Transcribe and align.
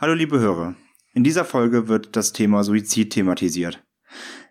Hallo 0.00 0.14
liebe 0.14 0.38
Hörer. 0.38 0.76
In 1.12 1.24
dieser 1.24 1.44
Folge 1.44 1.88
wird 1.88 2.14
das 2.14 2.32
Thema 2.32 2.62
Suizid 2.62 3.12
thematisiert. 3.12 3.82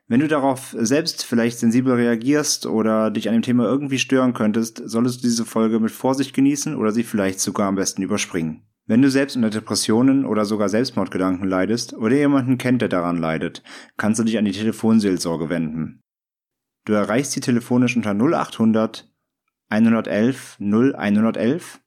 Wenn 0.05 0.19
du 0.19 0.27
darauf 0.27 0.75
selbst 0.77 1.23
vielleicht 1.23 1.57
sensibel 1.59 1.93
reagierst 1.93 2.65
oder 2.65 3.11
dich 3.11 3.29
an 3.29 3.33
dem 3.33 3.43
Thema 3.43 3.63
irgendwie 3.63 3.97
stören 3.97 4.33
könntest, 4.33 4.81
solltest 4.83 5.19
du 5.19 5.27
diese 5.29 5.45
Folge 5.45 5.79
mit 5.79 5.91
Vorsicht 5.91 6.33
genießen 6.33 6.75
oder 6.75 6.91
sie 6.91 7.03
vielleicht 7.03 7.39
sogar 7.39 7.69
am 7.69 7.75
besten 7.75 8.01
überspringen. 8.01 8.67
Wenn 8.87 9.01
du 9.01 9.09
selbst 9.09 9.37
unter 9.37 9.49
Depressionen 9.49 10.25
oder 10.25 10.43
sogar 10.43 10.67
Selbstmordgedanken 10.67 11.47
leidest 11.47 11.93
oder 11.93 12.17
jemanden 12.17 12.57
kennt, 12.57 12.81
der 12.81 12.89
daran 12.89 13.15
leidet, 13.15 13.63
kannst 13.95 14.19
du 14.19 14.25
dich 14.25 14.37
an 14.37 14.43
die 14.43 14.51
Telefonseelsorge 14.51 15.47
wenden. 15.47 16.01
Du 16.83 16.91
erreichst 16.91 17.31
sie 17.31 17.39
telefonisch 17.39 17.95
unter 17.95 18.11
0800 18.11 19.09
111 19.69 20.57
0111 20.59 21.79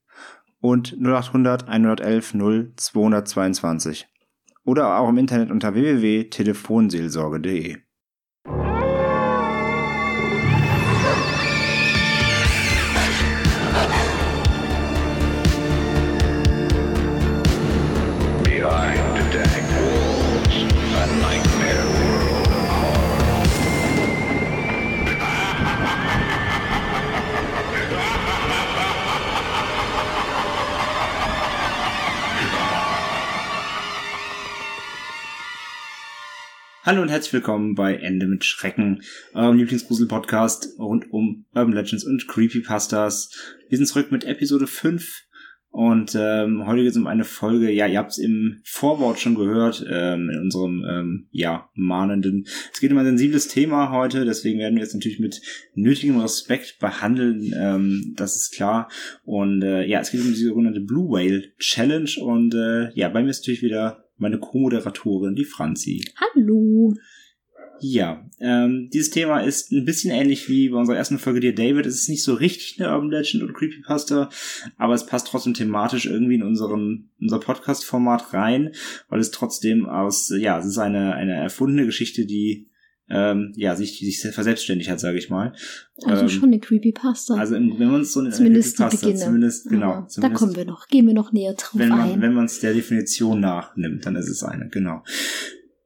und 0.61 0.97
0800 1.01 1.69
111 1.69 2.35
0222 2.77 4.07
oder 4.65 4.99
auch 4.99 5.09
im 5.09 5.19
Internet 5.19 5.51
unter 5.51 5.75
www.telefonseelsorge.de. 5.75 7.79
Hallo 36.91 37.03
und 37.03 37.09
herzlich 37.09 37.35
willkommen 37.35 37.77
bei 37.77 37.95
Ende 37.95 38.27
mit 38.27 38.45
Schrecken, 38.45 39.05
eurem 39.33 39.59
Lieblingsgrusel-Podcast 39.59 40.77
rund 40.77 41.13
um 41.13 41.45
Urban 41.55 41.73
Legends 41.73 42.03
und 42.03 42.27
Creepypastas. 42.27 43.31
Wir 43.69 43.79
sind 43.79 43.87
zurück 43.87 44.11
mit 44.11 44.25
Episode 44.25 44.67
5 44.67 45.23
und 45.69 46.17
ähm, 46.19 46.67
heute 46.67 46.83
geht 46.83 46.91
es 46.91 46.97
um 46.97 47.07
eine 47.07 47.23
Folge, 47.23 47.71
ja, 47.71 47.87
ihr 47.87 47.99
habt 47.99 48.11
es 48.11 48.19
im 48.19 48.61
Vorwort 48.65 49.21
schon 49.21 49.37
gehört, 49.37 49.87
ähm, 49.89 50.31
in 50.31 50.41
unserem, 50.41 50.85
ähm, 50.85 51.29
ja, 51.31 51.71
mahnenden. 51.75 52.49
Es 52.73 52.81
geht 52.81 52.91
um 52.91 52.99
ein 52.99 53.07
sensibles 53.07 53.47
Thema 53.47 53.93
heute, 53.93 54.25
deswegen 54.25 54.59
werden 54.59 54.75
wir 54.75 54.83
es 54.83 54.93
natürlich 54.93 55.21
mit 55.21 55.41
nötigem 55.77 56.19
Respekt 56.19 56.81
behandeln, 56.81 57.55
ähm, 57.57 58.15
das 58.17 58.35
ist 58.35 58.53
klar. 58.53 58.91
Und 59.23 59.63
äh, 59.63 59.87
ja, 59.87 60.01
es 60.01 60.11
geht 60.11 60.23
um 60.23 60.35
die 60.35 60.45
sogenannte 60.45 60.81
Blue 60.81 61.09
Whale 61.09 61.53
Challenge 61.61 62.11
und 62.21 62.53
äh, 62.53 62.91
ja, 62.95 63.09
bei 63.11 63.23
mir 63.23 63.31
ist 63.31 63.43
natürlich 63.43 63.63
wieder 63.63 64.10
meine 64.21 64.39
Co-Moderatorin, 64.39 65.35
die 65.35 65.45
Franzi. 65.45 66.05
Hallo. 66.17 66.95
Ja, 67.83 68.29
ähm, 68.41 68.91
dieses 68.93 69.09
Thema 69.09 69.41
ist 69.41 69.73
ein 69.73 69.87
bisschen 69.87 70.11
ähnlich 70.11 70.51
wie 70.51 70.69
bei 70.69 70.77
unserer 70.77 70.99
ersten 70.99 71.19
Folge 71.19 71.41
Dear 71.41 71.55
David. 71.55 71.87
Es 71.87 71.95
ist 71.95 72.11
nicht 72.11 72.23
so 72.23 72.35
richtig 72.35 72.79
eine 72.79 72.93
Urban 72.93 73.11
Legend 73.11 73.43
oder 73.43 73.55
Creepypasta, 73.55 74.29
aber 74.77 74.93
es 74.93 75.07
passt 75.07 75.29
trotzdem 75.29 75.55
thematisch 75.55 76.05
irgendwie 76.05 76.35
in 76.35 76.43
unseren, 76.43 77.09
unser 77.19 77.41
Podcast-Format 77.41 78.35
rein, 78.35 78.73
weil 79.09 79.21
es 79.21 79.31
trotzdem 79.31 79.87
aus, 79.87 80.31
ja, 80.37 80.59
es 80.59 80.67
ist 80.67 80.79
eine, 80.79 81.15
eine 81.15 81.37
erfundene 81.37 81.87
Geschichte, 81.87 82.27
die 82.27 82.70
ähm, 83.11 83.53
ja, 83.57 83.75
sich, 83.77 83.99
sich 83.99 84.21
verselbstständigt 84.33 84.89
hat, 84.91 85.01
sage 85.01 85.19
ich 85.19 85.29
mal. 85.31 85.53
Also 86.05 86.23
ähm, 86.23 86.29
schon 86.29 86.45
eine 86.51 86.61
Creepypasta. 86.61 87.35
Also 87.35 87.55
wenn 87.55 87.77
man 87.91 88.03
es 88.03 88.13
so 88.13 88.21
eine 88.21 88.31
zumindest 88.31 88.79
die 88.79 88.83
Creepypasta, 88.83 89.07
Beginne. 89.07 89.25
zumindest, 89.25 89.69
genau. 89.69 89.91
Aber 89.93 90.01
Da 90.03 90.09
zumindest- 90.09 90.39
kommen 90.41 90.57
wir 90.57 90.65
noch, 90.65 90.89
gehen 90.89 91.07
wir 91.07 91.15
noch 91.15 91.33
näher 91.33 91.55
drauf 91.55 91.73
wenn 91.79 91.89
man 91.89 92.01
ein. 92.01 92.23
wenn 92.23 92.35
man 92.35 92.45
es 92.47 92.61
der 92.61 92.73
Definition 92.75 93.41
nachnimmt, 93.41 94.07
dann 94.07 94.17
ist 94.17 94.29
es 94.29 94.43
eine, 94.43 94.69
genau. 94.69 95.03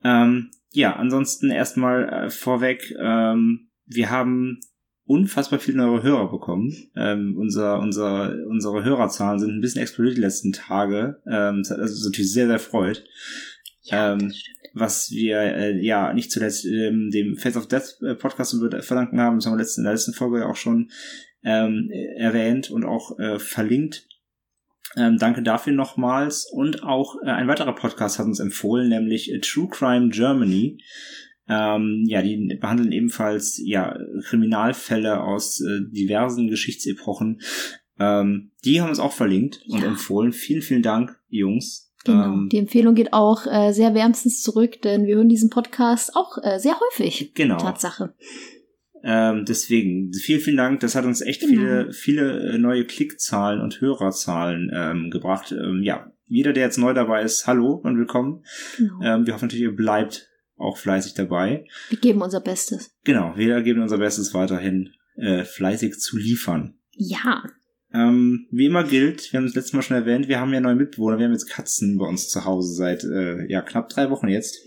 Ähm, 0.04 0.50
ja, 0.72 0.96
ansonsten 0.96 1.50
erstmal 1.50 2.08
äh, 2.26 2.30
vorweg, 2.30 2.94
ähm, 3.00 3.68
wir 3.86 4.10
haben 4.10 4.60
unfassbar 5.06 5.58
viele 5.58 5.78
neue 5.78 6.02
Hörer 6.02 6.30
bekommen. 6.30 6.72
Ähm, 6.96 7.36
unser, 7.38 7.78
unser, 7.78 8.34
unsere 8.48 8.82
Hörerzahlen 8.84 9.38
sind 9.38 9.50
ein 9.50 9.60
bisschen 9.60 9.82
explodiert 9.82 10.16
die 10.16 10.22
letzten 10.22 10.52
Tage. 10.52 11.20
Ähm, 11.30 11.58
das 11.62 11.70
hat 11.70 11.78
also 11.78 12.08
natürlich 12.08 12.32
sehr, 12.32 12.46
sehr 12.46 12.58
freut. 12.58 13.04
ja, 13.82 14.12
ähm, 14.14 14.28
das 14.28 14.36
stimmt. 14.38 14.58
Was 14.74 15.10
wir 15.10 15.38
äh, 15.40 15.80
ja 15.80 16.12
nicht 16.12 16.30
zuletzt 16.30 16.64
ähm, 16.66 17.10
dem 17.10 17.36
Face 17.36 17.56
of 17.56 17.68
Death 17.68 17.96
äh, 18.02 18.14
Podcast 18.14 18.56
verdanken 18.80 19.20
haben, 19.20 19.36
das 19.36 19.46
haben 19.46 19.54
wir 19.54 19.58
letzten, 19.58 19.80
in 19.82 19.84
der 19.84 19.94
letzten 19.94 20.12
Folge 20.12 20.40
ja 20.40 20.46
auch 20.46 20.56
schon 20.56 20.90
ähm, 21.44 21.88
äh, 21.92 22.16
erwähnt 22.18 22.70
und 22.70 22.84
auch 22.84 23.18
äh, 23.18 23.38
verlinkt. 23.38 24.06
Ähm, 24.96 25.16
danke 25.18 25.42
dafür 25.42 25.72
nochmals. 25.72 26.46
Und 26.50 26.82
auch 26.82 27.16
äh, 27.24 27.30
ein 27.30 27.48
weiterer 27.48 27.74
Podcast 27.74 28.18
hat 28.18 28.26
uns 28.26 28.40
empfohlen, 28.40 28.88
nämlich 28.88 29.32
äh, 29.32 29.40
True 29.40 29.68
Crime 29.70 30.10
Germany. 30.10 30.78
Ähm, 31.48 32.04
ja, 32.06 32.22
die 32.22 32.56
behandeln 32.60 32.92
ebenfalls 32.92 33.60
ja 33.62 33.98
Kriminalfälle 34.24 35.22
aus 35.22 35.60
äh, 35.60 35.80
diversen 35.90 36.48
Geschichtsepochen. 36.48 37.40
Ähm, 37.98 38.52
die 38.64 38.80
haben 38.80 38.88
uns 38.88 38.98
auch 38.98 39.12
verlinkt 39.12 39.62
und 39.68 39.82
Ja. 39.82 39.88
empfohlen. 39.88 40.32
Vielen, 40.32 40.62
vielen 40.62 40.82
Dank, 40.82 41.18
Jungs. 41.28 41.83
Genau. 42.04 42.24
Ähm, 42.24 42.48
die 42.50 42.58
Empfehlung 42.58 42.94
geht 42.94 43.12
auch 43.12 43.46
äh, 43.46 43.72
sehr 43.72 43.94
wärmstens 43.94 44.42
zurück, 44.42 44.80
denn 44.82 45.06
wir 45.06 45.16
hören 45.16 45.28
diesen 45.28 45.50
Podcast 45.50 46.14
auch 46.14 46.38
äh, 46.42 46.58
sehr 46.58 46.78
häufig. 46.78 47.32
genau. 47.34 47.56
Tatsache. 47.58 48.14
Ähm, 49.02 49.44
deswegen, 49.46 50.12
vielen, 50.14 50.40
vielen 50.40 50.56
Dank. 50.56 50.80
Das 50.80 50.94
hat 50.94 51.04
uns 51.04 51.20
echt 51.20 51.40
Genau. 51.42 51.52
viele, 51.52 51.92
viele 51.92 52.52
äh, 52.54 52.58
neue 52.58 52.84
Klickzahlen 52.86 53.60
und 53.60 53.80
Hörerzahlen 53.80 54.70
ähm, 54.74 55.10
gebracht. 55.10 55.52
Ähm, 55.52 55.82
ja, 55.82 56.10
jeder, 56.26 56.52
der 56.54 56.64
jetzt 56.64 56.78
neu 56.78 56.94
dabei 56.94 57.22
ist, 57.22 57.46
hallo 57.46 57.74
und 57.74 57.98
willkommen. 57.98 58.44
Genau. 58.78 59.00
Ähm, 59.02 59.26
wir 59.26 59.34
hoffen 59.34 59.44
natürlich, 59.46 59.64
ihr 59.64 59.76
bleibt 59.76 60.28
auch 60.56 60.78
fleißig 60.78 61.14
dabei. 61.14 61.66
Wir 61.90 61.98
geben 61.98 62.22
unser 62.22 62.40
Bestes. 62.40 62.94
Genau, 63.04 63.34
wir 63.36 63.60
geben 63.62 63.82
unser 63.82 63.98
Bestes 63.98 64.32
weiterhin 64.32 64.90
äh, 65.16 65.44
fleißig 65.44 65.98
zu 65.98 66.16
liefern. 66.16 66.74
Ja. 66.92 67.42
Ähm, 67.94 68.46
wie 68.50 68.66
immer 68.66 68.82
gilt, 68.82 69.32
wir 69.32 69.38
haben 69.38 69.46
das 69.46 69.54
letzte 69.54 69.76
Mal 69.76 69.82
schon 69.82 69.96
erwähnt, 69.96 70.26
wir 70.26 70.40
haben 70.40 70.52
ja 70.52 70.60
neue 70.60 70.74
Mitbewohner, 70.74 71.18
wir 71.18 71.26
haben 71.26 71.32
jetzt 71.32 71.48
Katzen 71.48 71.96
bei 71.96 72.06
uns 72.06 72.28
zu 72.28 72.44
Hause 72.44 72.74
seit 72.74 73.04
äh, 73.04 73.46
ja 73.48 73.62
knapp 73.62 73.88
drei 73.88 74.10
Wochen 74.10 74.26
jetzt. 74.26 74.58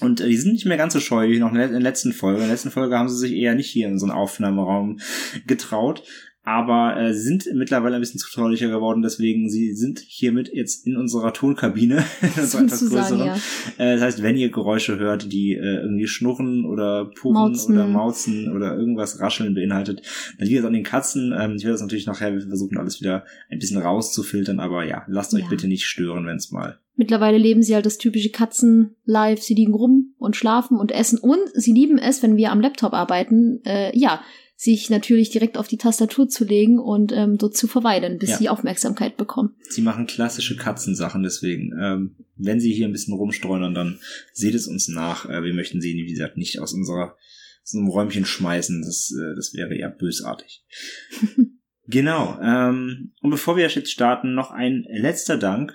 Und 0.00 0.22
äh, 0.22 0.28
die 0.28 0.36
sind 0.38 0.54
nicht 0.54 0.64
mehr 0.64 0.78
ganz 0.78 0.94
so 0.94 1.00
scheu 1.00 1.28
wie 1.28 1.38
noch 1.38 1.50
in 1.50 1.56
der 1.56 1.66
in 1.66 1.72
der 1.72 1.80
letzten 1.82 2.12
Folge. 2.12 2.38
In 2.38 2.44
der 2.44 2.52
letzten 2.52 2.70
Folge 2.70 2.98
haben 2.98 3.10
sie 3.10 3.18
sich 3.18 3.32
eher 3.32 3.54
nicht 3.54 3.70
hier 3.70 3.88
in 3.88 3.98
so 3.98 4.06
einen 4.06 4.14
Aufnahmeraum 4.14 5.00
getraut. 5.46 6.02
Aber 6.46 6.96
äh, 6.96 7.12
sind 7.12 7.48
mittlerweile 7.54 7.96
ein 7.96 8.00
bisschen 8.00 8.20
zutraulicher 8.20 8.68
geworden, 8.68 9.02
deswegen 9.02 9.50
sie 9.50 9.74
sind 9.74 9.98
hiermit 9.98 10.48
jetzt 10.54 10.86
in 10.86 10.96
unserer 10.96 11.32
Tonkabine, 11.32 12.04
in 12.22 12.40
unserer 12.40 12.62
etwas 12.62 12.88
größeren. 12.88 13.26
ja. 13.26 13.34
Äh, 13.78 13.94
das 13.94 14.02
heißt, 14.02 14.22
wenn 14.22 14.36
ihr 14.36 14.50
Geräusche 14.50 14.96
hört, 14.96 15.32
die 15.32 15.54
äh, 15.54 15.80
irgendwie 15.82 16.06
schnurren 16.06 16.64
oder 16.64 17.10
Mauzen. 17.24 17.74
oder 17.74 17.88
mauzen 17.88 18.52
oder 18.54 18.76
irgendwas 18.76 19.18
rascheln 19.18 19.54
beinhaltet, 19.54 20.02
dann 20.38 20.46
liegt 20.46 20.60
es 20.60 20.64
an 20.64 20.72
den 20.72 20.84
Katzen. 20.84 21.34
Ähm, 21.36 21.56
ich 21.56 21.64
werde 21.64 21.72
das 21.74 21.82
natürlich 21.82 22.06
nachher 22.06 22.32
wir 22.32 22.40
versuchen, 22.40 22.78
alles 22.78 23.00
wieder 23.00 23.24
ein 23.50 23.58
bisschen 23.58 23.82
rauszufiltern, 23.82 24.60
aber 24.60 24.84
ja, 24.84 25.02
lasst 25.08 25.34
euch 25.34 25.42
Ja. 25.42 25.48
bitte 25.48 25.66
nicht 25.66 25.84
stören, 25.86 26.26
wenn 26.26 26.36
es 26.36 26.52
mal. 26.52 26.78
Mittlerweile 26.94 27.38
leben 27.38 27.62
sie 27.62 27.74
halt 27.74 27.86
das 27.86 27.98
typische 27.98 28.30
Katzen-Live. 28.30 29.42
Sie 29.42 29.54
liegen 29.54 29.74
rum 29.74 30.14
und 30.16 30.36
schlafen 30.36 30.78
und 30.78 30.92
essen. 30.92 31.18
Und 31.18 31.40
sie 31.54 31.72
lieben 31.72 31.98
es, 31.98 32.22
wenn 32.22 32.36
wir 32.36 32.52
am 32.52 32.60
Laptop 32.60 32.94
arbeiten, 32.94 33.60
äh, 33.66 33.90
ja, 33.98 34.22
sich 34.58 34.88
natürlich 34.88 35.28
direkt 35.30 35.58
auf 35.58 35.68
die 35.68 35.76
Tastatur 35.76 36.28
zu 36.28 36.44
legen 36.44 36.78
und 36.78 37.12
ähm, 37.12 37.36
dort 37.36 37.56
zu 37.56 37.66
verweilen, 37.66 38.18
bis 38.18 38.30
Ja. 38.30 38.36
sie 38.38 38.48
Aufmerksamkeit 38.48 39.16
bekommen. 39.18 39.54
Sie 39.68 39.82
machen 39.82 40.06
klassische 40.06 40.56
Katzensachen, 40.56 41.22
deswegen, 41.22 41.72
ähm, 41.78 42.16
wenn 42.36 42.58
sie 42.58 42.72
hier 42.72 42.86
ein 42.86 42.92
bisschen 42.92 43.14
rumstreunern, 43.14 43.74
dann 43.74 44.00
seht 44.32 44.54
es 44.54 44.66
uns 44.66 44.88
nach. 44.88 45.28
Äh, 45.28 45.42
wir 45.42 45.52
möchten 45.52 45.80
sie, 45.82 45.94
wie 45.94 46.10
gesagt, 46.10 46.36
nicht 46.38 46.58
aus 46.58 46.72
unserer 46.72 47.16
aus 47.62 47.74
unserem 47.74 47.90
Räumchen 47.90 48.24
schmeißen. 48.24 48.80
Das, 48.82 49.12
äh, 49.12 49.34
das 49.34 49.52
wäre 49.54 49.76
ja 49.76 49.88
bösartig. 49.88 50.64
Genau. 51.88 52.36
Ähm, 52.42 53.12
und 53.22 53.30
bevor 53.30 53.56
wir 53.56 53.68
jetzt 53.68 53.90
starten, 53.92 54.34
noch 54.34 54.50
ein 54.50 54.84
letzter 54.90 55.38
Dank. 55.38 55.72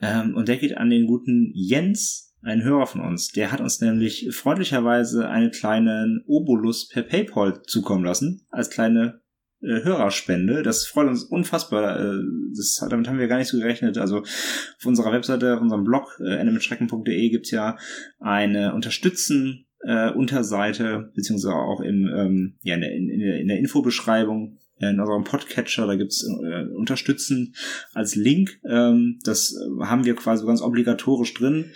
Ähm, 0.00 0.34
und 0.34 0.48
der 0.48 0.56
geht 0.56 0.76
an 0.78 0.88
den 0.88 1.06
guten 1.06 1.52
Jens, 1.54 2.31
ein 2.42 2.62
Hörer 2.62 2.86
von 2.86 3.00
uns. 3.00 3.28
Der 3.28 3.52
hat 3.52 3.60
uns 3.60 3.80
nämlich 3.80 4.28
freundlicherweise 4.32 5.28
einen 5.28 5.50
kleinen 5.50 6.22
Obolus 6.26 6.88
per 6.88 7.02
PayPal 7.02 7.62
zukommen 7.62 8.04
lassen, 8.04 8.46
als 8.50 8.70
kleine 8.70 9.20
äh, 9.62 9.84
Hörerspende. 9.84 10.62
Das 10.62 10.86
freut 10.86 11.08
uns 11.08 11.24
unfassbar. 11.24 12.00
Äh, 12.00 12.18
das, 12.56 12.84
damit 12.88 13.08
haben 13.08 13.18
wir 13.18 13.28
gar 13.28 13.38
nicht 13.38 13.48
so 13.48 13.58
gerechnet. 13.58 13.96
Also 13.98 14.18
auf 14.18 14.86
unserer 14.86 15.12
Webseite, 15.12 15.54
auf 15.54 15.60
unserem 15.60 15.84
Blog, 15.84 16.20
äh, 16.20 16.34
endemitschrecken.de 16.36 17.30
gibt's 17.30 17.50
ja 17.50 17.76
eine 18.18 18.74
Unterstützen 18.74 19.66
äh, 19.84 20.10
Unterseite, 20.10 21.10
beziehungsweise 21.14 21.54
auch 21.54 21.80
im, 21.80 22.08
ähm, 22.14 22.54
ja, 22.62 22.74
in, 22.74 22.80
der, 22.80 22.92
in, 22.92 23.08
in 23.08 23.48
der 23.48 23.58
Infobeschreibung 23.58 24.58
in 24.78 24.98
unserem 24.98 25.24
Podcatcher, 25.24 25.86
da 25.86 25.94
gibt's 25.94 26.26
äh, 26.26 26.64
Unterstützen 26.74 27.54
als 27.92 28.16
Link. 28.16 28.58
Ähm, 28.68 29.20
das 29.24 29.54
haben 29.80 30.04
wir 30.04 30.16
quasi 30.16 30.44
ganz 30.44 30.60
obligatorisch 30.60 31.34
drin. 31.34 31.70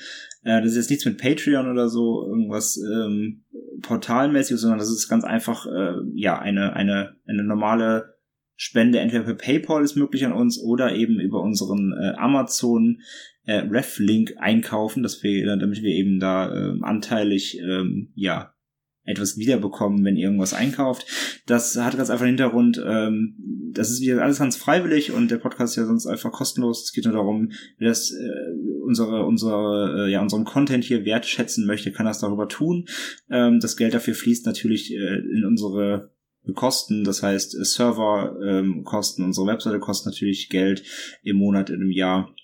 Äh, 0.46 0.62
das 0.62 0.70
ist 0.70 0.76
jetzt 0.76 0.90
nichts 0.90 1.04
mit 1.04 1.18
Patreon 1.18 1.68
oder 1.68 1.88
so, 1.88 2.24
irgendwas 2.26 2.78
ähm, 2.78 3.42
portalmäßig, 3.82 4.56
sondern 4.58 4.78
das 4.78 4.90
ist 4.90 5.08
ganz 5.08 5.24
einfach 5.24 5.66
äh, 5.66 5.94
ja 6.14 6.38
eine, 6.38 6.72
eine, 6.74 7.16
eine 7.26 7.42
normale 7.42 8.14
Spende 8.54 9.00
entweder 9.00 9.24
per 9.24 9.34
PayPal 9.34 9.82
ist 9.82 9.96
möglich 9.96 10.24
an 10.24 10.32
uns 10.32 10.58
oder 10.58 10.94
eben 10.94 11.20
über 11.20 11.42
unseren 11.42 11.92
äh, 11.92 12.14
Amazon 12.16 13.02
äh, 13.44 13.58
Reflink 13.58 14.34
einkaufen, 14.38 15.02
dass 15.02 15.22
wir, 15.22 15.44
damit 15.56 15.82
wir 15.82 15.90
eben 15.90 16.20
da 16.20 16.54
äh, 16.54 16.78
anteilig 16.80 17.58
ähm, 17.60 18.12
ja 18.14 18.54
etwas 19.06 19.36
wiederbekommen, 19.36 20.04
wenn 20.04 20.16
ihr 20.16 20.24
irgendwas 20.24 20.52
einkauft. 20.52 21.06
Das 21.46 21.76
hat 21.76 21.96
ganz 21.96 22.10
einfach 22.10 22.24
den 22.24 22.36
Hintergrund, 22.36 22.82
ähm, 22.84 23.36
das 23.72 23.90
ist 23.90 24.00
wieder 24.00 24.22
alles 24.22 24.38
ganz 24.38 24.56
freiwillig 24.56 25.12
und 25.12 25.30
der 25.30 25.38
Podcast 25.38 25.72
ist 25.72 25.76
ja 25.76 25.86
sonst 25.86 26.06
einfach 26.06 26.32
kostenlos. 26.32 26.84
Es 26.84 26.92
geht 26.92 27.04
nur 27.04 27.14
darum, 27.14 27.52
wer 27.78 27.88
das 27.88 28.10
äh, 28.10 28.65
unsere, 28.86 29.24
unsere, 29.24 30.06
äh, 30.06 30.10
ja, 30.10 30.22
unseren 30.22 30.44
Content 30.44 30.84
hier 30.84 31.04
wertschätzen 31.04 31.66
möchte, 31.66 31.92
kann 31.92 32.06
das 32.06 32.20
darüber 32.20 32.48
tun. 32.48 32.86
Ähm, 33.30 33.60
das 33.60 33.76
Geld 33.76 33.94
dafür 33.94 34.14
fließt 34.14 34.46
natürlich 34.46 34.92
äh, 34.92 35.18
in 35.18 35.44
unsere 35.44 36.10
Kosten, 36.54 37.04
das 37.04 37.22
heißt 37.22 37.54
äh, 37.58 37.64
Serverkosten, 37.64 39.24
ähm, 39.24 39.28
unsere 39.28 39.46
Webseite 39.46 39.78
kostet 39.78 40.12
natürlich 40.12 40.48
Geld 40.48 40.84
im 41.22 41.36
Monat, 41.36 41.70
in 41.70 41.76
einem 41.76 41.90
Jahr. 41.90 42.34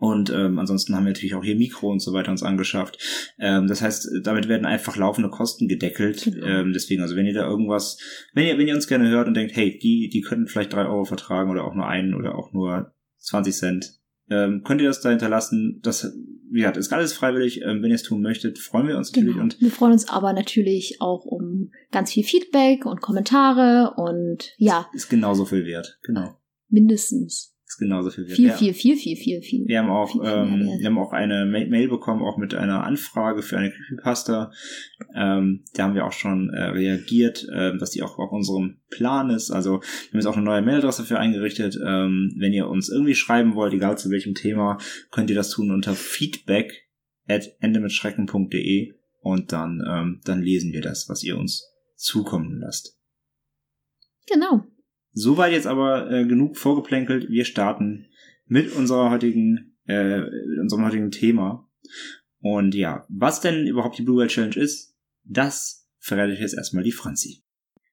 Und 0.00 0.30
ähm, 0.30 0.60
ansonsten 0.60 0.94
haben 0.94 1.04
wir 1.04 1.12
natürlich 1.12 1.34
auch 1.34 1.42
hier 1.42 1.56
Mikro 1.56 1.90
und 1.90 2.00
so 2.00 2.12
weiter 2.12 2.30
uns 2.30 2.44
angeschafft. 2.44 2.98
Ähm, 3.40 3.66
das 3.66 3.82
heißt, 3.82 4.08
damit 4.22 4.48
werden 4.48 4.64
einfach 4.64 4.96
laufende 4.96 5.28
Kosten 5.28 5.66
gedeckelt. 5.66 6.22
Genau. 6.24 6.46
Ähm, 6.46 6.72
deswegen, 6.72 7.02
also 7.02 7.16
wenn 7.16 7.26
ihr 7.26 7.34
da 7.34 7.48
irgendwas, 7.48 7.98
wenn 8.32 8.46
ihr, 8.46 8.58
wenn 8.58 8.68
ihr 8.68 8.76
uns 8.76 8.86
gerne 8.86 9.08
hört 9.08 9.26
und 9.26 9.34
denkt, 9.34 9.56
hey, 9.56 9.76
die, 9.76 10.08
die 10.08 10.20
könnten 10.20 10.46
vielleicht 10.46 10.72
drei 10.72 10.86
Euro 10.86 11.04
vertragen 11.04 11.50
oder 11.50 11.64
auch 11.64 11.74
nur 11.74 11.88
einen 11.88 12.14
oder 12.14 12.36
auch 12.36 12.52
nur 12.52 12.92
20 13.18 13.54
Cent, 13.54 13.98
ähm, 14.30 14.62
könnt 14.64 14.80
ihr 14.80 14.88
das 14.88 15.00
da 15.00 15.10
hinterlassen. 15.10 15.80
Das, 15.82 16.12
wie 16.50 16.58
gesagt, 16.58 16.76
ist 16.76 16.92
alles 16.92 17.12
freiwillig. 17.12 17.62
Ähm, 17.62 17.82
wenn 17.82 17.90
ihr 17.90 17.96
es 17.96 18.02
tun 18.02 18.22
möchtet, 18.22 18.58
freuen 18.58 18.88
wir 18.88 18.96
uns 18.96 19.10
natürlich. 19.12 19.34
Genau. 19.34 19.44
Und 19.44 19.60
wir 19.60 19.70
freuen 19.70 19.92
uns 19.92 20.08
aber 20.08 20.32
natürlich 20.32 21.00
auch 21.00 21.24
um 21.24 21.70
ganz 21.90 22.12
viel 22.12 22.24
Feedback 22.24 22.86
und 22.86 23.00
Kommentare 23.00 23.94
und 23.96 24.54
ja. 24.56 24.88
Ist 24.92 25.08
genauso 25.08 25.44
viel 25.44 25.64
wert, 25.64 25.98
genau. 26.02 26.38
Mindestens 26.68 27.57
ist 27.68 27.78
genauso 27.78 28.10
viel 28.10 28.26
wert. 28.26 28.36
Viel, 28.36 28.52
viel, 28.52 28.74
viel, 28.74 28.96
viel, 28.96 29.16
viel, 29.16 29.42
viel. 29.42 29.68
Wir 29.68 29.80
haben 29.80 29.90
auch, 29.90 30.10
viel, 30.10 30.22
viel 30.22 30.30
ähm, 30.30 30.78
wir 30.78 30.86
haben 30.86 30.98
auch 30.98 31.12
eine 31.12 31.44
Mail 31.44 31.88
bekommen, 31.88 32.22
auch 32.22 32.38
mit 32.38 32.54
einer 32.54 32.84
Anfrage 32.84 33.42
für 33.42 33.58
eine 33.58 33.70
Creepypasta. 33.70 34.50
Ähm, 35.14 35.64
da 35.74 35.84
haben 35.84 35.94
wir 35.94 36.06
auch 36.06 36.12
schon 36.12 36.48
äh, 36.50 36.62
reagiert, 36.62 37.46
äh, 37.52 37.76
dass 37.76 37.90
die 37.90 38.02
auch 38.02 38.18
auf 38.18 38.32
unserem 38.32 38.78
Plan 38.88 39.28
ist. 39.28 39.50
Also 39.50 39.80
wir 39.80 39.80
haben 39.80 40.14
jetzt 40.14 40.26
auch 40.26 40.36
eine 40.36 40.46
neue 40.46 40.62
Mailadresse 40.62 41.02
dafür 41.02 41.20
eingerichtet. 41.20 41.78
Ähm, 41.84 42.34
wenn 42.38 42.54
ihr 42.54 42.68
uns 42.68 42.88
irgendwie 42.88 43.14
schreiben 43.14 43.54
wollt, 43.54 43.74
egal 43.74 43.98
zu 43.98 44.10
welchem 44.10 44.34
Thema, 44.34 44.78
könnt 45.10 45.28
ihr 45.28 45.36
das 45.36 45.50
tun 45.50 45.70
unter 45.70 45.94
feedback 45.94 46.88
at 47.28 47.54
endemitschrecken.de 47.60 48.94
und 49.20 49.52
dann, 49.52 49.82
ähm, 49.86 50.20
dann 50.24 50.40
lesen 50.40 50.72
wir 50.72 50.80
das, 50.80 51.08
was 51.10 51.22
ihr 51.22 51.36
uns 51.36 51.68
zukommen 51.96 52.58
lasst. 52.58 52.98
Genau. 54.26 54.64
Soweit 55.18 55.52
jetzt 55.52 55.66
aber 55.66 56.08
äh, 56.12 56.24
genug 56.26 56.56
vorgeplänkelt. 56.56 57.28
Wir 57.28 57.44
starten 57.44 58.06
mit 58.46 58.72
unserer 58.72 59.10
heutigen, 59.10 59.76
äh, 59.88 60.20
mit 60.20 60.60
unserem 60.60 60.84
heutigen 60.84 61.10
Thema. 61.10 61.68
Und 62.40 62.72
ja, 62.76 63.04
was 63.08 63.40
denn 63.40 63.66
überhaupt 63.66 63.98
die 63.98 64.02
Blue 64.02 64.18
Whale 64.18 64.28
Challenge 64.28 64.54
ist, 64.54 64.94
das 65.24 65.88
verrate 65.98 66.34
ich 66.34 66.38
jetzt 66.38 66.54
erstmal 66.54 66.84
die 66.84 66.92
Franzi. 66.92 67.42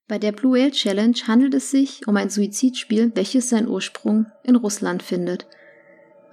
Bei 0.08 0.20
der 0.20 0.34
Blue 0.34 0.56
Whale 0.56 0.70
Challenge 0.70 1.18
handelt 1.26 1.56
es 1.56 1.72
sich 1.72 2.08
um 2.08 2.16
ein 2.16 2.30
Suizidspiel, 2.30 3.12
welches 3.16 3.50
seinen 3.50 3.70
Ursprung 3.70 4.28
in 4.44 4.56
Russland 4.56 5.02
findet. 5.02 5.48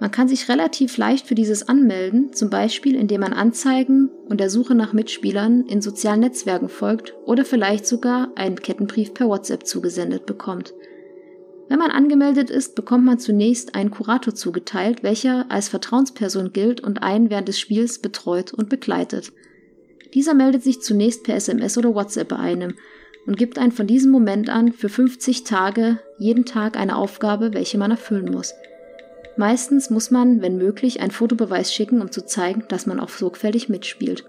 Man 0.03 0.11
kann 0.11 0.27
sich 0.27 0.49
relativ 0.49 0.97
leicht 0.97 1.27
für 1.27 1.33
dieses 1.33 1.69
anmelden, 1.69 2.33
zum 2.33 2.49
Beispiel 2.49 2.93
indem 2.93 3.21
man 3.21 3.31
Anzeigen 3.31 4.09
und 4.27 4.41
der 4.41 4.49
Suche 4.49 4.75
nach 4.75 4.91
Mitspielern 4.91 5.61
in 5.67 5.81
sozialen 5.81 6.19
Netzwerken 6.19 6.67
folgt 6.67 7.13
oder 7.25 7.45
vielleicht 7.45 7.87
sogar 7.87 8.29
einen 8.35 8.57
Kettenbrief 8.57 9.13
per 9.13 9.29
WhatsApp 9.29 9.65
zugesendet 9.65 10.25
bekommt. 10.25 10.73
Wenn 11.69 11.79
man 11.79 11.89
angemeldet 11.89 12.49
ist, 12.49 12.75
bekommt 12.75 13.05
man 13.05 13.17
zunächst 13.17 13.75
einen 13.75 13.91
Kurator 13.91 14.35
zugeteilt, 14.35 15.03
welcher 15.03 15.49
als 15.49 15.69
Vertrauensperson 15.69 16.51
gilt 16.51 16.81
und 16.81 17.01
einen 17.01 17.29
während 17.29 17.47
des 17.47 17.57
Spiels 17.57 17.99
betreut 17.99 18.53
und 18.53 18.67
begleitet. 18.67 19.31
Dieser 20.13 20.33
meldet 20.33 20.63
sich 20.63 20.81
zunächst 20.81 21.23
per 21.23 21.35
SMS 21.35 21.77
oder 21.77 21.95
WhatsApp 21.95 22.27
bei 22.27 22.39
einem 22.39 22.73
und 23.25 23.37
gibt 23.37 23.57
einen 23.57 23.71
von 23.71 23.87
diesem 23.87 24.11
Moment 24.11 24.49
an 24.49 24.73
für 24.73 24.89
50 24.89 25.45
Tage 25.45 25.99
jeden 26.19 26.43
Tag 26.43 26.75
eine 26.75 26.97
Aufgabe, 26.97 27.53
welche 27.53 27.77
man 27.77 27.91
erfüllen 27.91 28.29
muss. 28.29 28.53
Meistens 29.35 29.89
muss 29.89 30.11
man, 30.11 30.41
wenn 30.41 30.57
möglich, 30.57 31.01
einen 31.01 31.11
Fotobeweis 31.11 31.73
schicken, 31.73 32.01
um 32.01 32.11
zu 32.11 32.25
zeigen, 32.25 32.63
dass 32.67 32.85
man 32.85 32.99
auch 32.99 33.09
sorgfältig 33.09 33.67
mitspielt. 33.69 34.25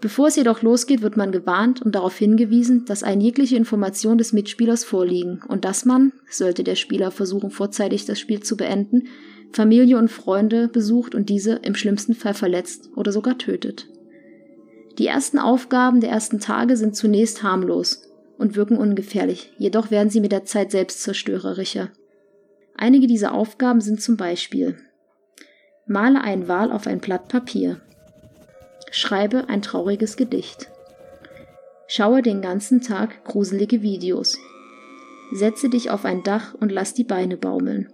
Bevor 0.00 0.28
es 0.28 0.36
jedoch 0.36 0.62
losgeht, 0.62 1.02
wird 1.02 1.16
man 1.16 1.32
gewarnt 1.32 1.82
und 1.82 1.94
darauf 1.94 2.16
hingewiesen, 2.16 2.84
dass 2.84 3.02
ein 3.02 3.20
jegliche 3.20 3.56
Informationen 3.56 4.18
des 4.18 4.32
Mitspielers 4.32 4.84
vorliegen 4.84 5.40
und 5.48 5.64
dass 5.64 5.84
man, 5.84 6.12
sollte 6.30 6.62
der 6.62 6.76
Spieler 6.76 7.10
versuchen, 7.10 7.50
vorzeitig 7.50 8.04
das 8.04 8.20
Spiel 8.20 8.40
zu 8.40 8.56
beenden, 8.56 9.08
Familie 9.52 9.96
und 9.96 10.10
Freunde 10.10 10.68
besucht 10.68 11.14
und 11.14 11.28
diese 11.28 11.54
im 11.62 11.74
schlimmsten 11.74 12.14
Fall 12.14 12.34
verletzt 12.34 12.90
oder 12.94 13.10
sogar 13.10 13.38
tötet. 13.38 13.88
Die 14.98 15.06
ersten 15.06 15.38
Aufgaben 15.38 16.00
der 16.00 16.10
ersten 16.10 16.40
Tage 16.40 16.76
sind 16.76 16.94
zunächst 16.94 17.42
harmlos 17.42 18.02
und 18.38 18.54
wirken 18.54 18.76
ungefährlich, 18.76 19.52
jedoch 19.58 19.90
werden 19.90 20.10
sie 20.10 20.20
mit 20.20 20.32
der 20.32 20.44
Zeit 20.44 20.70
selbstzerstörerischer. 20.70 21.90
Einige 22.78 23.06
dieser 23.06 23.32
Aufgaben 23.32 23.80
sind 23.80 24.02
zum 24.02 24.16
Beispiel 24.18 24.76
Male 25.86 26.20
einen 26.20 26.46
Wal 26.46 26.72
auf 26.72 26.86
ein 26.86 26.98
Blatt 26.98 27.28
Papier. 27.28 27.80
Schreibe 28.90 29.48
ein 29.48 29.62
trauriges 29.62 30.16
Gedicht. 30.16 30.70
Schaue 31.86 32.20
den 32.20 32.42
ganzen 32.42 32.82
Tag 32.82 33.24
gruselige 33.24 33.80
Videos. 33.82 34.38
Setze 35.32 35.70
dich 35.70 35.90
auf 35.90 36.04
ein 36.04 36.22
Dach 36.22 36.54
und 36.54 36.70
lass 36.70 36.92
die 36.92 37.04
Beine 37.04 37.36
baumeln. 37.36 37.88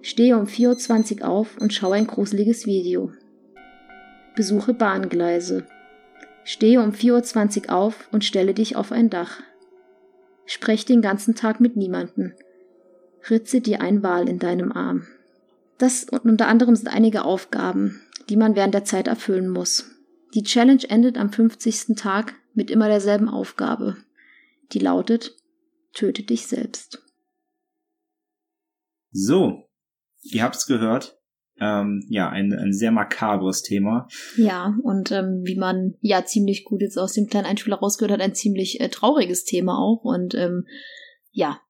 Stehe 0.00 0.38
um 0.38 0.46
4.20 0.46 1.20
Uhr 1.20 1.28
auf 1.28 1.58
und 1.58 1.74
schaue 1.74 1.96
ein 1.96 2.06
gruseliges 2.06 2.66
Video. 2.66 3.12
Besuche 4.36 4.72
Bahngleise. 4.72 5.66
Stehe 6.44 6.80
um 6.80 6.92
4.20 6.92 7.68
Uhr 7.68 7.74
auf 7.74 8.08
und 8.10 8.24
stelle 8.24 8.54
dich 8.54 8.76
auf 8.76 8.90
ein 8.90 9.10
Dach. 9.10 9.40
Sprech 10.46 10.86
den 10.86 11.02
ganzen 11.02 11.34
Tag 11.34 11.60
mit 11.60 11.76
niemanden 11.76 12.34
ritze 13.30 13.60
dir 13.60 13.80
ein 13.80 14.02
Wal 14.02 14.28
in 14.28 14.38
deinem 14.38 14.72
Arm. 14.72 15.06
Das 15.78 16.04
unter 16.04 16.48
anderem 16.48 16.74
sind 16.74 16.88
einige 16.88 17.24
Aufgaben, 17.24 18.00
die 18.28 18.36
man 18.36 18.56
während 18.56 18.74
der 18.74 18.84
Zeit 18.84 19.06
erfüllen 19.06 19.48
muss. 19.48 19.90
Die 20.34 20.42
Challenge 20.42 20.82
endet 20.88 21.16
am 21.16 21.32
50. 21.32 21.96
Tag 21.96 22.34
mit 22.52 22.70
immer 22.70 22.88
derselben 22.88 23.28
Aufgabe. 23.28 23.96
Die 24.72 24.80
lautet, 24.80 25.36
töte 25.94 26.22
dich 26.22 26.46
selbst. 26.46 27.02
So, 29.10 29.68
ihr 30.22 30.42
habt's 30.42 30.66
gehört. 30.66 31.18
Ähm, 31.60 32.04
ja, 32.08 32.28
ein, 32.28 32.52
ein 32.52 32.72
sehr 32.72 32.92
makabres 32.92 33.62
Thema. 33.62 34.06
Ja, 34.36 34.76
und 34.82 35.10
ähm, 35.10 35.42
wie 35.44 35.56
man 35.56 35.94
ja 36.00 36.24
ziemlich 36.24 36.64
gut 36.64 36.82
jetzt 36.82 36.98
aus 36.98 37.14
dem 37.14 37.26
kleinen 37.26 37.46
Einspieler 37.46 37.78
rausgehört 37.78 38.12
hat, 38.12 38.20
ein 38.20 38.34
ziemlich 38.34 38.80
äh, 38.80 38.88
trauriges 38.90 39.44
Thema 39.44 39.78
auch. 39.78 40.04
Und 40.04 40.34
ähm, 40.34 40.66
ja, 41.32 41.60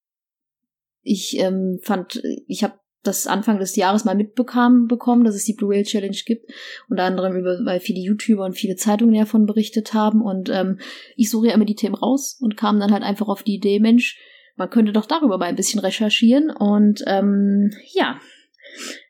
ich 1.08 1.38
ähm, 1.38 1.78
fand, 1.82 2.22
ich 2.46 2.62
habe 2.62 2.74
das 3.02 3.26
Anfang 3.26 3.58
des 3.58 3.76
Jahres 3.76 4.04
mal 4.04 4.14
mitbekam 4.14 4.86
bekommen, 4.86 5.24
dass 5.24 5.34
es 5.34 5.44
die 5.44 5.54
Blue 5.54 5.70
Whale 5.70 5.84
Challenge 5.84 6.16
gibt. 6.26 6.50
Unter 6.88 7.04
anderem 7.04 7.36
über, 7.36 7.58
weil 7.64 7.80
viele 7.80 8.00
YouTuber 8.00 8.44
und 8.44 8.56
viele 8.56 8.76
Zeitungen 8.76 9.14
davon 9.14 9.46
berichtet 9.46 9.94
haben. 9.94 10.20
Und 10.20 10.50
ähm, 10.50 10.78
ich 11.16 11.30
suche 11.30 11.48
ja 11.48 11.54
immer 11.54 11.64
die 11.64 11.76
Themen 11.76 11.94
raus 11.94 12.36
und 12.40 12.56
kam 12.56 12.80
dann 12.80 12.92
halt 12.92 13.02
einfach 13.02 13.28
auf 13.28 13.42
die 13.42 13.54
Idee, 13.54 13.78
Mensch, 13.78 14.18
man 14.56 14.70
könnte 14.70 14.92
doch 14.92 15.06
darüber 15.06 15.38
mal 15.38 15.46
ein 15.46 15.56
bisschen 15.56 15.80
recherchieren. 15.80 16.50
Und 16.50 17.02
ähm, 17.06 17.70
ja, 17.92 18.18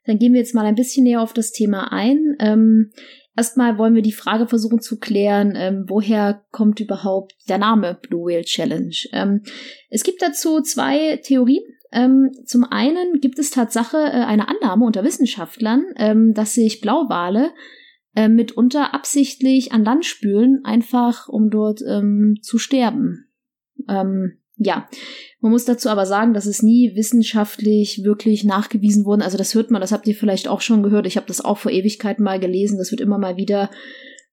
dann 0.04 0.18
gehen 0.18 0.32
wir 0.32 0.40
jetzt 0.40 0.54
mal 0.54 0.66
ein 0.66 0.74
bisschen 0.74 1.04
näher 1.04 1.22
auf 1.22 1.32
das 1.32 1.50
Thema 1.50 1.90
ein. 1.90 2.36
Ähm, 2.38 2.92
erstmal 3.36 3.78
wollen 3.78 3.94
wir 3.94 4.02
die 4.02 4.12
Frage 4.12 4.46
versuchen 4.46 4.80
zu 4.80 4.98
klären, 4.98 5.54
ähm, 5.56 5.86
woher 5.88 6.44
kommt 6.50 6.80
überhaupt 6.80 7.34
der 7.48 7.58
Name 7.58 7.98
Blue 8.02 8.26
Whale 8.26 8.44
Challenge? 8.44 8.94
Ähm, 9.12 9.42
es 9.88 10.04
gibt 10.04 10.22
dazu 10.22 10.60
zwei 10.60 11.16
Theorien. 11.16 11.64
Ähm, 11.92 12.30
zum 12.44 12.64
einen 12.64 13.20
gibt 13.20 13.38
es 13.38 13.50
Tatsache 13.50 13.96
äh, 13.96 14.24
eine 14.24 14.48
Annahme 14.48 14.84
unter 14.84 15.04
Wissenschaftlern, 15.04 15.84
ähm, 15.96 16.34
dass 16.34 16.54
sich 16.54 16.80
Blauwale 16.80 17.50
äh, 18.14 18.28
mitunter 18.28 18.94
absichtlich 18.94 19.72
an 19.72 19.84
Land 19.84 20.04
spülen, 20.04 20.60
einfach 20.64 21.28
um 21.28 21.50
dort 21.50 21.80
ähm, 21.86 22.36
zu 22.42 22.58
sterben. 22.58 23.28
Ähm, 23.88 24.38
ja, 24.56 24.88
man 25.40 25.52
muss 25.52 25.64
dazu 25.64 25.88
aber 25.88 26.04
sagen, 26.04 26.34
dass 26.34 26.46
es 26.46 26.62
nie 26.62 26.96
wissenschaftlich 26.96 28.02
wirklich 28.02 28.44
nachgewiesen 28.44 29.04
wurde. 29.04 29.24
Also 29.24 29.38
das 29.38 29.54
hört 29.54 29.70
man, 29.70 29.80
das 29.80 29.92
habt 29.92 30.06
ihr 30.08 30.16
vielleicht 30.16 30.48
auch 30.48 30.60
schon 30.60 30.82
gehört. 30.82 31.06
Ich 31.06 31.16
habe 31.16 31.28
das 31.28 31.40
auch 31.40 31.58
vor 31.58 31.70
Ewigkeiten 31.70 32.24
mal 32.24 32.40
gelesen. 32.40 32.76
Das 32.76 32.90
wird 32.90 33.00
immer 33.00 33.18
mal 33.18 33.36
wieder 33.36 33.70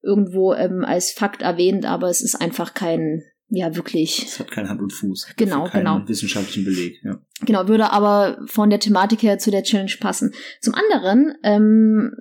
irgendwo 0.02 0.54
ähm, 0.54 0.84
als 0.84 1.12
Fakt 1.12 1.44
erwähnt, 1.44 1.86
aber 1.86 2.10
es 2.10 2.22
ist 2.22 2.36
einfach 2.36 2.74
kein 2.74 3.24
ja 3.50 3.76
wirklich. 3.76 4.24
Es 4.24 4.40
hat 4.40 4.52
keine 4.52 4.70
Hand 4.70 4.82
und 4.82 4.92
Fuß. 4.92 5.28
Genau, 5.38 5.66
keinen 5.66 5.86
genau. 5.86 6.08
wissenschaftlichen 6.08 6.66
Beleg, 6.66 7.02
ja. 7.04 7.20
Genau, 7.42 7.68
würde 7.68 7.92
aber 7.92 8.40
von 8.46 8.70
der 8.70 8.80
Thematik 8.80 9.24
her 9.24 9.38
zu 9.38 9.52
der 9.52 9.64
Challenge 9.64 9.94
passen. 10.00 10.34
Zum 10.62 10.74
anderen 10.74 11.36
ähm, 11.44 12.16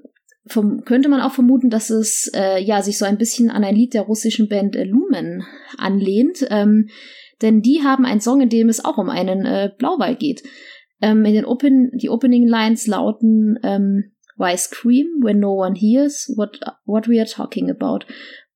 vom, 0.47 0.85
könnte 0.85 1.09
man 1.09 1.21
auch 1.21 1.33
vermuten, 1.33 1.71
dass 1.71 1.91
es 1.91 2.31
äh, 2.35 2.63
ja 2.63 2.83
sich 2.83 2.99
so 2.99 3.05
ein 3.05 3.19
bisschen 3.19 3.51
an 3.51 3.65
ein 3.65 3.75
Lied 3.75 3.95
der 3.95 4.03
russischen 4.03 4.49
Band 4.49 4.77
äh, 4.77 4.85
Lumen 4.85 5.45
anlehnt. 5.79 6.47
Ähm, 6.51 6.89
denn 7.43 7.63
die 7.63 7.83
haben 7.83 8.05
einen 8.05 8.21
Song, 8.21 8.41
in 8.41 8.49
dem 8.49 8.69
es 8.69 8.85
auch 8.85 8.99
um 8.99 9.09
einen 9.09 9.45
äh, 9.45 9.71
Blauwal 9.77 10.17
geht. 10.17 10.43
Ähm, 11.01 11.25
in 11.25 11.35
den 11.35 11.45
Open, 11.45 11.91
die 11.95 12.11
Opening 12.11 12.47
Lines 12.47 12.87
lauten 12.87 13.59
ähm, 13.63 14.13
Why 14.37 14.57
scream 14.57 15.23
when 15.23 15.39
no 15.39 15.53
one 15.53 15.77
hears 15.77 16.33
what, 16.37 16.59
what 16.87 17.09
we 17.09 17.21
are 17.21 17.27
talking 17.27 17.71
about? 17.71 18.05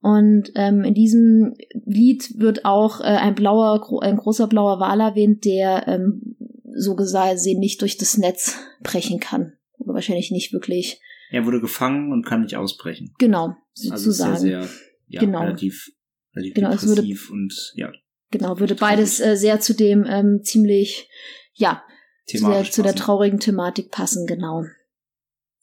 Und 0.00 0.52
ähm, 0.54 0.84
in 0.84 0.94
diesem 0.94 1.54
Lied 1.84 2.38
wird 2.38 2.64
auch 2.64 3.00
äh, 3.00 3.04
ein 3.04 3.34
blauer, 3.34 3.80
gro 3.80 3.98
ein 3.98 4.16
großer 4.16 4.46
blauer 4.46 4.78
Wal 4.78 5.00
erwähnt, 5.00 5.44
der 5.44 5.88
ähm, 5.88 6.36
so 6.74 6.94
gesehen 6.94 7.58
nicht 7.58 7.80
durch 7.82 7.96
das 7.96 8.16
Netz 8.16 8.56
brechen 8.82 9.18
kann. 9.18 9.54
Oder 9.78 9.94
wahrscheinlich 9.94 10.30
nicht 10.30 10.52
wirklich. 10.52 11.00
Er 11.30 11.44
wurde 11.44 11.60
gefangen 11.60 12.12
und 12.12 12.24
kann 12.24 12.42
nicht 12.42 12.56
ausbrechen. 12.56 13.12
Genau, 13.18 13.54
sozusagen. 13.74 14.32
Also 14.32 14.46
sehr, 14.46 14.62
sehr 14.62 14.68
ja, 15.08 15.20
Genau. 15.20 15.40
relativ, 15.40 15.90
relativ 16.34 16.54
Genau, 16.54 16.70
es 16.70 16.86
würde- 16.86 17.02
und 17.30 17.72
ja, 17.74 17.92
Genau, 18.30 18.60
würde 18.60 18.74
beides 18.74 19.20
äh, 19.20 19.36
sehr 19.36 19.58
zu 19.60 19.74
dem 19.74 20.04
ähm, 20.06 20.42
ziemlich, 20.42 21.08
ja, 21.54 21.82
zu 22.26 22.38
der, 22.38 22.64
zu 22.64 22.82
der 22.82 22.94
traurigen 22.94 23.40
Thematik 23.40 23.90
passen, 23.90 24.26
genau. 24.26 24.64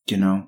Genau. 0.08 0.48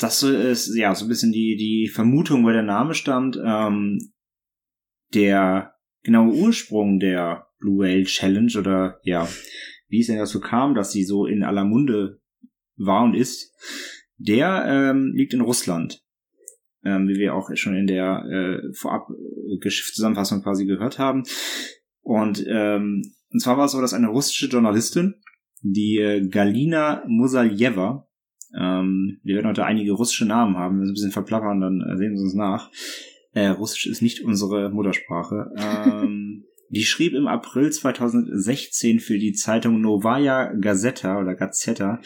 Das 0.00 0.22
ist 0.22 0.74
ja 0.74 0.94
so 0.94 1.04
ein 1.04 1.08
bisschen 1.08 1.30
die, 1.30 1.56
die 1.56 1.88
Vermutung, 1.88 2.44
wo 2.44 2.50
der 2.50 2.62
Name 2.62 2.94
stammt. 2.94 3.38
Ähm, 3.44 3.98
der 5.12 5.74
genaue 6.02 6.32
Ursprung 6.32 6.98
der 6.98 7.46
Blue 7.58 7.84
Whale 7.84 8.04
Challenge 8.04 8.52
oder 8.58 8.98
ja, 9.02 9.28
wie 9.88 10.00
es 10.00 10.06
denn 10.06 10.16
dazu 10.16 10.40
kam, 10.40 10.74
dass 10.74 10.92
sie 10.92 11.04
so 11.04 11.26
in 11.26 11.42
aller 11.44 11.64
Munde 11.64 12.20
war 12.76 13.04
und 13.04 13.14
ist, 13.14 13.54
der 14.16 14.64
ähm, 14.66 15.12
liegt 15.14 15.34
in 15.34 15.42
Russland. 15.42 16.02
Ähm, 16.82 17.08
wie 17.08 17.16
wir 17.16 17.34
auch 17.34 17.50
schon 17.56 17.76
in 17.76 17.86
der 17.86 18.24
äh, 18.24 18.72
vorab 18.72 19.08
äh, 19.10 19.58
Geschichtszusammenfassung 19.58 20.42
quasi 20.42 20.64
gehört 20.64 20.98
haben. 20.98 21.24
Und, 22.00 22.42
ähm, 22.48 23.02
und 23.28 23.40
zwar 23.40 23.58
war 23.58 23.66
es 23.66 23.72
so, 23.72 23.82
dass 23.82 23.92
eine 23.92 24.08
russische 24.08 24.46
Journalistin, 24.46 25.16
die 25.60 25.98
äh, 25.98 26.26
Galina 26.26 27.04
Musaljeva, 27.06 28.09
ähm, 28.58 29.20
wir 29.22 29.36
werden 29.36 29.48
heute 29.48 29.64
einige 29.64 29.92
russische 29.92 30.26
Namen 30.26 30.56
haben, 30.56 30.76
wenn 30.76 30.86
wir 30.86 30.90
ein 30.90 30.94
bisschen 30.94 31.12
verplappern, 31.12 31.60
dann 31.60 31.80
äh, 31.80 31.96
sehen 31.96 32.16
Sie 32.16 32.22
uns 32.24 32.34
nach. 32.34 32.70
Äh, 33.32 33.48
Russisch 33.48 33.86
ist 33.86 34.02
nicht 34.02 34.22
unsere 34.22 34.70
Muttersprache. 34.70 35.52
Ähm, 35.56 36.44
die 36.70 36.84
schrieb 36.84 37.14
im 37.14 37.26
April 37.26 37.70
2016 37.70 39.00
für 39.00 39.18
die 39.18 39.32
Zeitung 39.32 39.80
Novaya 39.80 40.52
Gazeta 40.54 41.20
oder 41.20 41.34
Gazeta 41.34 42.00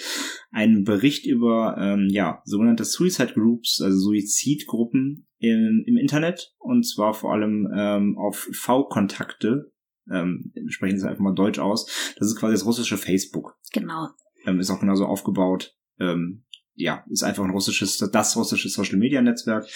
einen 0.50 0.84
Bericht 0.84 1.26
über 1.26 1.76
ähm, 1.78 2.08
ja 2.10 2.42
sogenannte 2.44 2.84
Suicide 2.84 3.34
Groups, 3.34 3.80
also 3.80 3.96
Suizidgruppen 3.98 5.26
im, 5.38 5.84
im 5.86 5.96
Internet 5.96 6.54
und 6.58 6.86
zwar 6.86 7.14
vor 7.14 7.32
allem 7.32 7.68
ähm, 7.74 8.18
auf 8.18 8.48
V-Kontakte. 8.52 9.70
Ähm, 10.10 10.52
sprechen 10.68 10.98
Sie 10.98 11.08
einfach 11.08 11.22
mal 11.22 11.34
Deutsch 11.34 11.58
aus. 11.58 12.14
Das 12.18 12.28
ist 12.28 12.36
quasi 12.36 12.52
das 12.52 12.66
russische 12.66 12.98
Facebook 12.98 13.56
Genau. 13.72 14.08
ähm, 14.46 14.60
ist 14.60 14.70
auch 14.70 14.80
genauso 14.80 15.06
aufgebaut. 15.06 15.74
Ähm, 16.00 16.44
ja, 16.76 17.04
ist 17.08 17.22
einfach 17.22 17.44
ein 17.44 17.50
russisches, 17.50 17.98
das 17.98 18.36
russische 18.36 18.68
Social 18.68 18.98
Media 18.98 19.22
Netzwerk. 19.22 19.66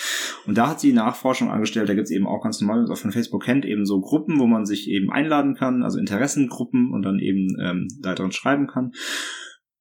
Und 0.47 0.59
da 0.59 0.69
hat 0.69 0.81
sie 0.81 0.93
Nachforschung 0.93 1.51
angestellt. 1.51 1.89
Da 1.89 1.95
gibt's 1.95 2.11
eben 2.11 2.27
auch 2.27 2.43
ganz 2.43 2.61
normal, 2.61 2.83
was 2.83 2.91
auch 2.91 3.03
von 3.03 3.13
Facebook 3.13 3.45
kennt, 3.45 3.65
eben 3.65 3.87
so 3.87 4.01
Gruppen, 4.01 4.41
wo 4.41 4.47
man 4.47 4.67
sich 4.67 4.89
eben 4.89 5.11
einladen 5.11 5.55
kann, 5.55 5.83
also 5.83 5.99
Interessengruppen 5.99 6.93
und 6.93 7.03
dann 7.03 7.21
eben 7.21 7.57
ähm, 7.63 7.89
da 8.01 8.15
drin 8.15 8.33
schreiben 8.33 8.67
kann. 8.67 8.93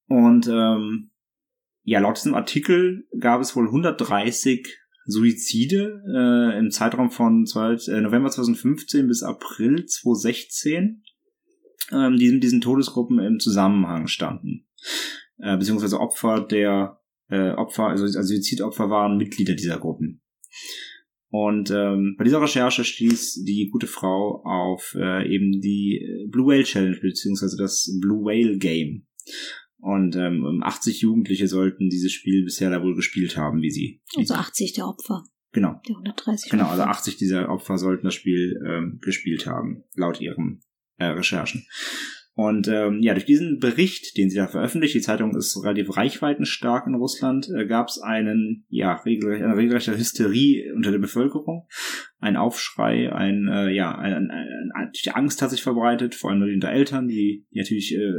Und 0.07 0.47
ähm, 0.47 1.09
ja, 1.83 1.99
laut 1.99 2.17
diesem 2.17 2.35
Artikel 2.35 3.07
gab 3.19 3.41
es 3.41 3.55
wohl 3.55 3.65
130 3.65 4.67
Suizide 5.05 6.03
äh, 6.13 6.59
im 6.59 6.69
Zeitraum 6.69 7.09
von 7.11 7.45
zwei, 7.45 7.73
äh, 7.73 8.01
November 8.01 8.29
2015 8.29 9.07
bis 9.07 9.23
April 9.23 9.85
2016, 9.85 11.03
ähm, 11.93 12.17
die 12.17 12.31
mit 12.31 12.43
diesen 12.43 12.61
Todesgruppen 12.61 13.19
im 13.19 13.39
Zusammenhang 13.39 14.07
standen 14.07 14.67
äh, 15.39 15.57
beziehungsweise 15.57 15.99
Opfer 15.99 16.41
der 16.41 16.99
äh, 17.29 17.51
Opfer, 17.51 17.87
also, 17.87 18.05
also 18.05 18.21
Suizidopfer 18.21 18.89
waren 18.89 19.17
Mitglieder 19.17 19.55
dieser 19.55 19.79
Gruppen. 19.79 20.21
Und 21.29 21.71
ähm, 21.71 22.15
bei 22.17 22.23
dieser 22.23 22.41
Recherche 22.41 22.85
stieß 22.85 23.43
die 23.43 23.69
gute 23.69 23.87
Frau 23.87 24.41
auf 24.45 24.95
äh, 24.97 25.27
eben 25.27 25.59
die 25.59 25.99
äh, 26.01 26.27
Blue 26.29 26.47
Whale 26.47 26.63
Challenge 26.63 26.97
beziehungsweise 27.01 27.57
das 27.57 27.91
Blue 27.99 28.23
Whale 28.23 28.57
Game. 28.57 29.07
Und 29.79 30.15
ähm, 30.15 30.61
80 30.63 31.01
Jugendliche 31.01 31.47
sollten 31.47 31.89
dieses 31.89 32.11
Spiel 32.13 32.43
bisher 32.45 32.69
da 32.69 32.81
wohl 32.81 32.95
gespielt 32.95 33.37
haben, 33.37 33.61
wie 33.61 33.69
sie. 33.71 34.01
Also 34.15 34.33
80 34.35 34.73
der 34.73 34.87
Opfer, 34.87 35.23
Genau. 35.51 35.79
der 35.87 35.95
130 35.97 36.49
Genau, 36.49 36.67
also 36.69 36.81
Opfer. 36.83 36.91
80 36.91 37.17
dieser 37.17 37.49
Opfer 37.49 37.77
sollten 37.77 38.05
das 38.05 38.15
Spiel 38.15 38.59
ähm, 38.65 38.99
gespielt 39.01 39.45
haben, 39.45 39.83
laut 39.95 40.19
ihren 40.21 40.61
äh, 40.97 41.05
Recherchen. 41.07 41.65
Und 42.37 42.67
ähm, 42.67 43.01
ja, 43.01 43.15
durch 43.15 43.25
diesen 43.25 43.57
Bericht, 43.57 44.15
den 44.15 44.29
sie 44.29 44.37
da 44.37 44.47
veröffentlicht, 44.47 44.93
die 44.93 45.01
Zeitung 45.01 45.35
ist 45.35 45.57
relativ 45.63 45.97
reichweitenstark 45.97 46.85
in 46.85 46.93
Russland, 46.93 47.49
äh, 47.49 47.65
gab 47.65 47.87
es 47.87 47.99
einen, 47.99 48.63
ja, 48.69 48.93
regelrecht, 48.93 49.43
eine 49.43 49.57
regelrechte 49.57 49.97
Hysterie 49.97 50.71
unter 50.75 50.91
der 50.91 50.99
Bevölkerung, 50.99 51.67
ein 52.19 52.37
Aufschrei, 52.37 53.11
ein, 53.11 53.47
äh, 53.47 53.71
ja, 53.71 53.97
ein, 53.97 54.29
ein, 54.29 54.71
ein, 54.75 54.91
die 55.03 55.09
Angst 55.09 55.41
hat 55.41 55.49
sich 55.49 55.63
verbreitet, 55.63 56.13
vor 56.13 56.29
allem 56.29 56.43
unter 56.43 56.69
Eltern, 56.69 57.07
die, 57.07 57.47
die 57.51 57.57
natürlich 57.57 57.95
äh, 57.95 58.13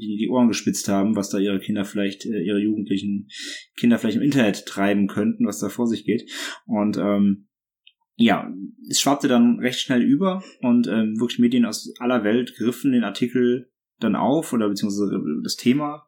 die, 0.00 0.16
die 0.16 0.30
Ohren 0.30 0.48
gespitzt 0.48 0.88
haben, 0.88 1.14
was 1.14 1.28
da 1.28 1.36
ihre 1.36 1.60
Kinder 1.60 1.84
vielleicht, 1.84 2.24
äh, 2.24 2.40
ihre 2.40 2.60
jugendlichen 2.60 3.28
Kinder 3.76 3.98
vielleicht 3.98 4.16
im 4.16 4.22
Internet 4.22 4.64
treiben 4.64 5.06
könnten, 5.06 5.46
was 5.46 5.58
da 5.58 5.68
vor 5.68 5.86
sich 5.86 6.06
geht. 6.06 6.30
Und 6.64 6.96
ähm, 6.96 7.48
ja, 8.16 8.52
es 8.88 9.00
schwappte 9.00 9.28
dann 9.28 9.58
recht 9.58 9.80
schnell 9.80 10.02
über 10.02 10.42
und 10.60 10.86
ähm, 10.86 11.18
wirklich 11.18 11.38
Medien 11.38 11.64
aus 11.64 11.92
aller 11.98 12.22
Welt 12.24 12.54
griffen 12.56 12.92
den 12.92 13.04
Artikel 13.04 13.70
dann 13.98 14.16
auf 14.16 14.52
oder 14.52 14.68
beziehungsweise 14.68 15.20
das 15.42 15.56
Thema. 15.56 16.06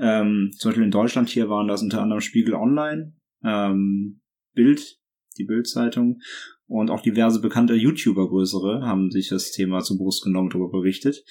Ähm, 0.00 0.50
zum 0.56 0.70
Beispiel 0.70 0.84
in 0.84 0.90
Deutschland 0.90 1.28
hier 1.28 1.48
waren 1.48 1.68
das 1.68 1.82
unter 1.82 2.02
anderem 2.02 2.20
Spiegel 2.20 2.54
Online, 2.54 3.14
ähm, 3.44 4.20
Bild, 4.54 4.98
die 5.38 5.44
Bild-Zeitung 5.44 6.20
und 6.66 6.90
auch 6.90 7.00
diverse 7.02 7.40
bekannte 7.40 7.74
YouTuber 7.74 8.28
größere 8.28 8.82
haben 8.82 9.10
sich 9.10 9.28
das 9.28 9.52
Thema 9.52 9.80
zur 9.80 9.98
Brust 9.98 10.22
genommen, 10.24 10.50
darüber 10.50 10.70
berichtet. 10.70 11.24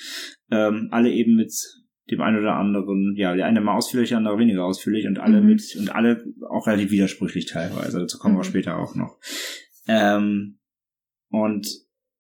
Ähm, 0.52 0.88
alle 0.92 1.12
eben 1.12 1.36
mit 1.36 1.54
dem 2.10 2.22
einen 2.22 2.40
oder 2.40 2.56
anderen, 2.56 3.16
ja, 3.18 3.36
der 3.36 3.46
eine 3.46 3.60
mal 3.60 3.76
ausführlich, 3.76 4.10
der 4.10 4.20
andere 4.20 4.38
weniger 4.38 4.64
ausführlich 4.64 5.08
und 5.08 5.20
alle 5.20 5.42
Mhm. 5.42 5.48
mit 5.48 5.76
und 5.78 5.94
alle 5.94 6.24
auch 6.50 6.66
relativ 6.68 6.92
widersprüchlich 6.92 7.46
teilweise. 7.48 8.00
Dazu 8.00 8.18
kommen 8.18 8.36
wir 8.36 8.40
Mhm. 8.40 8.50
später 8.50 8.78
auch 8.78 8.96
noch. 8.96 9.18
Ähm, 9.88 10.60
und 11.30 11.68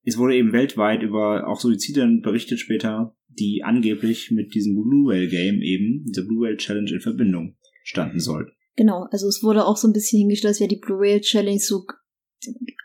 es 0.03 0.17
wurde 0.17 0.35
eben 0.35 0.53
weltweit 0.53 1.01
über 1.01 1.47
auch 1.47 1.59
Suizide 1.59 2.19
berichtet 2.21 2.59
später, 2.59 3.15
die 3.27 3.61
angeblich 3.63 4.31
mit 4.31 4.53
diesem 4.53 4.75
Blue 4.75 5.11
Whale 5.11 5.27
Game 5.27 5.61
eben, 5.61 6.05
dieser 6.05 6.23
Blue 6.23 6.45
Whale 6.45 6.57
Challenge 6.57 6.91
in 6.91 7.01
Verbindung 7.01 7.57
standen 7.83 8.19
sollten. 8.19 8.51
Genau, 8.75 9.07
also 9.11 9.27
es 9.27 9.41
wurde 9.43 9.65
auch 9.65 9.77
so 9.77 9.87
ein 9.87 9.93
bisschen 9.93 10.19
hingestellt, 10.19 10.51
als 10.51 10.59
wäre 10.59 10.69
die 10.69 10.79
Blue 10.79 10.99
Whale 10.99 11.21
Challenge 11.21 11.59
so, 11.59 11.85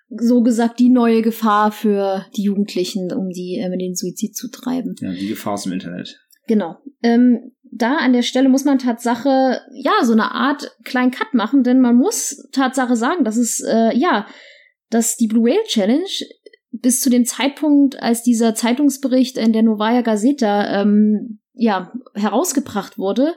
so 0.09 0.43
gesagt 0.43 0.81
die 0.81 0.89
neue 0.89 1.23
Gefahr 1.23 1.71
für 1.71 2.27
die 2.37 2.45
Jugendlichen, 2.45 3.13
um 3.13 3.29
die 3.31 3.57
in 3.57 3.79
den 3.79 3.95
Suizid 3.95 4.35
zu 4.35 4.51
treiben. 4.51 4.95
Ja, 5.01 5.13
die 5.13 5.29
Gefahr 5.29 5.55
ist 5.55 5.67
im 5.67 5.73
Internet. 5.73 6.19
Genau. 6.47 6.77
Ähm, 7.03 7.53
da 7.63 7.97
an 7.97 8.13
der 8.13 8.23
Stelle 8.23 8.49
muss 8.49 8.65
man 8.65 8.79
Tatsache, 8.79 9.61
ja, 9.73 9.93
so 10.03 10.13
eine 10.13 10.33
Art 10.33 10.77
kleinen 10.85 11.11
Cut 11.11 11.35
machen, 11.35 11.63
denn 11.63 11.81
man 11.81 11.97
muss 11.97 12.49
Tatsache 12.53 12.97
sagen, 12.97 13.25
dass 13.25 13.37
es, 13.37 13.61
äh, 13.61 13.97
ja, 13.97 14.27
dass 14.93 15.17
die 15.17 15.27
Blue 15.27 15.45
Whale 15.45 15.65
Challenge 15.67 16.09
bis 16.71 17.01
zu 17.01 17.11
dem 17.11 17.25
Zeitpunkt, 17.25 18.03
als 18.03 18.23
dieser 18.23 18.55
Zeitungsbericht 18.55 19.39
in 19.39 19.53
der 19.53 19.63
Novaya 19.63 20.03
Gazeta, 20.03 20.83
ähm, 20.83 21.41
ja, 21.55 21.93
herausgebracht 22.15 22.99
wurde, 22.99 23.35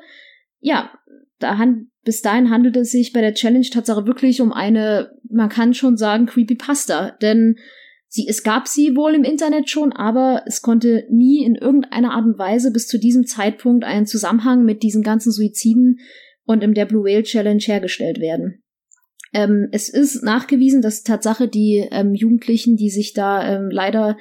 ja, 0.60 0.92
da 1.40 1.58
han 1.58 1.90
bis 2.04 2.22
dahin 2.22 2.50
handelt 2.50 2.78
es 2.78 2.92
sich 2.92 3.14
bei 3.14 3.22
der 3.22 3.34
Challenge 3.34 3.68
Tatsache 3.70 4.06
wirklich 4.06 4.42
um 4.42 4.54
eine, 4.54 5.12
man 5.30 5.50
kann 5.50 5.74
schon 5.74 5.98
sagen, 5.98 6.28
Creepypasta, 6.28 7.12
denn 7.22 7.56
Sie, 8.08 8.28
es 8.30 8.44
gab 8.44 8.66
sie 8.70 8.96
wohl 8.96 9.14
im 9.14 9.26
Internet 9.26 9.70
schon, 9.70 9.92
aber 9.92 10.44
es 10.46 10.62
konnte 10.62 11.06
nie 11.10 11.44
in 11.44 11.56
irgendeiner 11.56 12.12
Art 12.12 12.24
und 12.24 12.40
Weise 12.40 12.72
bis 12.72 12.88
zu 12.88 12.98
diesem 12.98 13.26
Zeitpunkt 13.26 13.84
einen 13.84 14.06
Zusammenhang 14.06 14.64
mit 14.64 14.84
diesen 14.84 15.04
ganzen 15.04 15.34
Suiziden 15.34 16.00
und 16.46 16.64
im 16.64 16.74
der 16.74 16.86
Blue 16.86 17.04
Whale 17.04 17.24
Challenge 17.24 17.62
hergestellt 17.62 18.22
werden. 18.22 18.64
Ähm, 19.36 19.68
es 19.74 19.89
ist 19.89 20.24
nachgewiesen, 20.24 20.82
dass 20.82 21.04
Tatsache 21.04 21.50
die 21.50 21.86
ähm, 21.92 22.15
Jugendlichen, 22.15 22.77
die 22.77 22.89
sich 22.89 23.12
da 23.12 23.46
ähm, 23.46 23.70
leider 23.70 24.15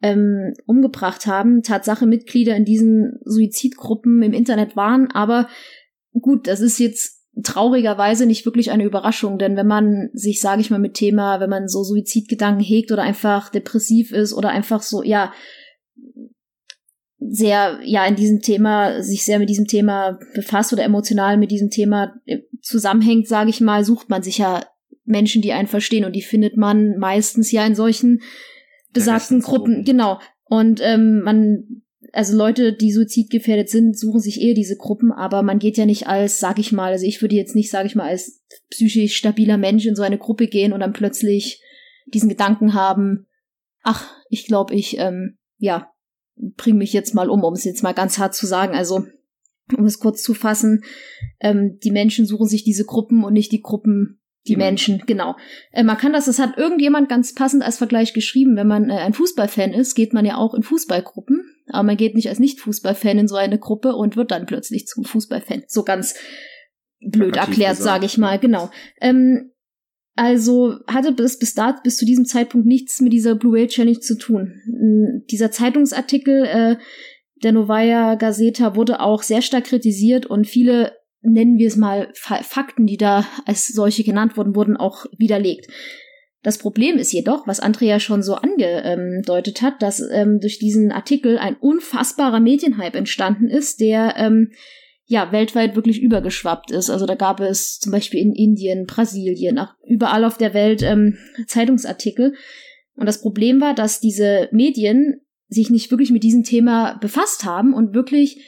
ähm, 0.00 0.54
umgebracht 0.64 1.26
haben, 1.26 1.64
Tatsache 1.64 2.06
Mitglieder 2.06 2.54
in 2.54 2.64
diesen 2.64 3.18
Suizidgruppen 3.24 4.22
im 4.22 4.32
Internet 4.32 4.76
waren, 4.76 5.10
aber 5.10 5.48
gut, 6.20 6.46
das 6.46 6.60
ist 6.60 6.78
jetzt 6.78 7.20
traurigerweise 7.42 8.26
nicht 8.26 8.46
wirklich 8.46 8.70
eine 8.70 8.84
Überraschung, 8.84 9.38
denn 9.38 9.56
wenn 9.56 9.66
man 9.66 10.10
sich, 10.12 10.40
sage 10.40 10.60
ich 10.60 10.70
mal, 10.70 10.78
mit 10.78 10.94
Thema, 10.94 11.40
wenn 11.40 11.50
man 11.50 11.66
so 11.66 11.82
Suizidgedanken 11.82 12.62
hegt 12.62 12.92
oder 12.92 13.02
einfach 13.02 13.48
depressiv 13.50 14.12
ist 14.12 14.34
oder 14.34 14.50
einfach 14.50 14.82
so, 14.82 15.02
ja, 15.02 15.32
sehr, 17.18 17.80
ja, 17.82 18.06
in 18.06 18.14
diesem 18.14 18.40
Thema, 18.40 19.02
sich 19.02 19.24
sehr 19.24 19.40
mit 19.40 19.48
diesem 19.48 19.66
Thema 19.66 20.20
befasst 20.32 20.72
oder 20.72 20.84
emotional 20.84 21.38
mit 21.38 21.50
diesem 21.50 21.70
Thema 21.70 22.14
zusammenhängt, 22.64 23.28
sage 23.28 23.50
ich 23.50 23.60
mal, 23.60 23.84
sucht 23.84 24.08
man 24.08 24.22
sich 24.22 24.38
ja 24.38 24.64
Menschen, 25.04 25.42
die 25.42 25.52
einen 25.52 25.68
verstehen 25.68 26.04
und 26.04 26.16
die 26.16 26.22
findet 26.22 26.56
man 26.56 26.96
meistens 26.98 27.52
ja 27.52 27.64
in 27.66 27.74
solchen 27.74 28.22
besagten 28.92 29.40
Gruppen, 29.40 29.84
genau. 29.84 30.18
Und 30.44 30.80
ähm, 30.82 31.20
man, 31.20 31.82
also 32.12 32.36
Leute, 32.36 32.72
die 32.72 32.92
suizidgefährdet 32.92 33.68
sind, 33.68 33.98
suchen 33.98 34.20
sich 34.20 34.40
eher 34.40 34.54
diese 34.54 34.76
Gruppen, 34.76 35.12
aber 35.12 35.42
man 35.42 35.58
geht 35.58 35.76
ja 35.76 35.84
nicht 35.84 36.06
als, 36.06 36.38
sag 36.38 36.58
ich 36.58 36.72
mal, 36.72 36.92
also 36.92 37.04
ich 37.04 37.20
würde 37.20 37.34
jetzt 37.34 37.54
nicht, 37.54 37.70
sag 37.70 37.84
ich 37.84 37.94
mal, 37.94 38.08
als 38.08 38.42
psychisch 38.70 39.16
stabiler 39.16 39.58
Mensch 39.58 39.84
in 39.84 39.96
so 39.96 40.02
eine 40.02 40.18
Gruppe 40.18 40.46
gehen 40.46 40.72
und 40.72 40.80
dann 40.80 40.92
plötzlich 40.92 41.60
diesen 42.06 42.28
Gedanken 42.28 42.74
haben, 42.74 43.26
ach, 43.82 44.10
ich 44.30 44.46
glaube, 44.46 44.74
ich, 44.74 44.98
ähm, 44.98 45.36
ja, 45.58 45.90
bring 46.36 46.76
mich 46.76 46.92
jetzt 46.92 47.14
mal 47.14 47.28
um, 47.28 47.44
um 47.44 47.52
es 47.52 47.64
jetzt 47.64 47.82
mal 47.82 47.92
ganz 47.92 48.18
hart 48.18 48.34
zu 48.34 48.46
sagen. 48.46 48.74
Also, 48.74 49.06
um 49.76 49.84
es 49.84 49.98
kurz 49.98 50.22
zu 50.22 50.34
fassen, 50.34 50.82
ähm, 51.40 51.78
die 51.82 51.90
Menschen 51.90 52.26
suchen 52.26 52.46
sich 52.46 52.64
diese 52.64 52.84
Gruppen 52.84 53.24
und 53.24 53.32
nicht 53.32 53.52
die 53.52 53.62
Gruppen 53.62 54.20
die 54.46 54.52
Die 54.52 54.56
Menschen, 54.56 55.02
genau. 55.06 55.36
Äh, 55.72 55.84
man 55.84 55.96
kann 55.96 56.12
das, 56.12 56.26
das 56.26 56.38
hat 56.38 56.58
irgendjemand 56.58 57.08
ganz 57.08 57.32
passend 57.32 57.62
als 57.62 57.78
Vergleich 57.78 58.12
geschrieben. 58.12 58.56
Wenn 58.56 58.66
man 58.66 58.90
äh, 58.90 58.98
ein 58.98 59.14
Fußballfan 59.14 59.72
ist, 59.72 59.94
geht 59.94 60.12
man 60.12 60.26
ja 60.26 60.36
auch 60.36 60.52
in 60.52 60.62
Fußballgruppen, 60.62 61.42
aber 61.68 61.82
man 61.84 61.96
geht 61.96 62.14
nicht 62.14 62.28
als 62.28 62.40
Nicht-Fußballfan 62.40 63.18
in 63.18 63.28
so 63.28 63.36
eine 63.36 63.58
Gruppe 63.58 63.94
und 63.94 64.16
wird 64.16 64.30
dann 64.30 64.44
plötzlich 64.44 64.86
zum 64.86 65.04
Fußballfan. 65.04 65.64
So 65.66 65.82
ganz 65.82 66.14
blöd 67.00 67.36
erklärt, 67.36 67.76
sage 67.76 68.04
ich 68.04 68.18
mal, 68.18 68.38
genau. 68.38 68.70
Ähm, 69.00 69.50
also 70.14 70.78
hatte 70.86 71.12
bis, 71.12 71.38
bis, 71.38 71.54
da, 71.54 71.80
bis 71.82 71.96
zu 71.96 72.04
diesem 72.04 72.26
Zeitpunkt 72.26 72.66
nichts 72.66 73.00
mit 73.00 73.12
dieser 73.12 73.34
Blue 73.34 73.54
Whale 73.54 73.66
Challenge 73.66 73.98
zu 73.98 74.16
tun. 74.16 75.22
Dieser 75.30 75.50
Zeitungsartikel 75.50 76.44
äh, 76.44 76.76
der 77.42 77.52
Novaya 77.52 78.14
Gazeta 78.14 78.76
wurde 78.76 79.00
auch 79.00 79.22
sehr 79.22 79.42
stark 79.42 79.64
kritisiert 79.64 80.26
und 80.26 80.46
viele, 80.46 80.92
nennen 81.22 81.58
wir 81.58 81.68
es 81.68 81.76
mal, 81.76 82.08
Fa 82.14 82.42
Fakten, 82.42 82.86
die 82.86 82.96
da 82.96 83.26
als 83.44 83.68
solche 83.68 84.04
genannt 84.04 84.36
wurden, 84.36 84.54
wurden 84.54 84.76
auch 84.76 85.06
widerlegt. 85.16 85.68
Das 86.42 86.58
Problem 86.58 86.98
ist 86.98 87.12
jedoch, 87.12 87.46
was 87.46 87.58
Andrea 87.58 87.98
schon 87.98 88.22
so 88.22 88.34
angedeutet 88.34 89.62
hat, 89.62 89.80
dass 89.80 90.02
ähm, 90.12 90.40
durch 90.40 90.58
diesen 90.58 90.92
Artikel 90.92 91.38
ein 91.38 91.56
unfassbarer 91.56 92.38
Medienhype 92.38 92.98
entstanden 92.98 93.48
ist, 93.48 93.80
der 93.80 94.14
ähm, 94.18 94.52
ja 95.06 95.32
weltweit 95.32 95.74
wirklich 95.74 96.02
übergeschwappt 96.02 96.70
ist. 96.70 96.90
Also 96.90 97.06
da 97.06 97.14
gab 97.14 97.40
es 97.40 97.78
zum 97.78 97.92
Beispiel 97.92 98.20
in 98.20 98.34
Indien, 98.34 98.84
Brasilien, 98.84 99.58
auch 99.58 99.74
überall 99.86 100.24
auf 100.24 100.36
der 100.36 100.52
Welt 100.52 100.82
ähm, 100.82 101.16
Zeitungsartikel. 101.46 102.34
Und 102.94 103.06
das 103.06 103.22
Problem 103.22 103.62
war, 103.62 103.74
dass 103.74 104.00
diese 104.00 104.48
Medien 104.52 105.23
sich 105.48 105.70
nicht 105.70 105.90
wirklich 105.90 106.10
mit 106.10 106.22
diesem 106.22 106.42
Thema 106.42 106.98
befasst 106.98 107.44
haben 107.44 107.74
und 107.74 107.94
wirklich 107.94 108.44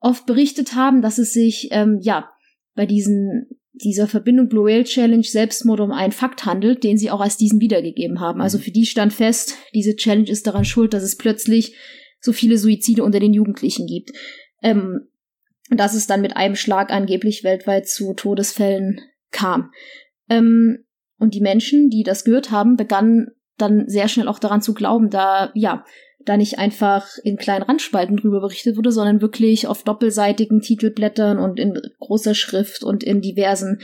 oft 0.00 0.26
berichtet 0.26 0.74
haben, 0.74 1.02
dass 1.02 1.18
es 1.18 1.32
sich 1.32 1.68
ähm, 1.70 1.98
ja 2.00 2.30
bei 2.74 2.86
diesen 2.86 3.48
dieser 3.72 4.08
Verbindung 4.08 4.48
Blue 4.48 4.66
Whale 4.66 4.84
Challenge 4.84 5.22
Selbstmord 5.22 5.80
um 5.80 5.92
einen 5.92 6.12
Fakt 6.12 6.44
handelt, 6.44 6.82
den 6.82 6.98
sie 6.98 7.10
auch 7.10 7.20
als 7.20 7.36
diesen 7.36 7.60
wiedergegeben 7.60 8.18
haben. 8.18 8.40
Also 8.40 8.58
für 8.58 8.72
die 8.72 8.86
stand 8.86 9.12
fest, 9.12 9.54
diese 9.72 9.94
Challenge 9.94 10.28
ist 10.28 10.48
daran 10.48 10.64
schuld, 10.64 10.94
dass 10.94 11.04
es 11.04 11.16
plötzlich 11.16 11.76
so 12.20 12.32
viele 12.32 12.58
Suizide 12.58 13.04
unter 13.04 13.20
den 13.20 13.32
Jugendlichen 13.32 13.86
gibt. 13.86 14.10
Ähm, 14.62 15.08
dass 15.70 15.94
es 15.94 16.06
dann 16.06 16.20
mit 16.20 16.36
einem 16.36 16.56
Schlag 16.56 16.90
angeblich 16.90 17.44
weltweit 17.44 17.88
zu 17.88 18.14
Todesfällen 18.14 19.00
kam. 19.30 19.70
Ähm, 20.28 20.84
und 21.18 21.34
die 21.34 21.40
Menschen, 21.40 21.90
die 21.90 22.02
das 22.02 22.24
gehört 22.24 22.50
haben, 22.50 22.76
begannen 22.76 23.28
dann 23.56 23.88
sehr 23.88 24.08
schnell 24.08 24.28
auch 24.28 24.38
daran 24.38 24.62
zu 24.62 24.72
glauben, 24.72 25.10
da, 25.10 25.50
ja, 25.54 25.84
da 26.28 26.36
nicht 26.36 26.58
einfach 26.58 27.06
in 27.22 27.36
kleinen 27.36 27.64
Randspalten 27.64 28.16
drüber 28.16 28.40
berichtet 28.40 28.76
wurde, 28.76 28.92
sondern 28.92 29.20
wirklich 29.20 29.66
auf 29.66 29.82
doppelseitigen 29.82 30.60
Titelblättern 30.60 31.38
und 31.38 31.58
in 31.58 31.80
großer 31.98 32.34
Schrift 32.34 32.82
und 32.82 33.02
in 33.02 33.20
diversen 33.20 33.80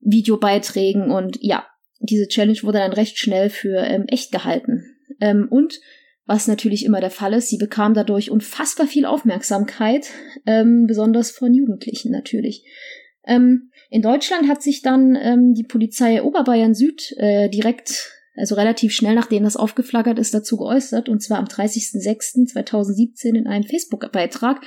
Videobeiträgen 0.00 1.10
und 1.10 1.38
ja, 1.40 1.66
diese 1.98 2.28
Challenge 2.28 2.58
wurde 2.62 2.78
dann 2.78 2.92
recht 2.92 3.18
schnell 3.18 3.50
für 3.50 3.78
ähm, 3.78 4.04
echt 4.08 4.32
gehalten. 4.32 4.84
Ähm, 5.20 5.48
und 5.50 5.80
was 6.24 6.46
natürlich 6.46 6.84
immer 6.84 7.00
der 7.00 7.10
Fall 7.10 7.34
ist, 7.34 7.48
sie 7.48 7.58
bekam 7.58 7.92
dadurch 7.92 8.30
unfassbar 8.30 8.86
viel 8.86 9.04
Aufmerksamkeit, 9.04 10.06
ähm, 10.46 10.86
besonders 10.86 11.30
von 11.30 11.52
Jugendlichen 11.52 12.12
natürlich. 12.12 12.64
Ähm, 13.26 13.70
in 13.90 14.02
Deutschland 14.02 14.48
hat 14.48 14.62
sich 14.62 14.82
dann 14.82 15.16
ähm, 15.20 15.54
die 15.54 15.64
Polizei 15.64 16.22
Oberbayern 16.22 16.74
Süd 16.74 17.12
äh, 17.18 17.48
direkt, 17.50 18.12
also 18.40 18.56
relativ 18.56 18.92
schnell 18.92 19.14
nachdem 19.14 19.44
das 19.44 19.56
aufgeflaggert 19.56 20.18
ist, 20.18 20.34
dazu 20.34 20.56
geäußert, 20.56 21.08
und 21.08 21.22
zwar 21.22 21.38
am 21.38 21.44
30.06.2017 21.44 23.36
in 23.36 23.46
einem 23.46 23.64
Facebook-Beitrag, 23.64 24.60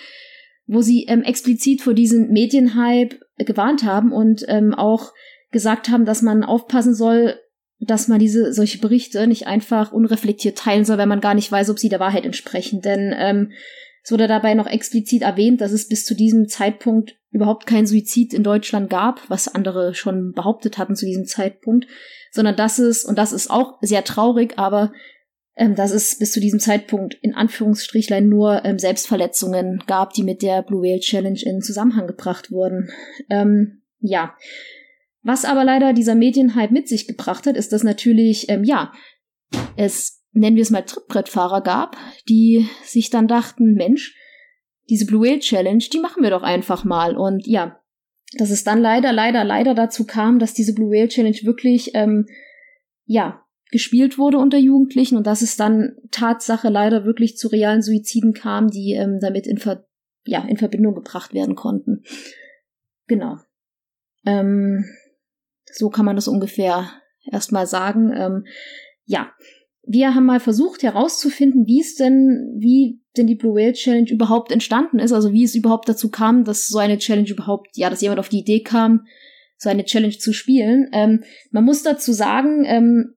wo 0.65 0.81
sie 0.81 1.05
ähm, 1.09 1.23
explizit 1.23 1.81
vor 1.81 1.93
diesem 1.93 2.29
Medienhype 2.29 3.19
gewarnt 3.37 3.83
haben 3.83 4.11
und 4.13 4.45
ähm, 4.47 4.73
auch 4.73 5.11
gesagt 5.51 5.89
haben, 5.89 6.05
dass 6.05 6.21
man 6.21 6.43
aufpassen 6.43 6.95
soll, 6.95 7.35
dass 7.79 8.07
man 8.07 8.19
diese 8.19 8.53
solche 8.53 8.79
Berichte 8.79 9.27
nicht 9.27 9.47
einfach 9.47 9.91
unreflektiert 9.91 10.57
teilen 10.57 10.85
soll, 10.85 10.97
wenn 10.97 11.09
man 11.09 11.21
gar 11.21 11.33
nicht 11.33 11.51
weiß, 11.51 11.69
ob 11.69 11.79
sie 11.79 11.89
der 11.89 11.99
Wahrheit 11.99 12.25
entsprechen. 12.25 12.81
Denn 12.81 13.13
ähm, 13.15 13.51
es 14.03 14.11
wurde 14.11 14.27
dabei 14.27 14.53
noch 14.53 14.67
explizit 14.67 15.21
erwähnt, 15.21 15.61
dass 15.61 15.71
es 15.71 15.87
bis 15.87 16.05
zu 16.05 16.13
diesem 16.13 16.47
Zeitpunkt 16.49 17.15
überhaupt 17.31 17.65
kein 17.65 17.87
Suizid 17.87 18.33
in 18.33 18.43
Deutschland 18.43 18.89
gab, 18.89 19.29
was 19.29 19.47
andere 19.47 19.93
schon 19.95 20.33
behauptet 20.33 20.77
hatten 20.77 20.95
zu 20.95 21.05
diesem 21.05 21.25
Zeitpunkt, 21.25 21.87
sondern 22.31 22.55
dass 22.55 22.79
es, 22.79 23.05
und 23.05 23.17
das 23.17 23.31
ist 23.31 23.49
auch 23.49 23.77
sehr 23.81 24.03
traurig, 24.03 24.53
aber 24.57 24.91
ähm, 25.55 25.75
dass 25.75 25.91
es 25.91 26.17
bis 26.17 26.31
zu 26.31 26.39
diesem 26.39 26.59
Zeitpunkt 26.59 27.15
in 27.21 27.33
Anführungsstrichlein 27.33 28.27
nur 28.27 28.65
ähm, 28.65 28.77
Selbstverletzungen 28.77 29.83
gab, 29.87 30.13
die 30.13 30.23
mit 30.23 30.41
der 30.41 30.63
Blue 30.63 30.81
Whale 30.81 30.99
Challenge 30.99 31.39
in 31.41 31.61
Zusammenhang 31.61 32.07
gebracht 32.07 32.51
wurden. 32.51 32.89
Ähm, 33.29 33.83
ja. 33.99 34.35
Was 35.21 35.45
aber 35.45 35.63
leider 35.63 35.93
dieser 35.93 36.15
Medienhype 36.15 36.73
mit 36.73 36.89
sich 36.89 37.07
gebracht 37.07 37.45
hat, 37.45 37.55
ist, 37.55 37.71
dass 37.71 37.83
natürlich, 37.83 38.49
ähm, 38.49 38.63
ja, 38.63 38.91
es, 39.77 40.22
nennen 40.33 40.55
wir 40.55 40.63
es 40.63 40.71
mal 40.71 40.81
Trittbrettfahrer 40.81 41.61
gab, 41.61 41.95
die 42.27 42.67
sich 42.83 43.09
dann 43.09 43.27
dachten, 43.27 43.73
Mensch, 43.73 44.15
diese 44.89 45.05
Blue 45.05 45.25
Whale 45.25 45.39
Challenge, 45.39 45.83
die 45.91 45.99
machen 45.99 46.23
wir 46.23 46.29
doch 46.29 46.43
einfach 46.43 46.83
mal. 46.83 47.15
Und 47.15 47.47
ja, 47.47 47.79
dass 48.37 48.49
es 48.49 48.63
dann 48.63 48.81
leider, 48.81 49.13
leider, 49.13 49.43
leider 49.43 49.73
dazu 49.73 50.05
kam, 50.05 50.39
dass 50.39 50.53
diese 50.53 50.73
Blue 50.73 50.91
Whale 50.91 51.07
Challenge 51.07 51.37
wirklich, 51.43 51.91
ähm, 51.93 52.27
ja, 53.05 53.43
gespielt 53.71 54.19
wurde 54.19 54.37
unter 54.37 54.59
Jugendlichen 54.59 55.17
und 55.17 55.25
dass 55.25 55.41
es 55.41 55.55
dann 55.55 55.95
Tatsache 56.11 56.69
leider 56.69 57.05
wirklich 57.05 57.37
zu 57.37 57.47
realen 57.47 57.81
Suiziden 57.81 58.33
kam, 58.33 58.69
die 58.69 58.93
ähm, 58.93 59.19
damit 59.19 59.47
in, 59.47 59.57
Ver 59.57 59.87
ja, 60.25 60.45
in 60.45 60.57
Verbindung 60.57 60.93
gebracht 60.93 61.33
werden 61.33 61.55
konnten. 61.55 62.03
Genau. 63.07 63.37
Ähm, 64.25 64.85
so 65.65 65.89
kann 65.89 66.05
man 66.05 66.15
das 66.15 66.27
ungefähr 66.27 66.91
erstmal 67.25 67.65
sagen. 67.65 68.13
Ähm, 68.15 68.45
ja, 69.05 69.33
wir 69.85 70.15
haben 70.15 70.25
mal 70.25 70.39
versucht 70.39 70.83
herauszufinden, 70.83 71.67
wie 71.67 71.81
es 71.81 71.95
denn, 71.95 72.55
wie 72.57 73.01
denn 73.17 73.27
die 73.27 73.35
Blue 73.35 73.55
Whale 73.55 73.73
Challenge 73.73 74.09
überhaupt 74.09 74.51
entstanden 74.51 74.99
ist, 74.99 75.11
also 75.11 75.33
wie 75.33 75.43
es 75.43 75.55
überhaupt 75.55 75.89
dazu 75.89 76.09
kam, 76.09 76.45
dass 76.45 76.67
so 76.67 76.77
eine 76.79 76.97
Challenge 76.97 77.29
überhaupt, 77.29 77.75
ja, 77.75 77.89
dass 77.89 78.01
jemand 78.01 78.19
auf 78.19 78.29
die 78.29 78.39
Idee 78.39 78.61
kam, 78.61 79.05
so 79.57 79.69
eine 79.69 79.85
Challenge 79.85 80.17
zu 80.17 80.33
spielen. 80.33 80.89
Ähm, 80.93 81.23
man 81.51 81.65
muss 81.65 81.83
dazu 81.83 82.13
sagen, 82.13 82.63
ähm, 82.65 83.15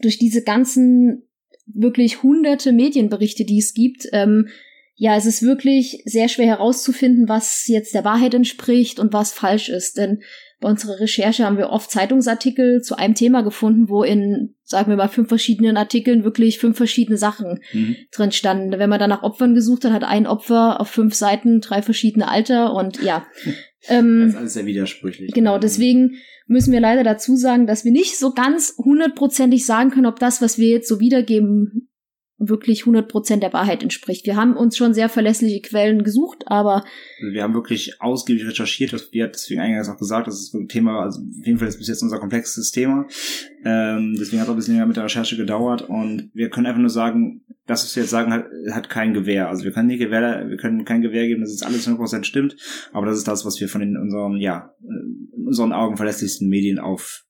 durch 0.00 0.18
diese 0.18 0.42
ganzen 0.42 1.28
wirklich 1.66 2.22
hunderte 2.22 2.72
Medienberichte, 2.72 3.44
die 3.44 3.58
es 3.58 3.74
gibt, 3.74 4.06
ähm, 4.12 4.48
ja, 4.96 5.16
es 5.16 5.24
ist 5.24 5.42
wirklich 5.42 6.02
sehr 6.04 6.28
schwer 6.28 6.46
herauszufinden, 6.46 7.28
was 7.28 7.66
jetzt 7.66 7.94
der 7.94 8.04
Wahrheit 8.04 8.34
entspricht 8.34 8.98
und 8.98 9.12
was 9.12 9.32
falsch 9.32 9.70
ist. 9.70 9.96
Denn 9.96 10.22
bei 10.60 10.68
unserer 10.68 11.00
Recherche 11.00 11.44
haben 11.44 11.56
wir 11.56 11.70
oft 11.70 11.90
Zeitungsartikel 11.90 12.82
zu 12.82 12.96
einem 12.96 13.14
Thema 13.14 13.42
gefunden, 13.42 13.88
wo 13.88 14.02
in, 14.02 14.54
sagen 14.62 14.90
wir 14.90 14.96
mal, 14.96 15.08
fünf 15.08 15.28
verschiedenen 15.28 15.76
Artikeln 15.76 16.22
wirklich 16.22 16.58
fünf 16.58 16.76
verschiedene 16.76 17.16
Sachen 17.16 17.60
Mhm. 17.72 17.96
drin 18.12 18.30
standen. 18.32 18.78
Wenn 18.78 18.90
man 18.90 18.98
dann 19.00 19.10
nach 19.10 19.22
Opfern 19.22 19.54
gesucht 19.54 19.84
hat, 19.84 19.92
hat 19.92 20.04
ein 20.04 20.26
Opfer 20.26 20.80
auf 20.80 20.88
fünf 20.88 21.14
Seiten 21.14 21.60
drei 21.60 21.82
verschiedene 21.82 22.28
Alter 22.28 22.74
und 22.74 23.02
ja. 23.02 23.26
Ähm, 23.88 24.20
Das 24.24 24.32
ist 24.32 24.36
alles 24.36 24.52
sehr 24.52 24.66
widersprüchlich. 24.66 25.32
Genau, 25.32 25.56
deswegen 25.56 26.16
müssen 26.46 26.70
wir 26.70 26.80
leider 26.80 27.02
dazu 27.02 27.34
sagen, 27.36 27.66
dass 27.66 27.82
wir 27.82 27.92
nicht 27.92 28.18
so 28.18 28.34
ganz 28.34 28.74
hundertprozentig 28.76 29.64
sagen 29.64 29.90
können, 29.90 30.04
ob 30.04 30.18
das, 30.18 30.42
was 30.42 30.58
wir 30.58 30.68
jetzt 30.68 30.86
so 30.86 31.00
wiedergeben, 31.00 31.88
wirklich 32.40 32.84
100% 32.84 33.40
der 33.40 33.52
Wahrheit 33.52 33.82
entspricht. 33.82 34.26
Wir 34.26 34.34
haben 34.34 34.56
uns 34.56 34.76
schon 34.76 34.94
sehr 34.94 35.10
verlässliche 35.10 35.60
Quellen 35.60 36.02
gesucht, 36.02 36.44
aber 36.46 36.84
wir 37.20 37.42
haben 37.42 37.54
wirklich 37.54 38.00
ausgiebig 38.00 38.46
recherchiert, 38.46 38.94
das 38.94 39.12
wir 39.12 39.28
deswegen 39.28 39.60
eingangs 39.60 39.90
auch 39.90 39.98
gesagt, 39.98 40.26
das 40.26 40.40
ist 40.40 40.54
ein 40.54 40.66
Thema, 40.66 41.02
also 41.02 41.20
auf 41.20 41.46
jeden 41.46 41.58
Fall 41.58 41.68
ist 41.68 41.78
bis 41.78 41.88
jetzt 41.88 42.02
unser 42.02 42.18
komplexes 42.18 42.70
Thema. 42.70 43.06
Ähm, 43.64 44.16
deswegen 44.18 44.40
hat 44.40 44.46
es 44.46 44.48
auch 44.48 44.54
ein 44.54 44.56
bisschen 44.56 44.74
länger 44.74 44.86
mit 44.86 44.96
der 44.96 45.04
Recherche 45.04 45.36
gedauert 45.36 45.82
und 45.82 46.30
wir 46.32 46.48
können 46.48 46.66
einfach 46.66 46.80
nur 46.80 46.90
sagen, 46.90 47.42
das, 47.66 47.84
was 47.84 47.94
wir 47.94 48.02
jetzt 48.02 48.10
sagen, 48.10 48.32
hat, 48.32 48.46
hat 48.72 48.88
kein 48.88 49.12
Gewähr. 49.12 49.48
Also 49.48 49.64
wir 49.64 49.72
können 49.72 49.88
nicht 49.88 50.00
Gewähr, 50.00 50.48
wir 50.48 50.56
können 50.56 50.84
kein 50.86 51.02
Gewähr 51.02 51.26
geben, 51.26 51.42
dass 51.42 51.52
es 51.52 51.62
alles 51.62 51.86
100% 51.86 52.24
stimmt, 52.24 52.56
aber 52.92 53.06
das 53.06 53.18
ist 53.18 53.28
das, 53.28 53.44
was 53.44 53.60
wir 53.60 53.68
von 53.68 53.82
den, 53.82 53.98
unseren, 53.98 54.38
ja, 54.38 54.74
äh, 54.82 55.46
unseren 55.46 55.72
Augen 55.72 55.96
verlässlichsten 55.96 56.48
Medien 56.48 56.78
auf, 56.78 57.26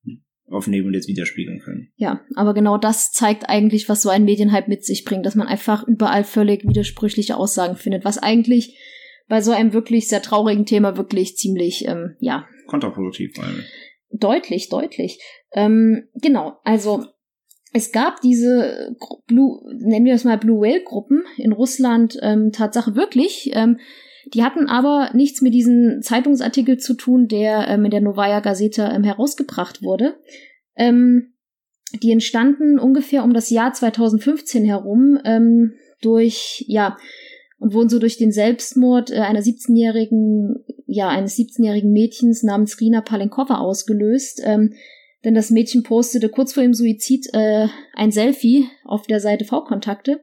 aufnehmen 0.51 0.89
und 0.89 0.95
jetzt 0.95 1.09
widerspiegeln 1.09 1.61
können. 1.61 1.93
ja, 1.97 2.21
aber 2.35 2.55
genau 2.55 2.77
das 2.77 3.13
zeigt 3.13 3.49
eigentlich, 3.49 3.89
was 3.89 4.03
so 4.03 4.09
ein 4.09 4.25
Medienhype 4.25 4.69
mit 4.69 4.85
sich 4.85 5.05
bringt, 5.05 5.25
dass 5.27 5.35
man 5.35 5.47
einfach 5.47 5.87
überall 5.87 6.25
völlig 6.25 6.65
widersprüchliche 6.65 7.37
Aussagen 7.37 7.77
findet, 7.77 8.05
was 8.05 8.19
eigentlich 8.19 8.77
bei 9.29 9.41
so 9.41 9.53
einem 9.53 9.73
wirklich 9.73 10.09
sehr 10.09 10.23
traurigen 10.23 10.67
Thema 10.67 10.97
wirklich 10.97 11.37
ziemlich, 11.37 11.87
ähm, 11.87 12.17
ja, 12.19 12.47
Kontraproduktiv, 12.67 13.33
weil 13.39 13.65
Deutlich, 14.13 14.69
deutlich. 14.69 15.21
Ähm, 15.53 16.09
genau, 16.15 16.59
also 16.65 17.05
es 17.73 17.93
gab 17.93 18.21
diese 18.21 18.97
Blue, 19.27 19.61
nennen 19.79 20.05
wir 20.05 20.15
es 20.15 20.25
mal 20.25 20.39
Blue 20.39 20.61
Whale 20.61 20.83
Gruppen 20.83 21.23
in 21.37 21.53
Russland 21.53 22.19
ähm, 22.21 22.51
Tatsache 22.53 22.97
wirklich. 22.97 23.51
Ähm, 23.55 23.79
die 24.27 24.43
hatten 24.43 24.67
aber 24.67 25.11
nichts 25.15 25.43
mit 25.43 25.55
diesem 25.55 26.03
Zeitungsartikel 26.03 26.79
zu 26.79 26.95
tun, 26.95 27.29
der 27.29 27.69
ähm, 27.69 27.85
in 27.85 27.91
der 27.91 28.01
Novaya 28.01 28.41
Gazeta 28.41 28.93
ähm, 28.95 29.05
herausgebracht 29.05 29.83
wurde. 29.83 30.17
Ähm, 30.77 31.35
die 32.03 32.13
entstanden 32.13 32.79
ungefähr 32.79 33.25
um 33.25 33.33
das 33.33 33.51
Jahr 33.51 33.73
2015 33.73 34.65
herum 34.65 35.19
ähm, 35.25 35.75
durch, 36.03 36.65
ja, 36.69 36.97
und 37.59 37.75
wurden 37.75 37.89
so 37.89 37.99
durch 37.99 38.17
den 38.17 38.33
Selbstmord 38.33 39.11
äh, 39.11 39.21
einer 39.21 39.41
17-jährigen, 39.41 40.65
ja, 40.87 41.09
eines 41.09 41.37
17-jährigen 41.37 41.93
Mädchens 41.93 42.43
namens 42.43 42.81
Rina 42.81 43.01
Palenkova 43.03 43.59
ausgelöst. 43.59 44.41
Ähm, 44.45 44.75
denn 45.25 45.35
das 45.35 45.51
Mädchen 45.51 45.83
postete 45.83 46.31
kurz 46.31 46.55
vor 46.55 46.63
dem 46.63 46.73
Suizid 46.73 47.29
äh, 47.35 47.69
ein 47.95 48.11
Selfie 48.11 48.69
auf 48.85 49.07
der 49.07 49.21
Seite 49.21 49.45
V-Kontakte. 49.45 50.21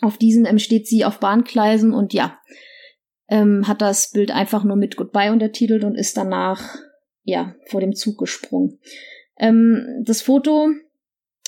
Auf 0.00 0.16
diesen 0.16 0.46
ähm, 0.46 0.58
steht 0.58 0.86
sie 0.86 1.04
auf 1.04 1.20
Bahngleisen 1.20 1.92
und 1.92 2.14
ja, 2.14 2.38
ähm, 3.28 3.66
hat 3.66 3.82
das 3.82 4.10
Bild 4.10 4.30
einfach 4.30 4.64
nur 4.64 4.76
mit 4.76 4.96
Goodbye 4.96 5.32
untertitelt 5.32 5.84
und 5.84 5.94
ist 5.94 6.16
danach 6.16 6.76
ja 7.22 7.54
vor 7.66 7.80
dem 7.80 7.94
Zug 7.94 8.18
gesprungen. 8.18 8.78
Ähm, 9.38 10.02
das 10.04 10.22
Foto 10.22 10.68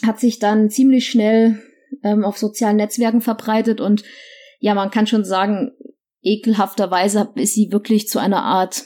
hat 0.05 0.21
sich 0.21 0.39
dann 0.39 0.71
ziemlich 0.71 1.09
schnell 1.09 1.61
ähm, 2.03 2.25
auf 2.25 2.39
sozialen 2.39 2.77
Netzwerken 2.77 3.21
verbreitet 3.21 3.81
und 3.81 4.05
ja, 4.61 4.75
man 4.75 4.91
kann 4.91 5.07
schon 5.07 5.25
sagen, 5.25 5.73
ekelhafterweise 6.23 7.31
ist 7.37 7.55
sie 7.55 7.71
wirklich 7.71 8.09
zu 8.09 8.19
einer 8.19 8.43
Art 8.43 8.85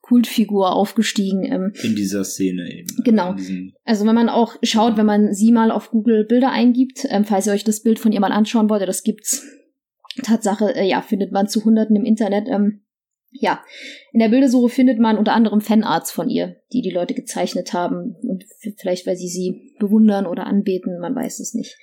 Kultfigur 0.00 0.72
aufgestiegen. 0.72 1.44
Ähm, 1.44 1.72
in 1.82 1.94
dieser 1.94 2.24
Szene 2.24 2.68
eben. 2.70 3.02
Genau. 3.04 3.36
Also 3.84 4.06
wenn 4.06 4.14
man 4.14 4.28
auch 4.28 4.56
schaut, 4.62 4.96
wenn 4.96 5.06
man 5.06 5.32
sie 5.32 5.52
mal 5.52 5.70
auf 5.70 5.90
Google 5.90 6.24
Bilder 6.24 6.50
eingibt, 6.50 7.06
ähm, 7.08 7.24
falls 7.24 7.46
ihr 7.46 7.52
euch 7.52 7.64
das 7.64 7.82
Bild 7.82 7.98
von 7.98 8.12
ihr 8.12 8.20
mal 8.20 8.32
anschauen 8.32 8.68
wollt, 8.68 8.86
das 8.86 9.04
gibt's 9.04 9.46
Tatsache, 10.22 10.74
äh, 10.74 10.86
ja, 10.86 11.02
findet 11.02 11.32
man 11.32 11.48
zu 11.48 11.64
Hunderten 11.64 11.96
im 11.96 12.04
Internet. 12.04 12.48
Ähm, 12.48 12.82
ja, 13.30 13.64
in 14.12 14.20
der 14.20 14.28
Bildersuche 14.28 14.68
findet 14.68 14.98
man 14.98 15.16
unter 15.16 15.32
anderem 15.32 15.62
Fanarts 15.62 16.12
von 16.12 16.28
ihr, 16.28 16.56
die 16.72 16.82
die 16.82 16.90
Leute 16.90 17.14
gezeichnet 17.14 17.72
haben 17.72 18.14
und 18.22 18.44
vielleicht 18.78 19.06
weil 19.06 19.16
sie 19.16 19.28
sie 19.28 19.74
bewundern 19.78 20.26
oder 20.26 20.46
anbeten, 20.46 20.98
man 21.00 21.14
weiß 21.14 21.40
es 21.40 21.54
nicht. 21.54 21.78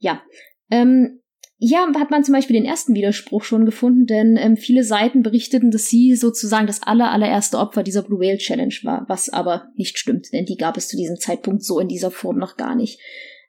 Ja, 0.00 0.22
ähm, 0.70 1.20
hier 1.60 1.80
hat 1.80 2.10
man 2.10 2.22
zum 2.22 2.34
Beispiel 2.34 2.54
den 2.54 2.64
ersten 2.64 2.94
Widerspruch 2.94 3.42
schon 3.42 3.64
gefunden, 3.64 4.06
denn 4.06 4.36
ähm, 4.36 4.56
viele 4.56 4.84
Seiten 4.84 5.22
berichteten, 5.22 5.72
dass 5.72 5.86
sie 5.86 6.14
sozusagen 6.14 6.68
das 6.68 6.84
aller, 6.84 7.10
allererste 7.10 7.58
Opfer 7.58 7.82
dieser 7.82 8.02
Blue 8.02 8.20
Whale 8.20 8.38
Challenge 8.38 8.74
war, 8.84 9.04
was 9.08 9.28
aber 9.28 9.68
nicht 9.76 9.98
stimmt, 9.98 10.32
denn 10.32 10.46
die 10.46 10.56
gab 10.56 10.76
es 10.76 10.86
zu 10.86 10.96
diesem 10.96 11.16
Zeitpunkt 11.16 11.64
so 11.64 11.80
in 11.80 11.88
dieser 11.88 12.12
Form 12.12 12.38
noch 12.38 12.56
gar 12.56 12.76
nicht. 12.76 13.00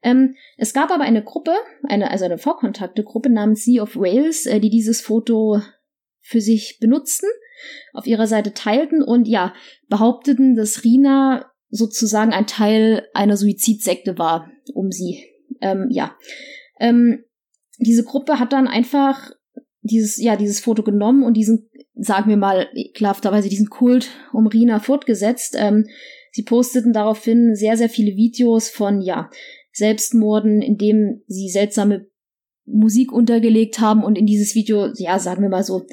Ähm, 0.02 0.36
es 0.58 0.74
gab 0.74 0.92
aber 0.92 1.04
eine 1.04 1.24
Gruppe, 1.24 1.54
eine, 1.84 2.12
also 2.12 2.26
eine 2.26 2.38
Vorkontakte-Gruppe 2.38 3.30
namens 3.30 3.64
Sea 3.64 3.84
of 3.84 3.96
Wales, 3.96 4.46
äh, 4.46 4.60
die 4.60 4.70
dieses 4.70 5.02
Foto 5.02 5.62
für 6.22 6.42
sich 6.42 6.78
benutzten, 6.80 7.30
auf 7.94 8.08
ihrer 8.08 8.28
Seite 8.28 8.54
teilten 8.54 9.04
und 9.04 9.28
ja, 9.28 9.54
behaupteten, 9.90 10.56
dass 10.56 10.84
Rina 10.84 11.52
sozusagen 11.70 12.32
ein 12.32 12.48
Teil 12.48 13.08
einer 13.14 13.38
Suizidsekte 13.38 14.18
war, 14.18 14.50
um 14.74 14.92
sie. 14.92 15.26
Ähm, 15.62 15.88
ja. 15.90 16.16
Ähm, 16.80 17.26
diese 17.78 18.04
Gruppe 18.04 18.40
hat 18.40 18.54
dann 18.54 18.68
einfach 18.68 19.32
dieses, 19.82 20.18
ja, 20.18 20.36
dieses 20.36 20.60
Foto 20.60 20.84
genommen 20.84 21.24
und 21.24 21.36
diesen, 21.36 21.70
sagen 21.96 22.30
wir 22.30 22.38
mal, 22.38 22.68
ekelhafterweise 22.74 23.50
diesen 23.50 23.70
Kult 23.70 24.10
um 24.34 24.48
Rina 24.48 24.80
fortgesetzt. 24.80 25.56
Ähm, 25.58 25.86
sie 26.32 26.44
posteten 26.44 26.94
daraufhin 26.94 27.56
sehr, 27.56 27.78
sehr 27.78 27.90
viele 27.90 28.16
Videos 28.16 28.70
von, 28.70 29.02
ja, 29.02 29.30
Selbstmorden, 29.72 30.62
in 30.62 30.78
dem 30.78 31.22
sie 31.28 31.50
seltsame 31.50 32.08
Musik 32.66 33.12
untergelegt 33.12 33.80
haben 33.80 34.04
und 34.04 34.18
in 34.18 34.26
dieses 34.26 34.56
Video, 34.56 34.92
ja, 34.96 35.20
sagen 35.20 35.42
wir 35.42 35.50
mal 35.50 35.64
so, 35.64 35.86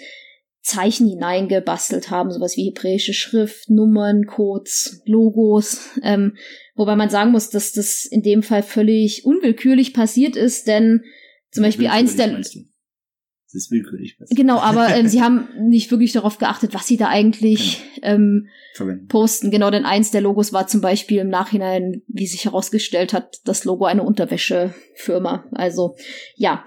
Zeichen 0.67 1.09
hineingebastelt 1.09 2.11
haben, 2.11 2.33
sowas 2.33 2.57
wie 2.57 2.67
hebräische 2.67 3.15
Schrift, 3.15 3.71
Nummern, 3.71 4.27
Codes, 4.27 5.01
Logos, 5.07 5.91
ähm, 6.03 6.37
wobei 6.75 6.97
man 6.97 7.09
sagen 7.09 7.31
muss, 7.31 7.51
dass 7.51 7.73
das 7.73 8.05
in 8.05 8.23
dem 8.23 8.43
Fall 8.43 8.65
völlig 8.65 9.25
unwillkürlich 9.25 9.95
passiert 9.95 10.35
ist, 10.35 10.67
denn 10.67 11.05
zum 11.53 11.62
Beispiel 11.62 11.87
eins 11.87 12.17
der. 12.17 12.43
Ist 13.57 13.71
willkürlich. 13.71 14.19
Genau, 14.31 14.59
aber 14.59 14.88
ähm, 14.95 15.09
sie 15.09 15.23
haben 15.23 15.49
nicht 15.59 15.90
wirklich 15.90 16.12
darauf 16.12 16.38
geachtet, 16.38 16.75
was 16.75 16.87
sie 16.87 16.97
da 16.97 17.09
eigentlich 17.09 17.83
genau. 17.95 18.07
ähm, 18.07 18.49
posten. 19.09 19.51
Genau, 19.51 19.71
denn 19.71 19.87
eins 19.87 20.11
der 20.11 20.21
Logos 20.21 20.53
war 20.53 20.66
zum 20.66 20.83
Beispiel 20.83 21.21
im 21.21 21.29
Nachhinein, 21.29 22.03
wie 22.07 22.27
sich 22.27 22.45
herausgestellt 22.45 23.12
hat, 23.12 23.38
das 23.45 23.64
Logo 23.64 23.87
einer 23.87 24.05
Unterwäschefirma. 24.05 25.47
Also 25.53 25.97
ja. 26.35 26.64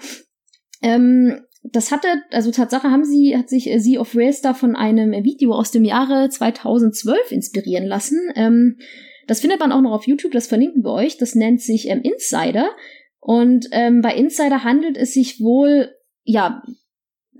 Ähm, 0.81 1.41
das 1.63 1.91
hatte, 1.91 2.07
also 2.31 2.51
Tatsache 2.51 2.89
haben 2.89 3.03
sie, 3.03 3.37
hat 3.37 3.49
sich 3.49 3.69
äh, 3.69 3.79
Sea 3.79 3.99
of 3.99 4.15
Rails 4.15 4.41
da 4.41 4.53
von 4.53 4.75
einem 4.75 5.11
Video 5.23 5.53
aus 5.53 5.71
dem 5.71 5.83
Jahre 5.83 6.29
2012 6.29 7.31
inspirieren 7.31 7.85
lassen. 7.85 8.17
Ähm, 8.35 8.77
das 9.27 9.41
findet 9.41 9.59
man 9.59 9.71
auch 9.71 9.81
noch 9.81 9.91
auf 9.91 10.07
YouTube, 10.07 10.31
das 10.31 10.47
verlinken 10.47 10.83
wir 10.83 10.93
euch. 10.93 11.17
Das 11.17 11.35
nennt 11.35 11.61
sich 11.61 11.87
ähm, 11.89 12.01
Insider. 12.01 12.69
Und 13.19 13.67
ähm, 13.71 14.01
bei 14.01 14.15
Insider 14.15 14.63
handelt 14.63 14.97
es 14.97 15.13
sich 15.13 15.39
wohl, 15.39 15.89
ja, 16.23 16.63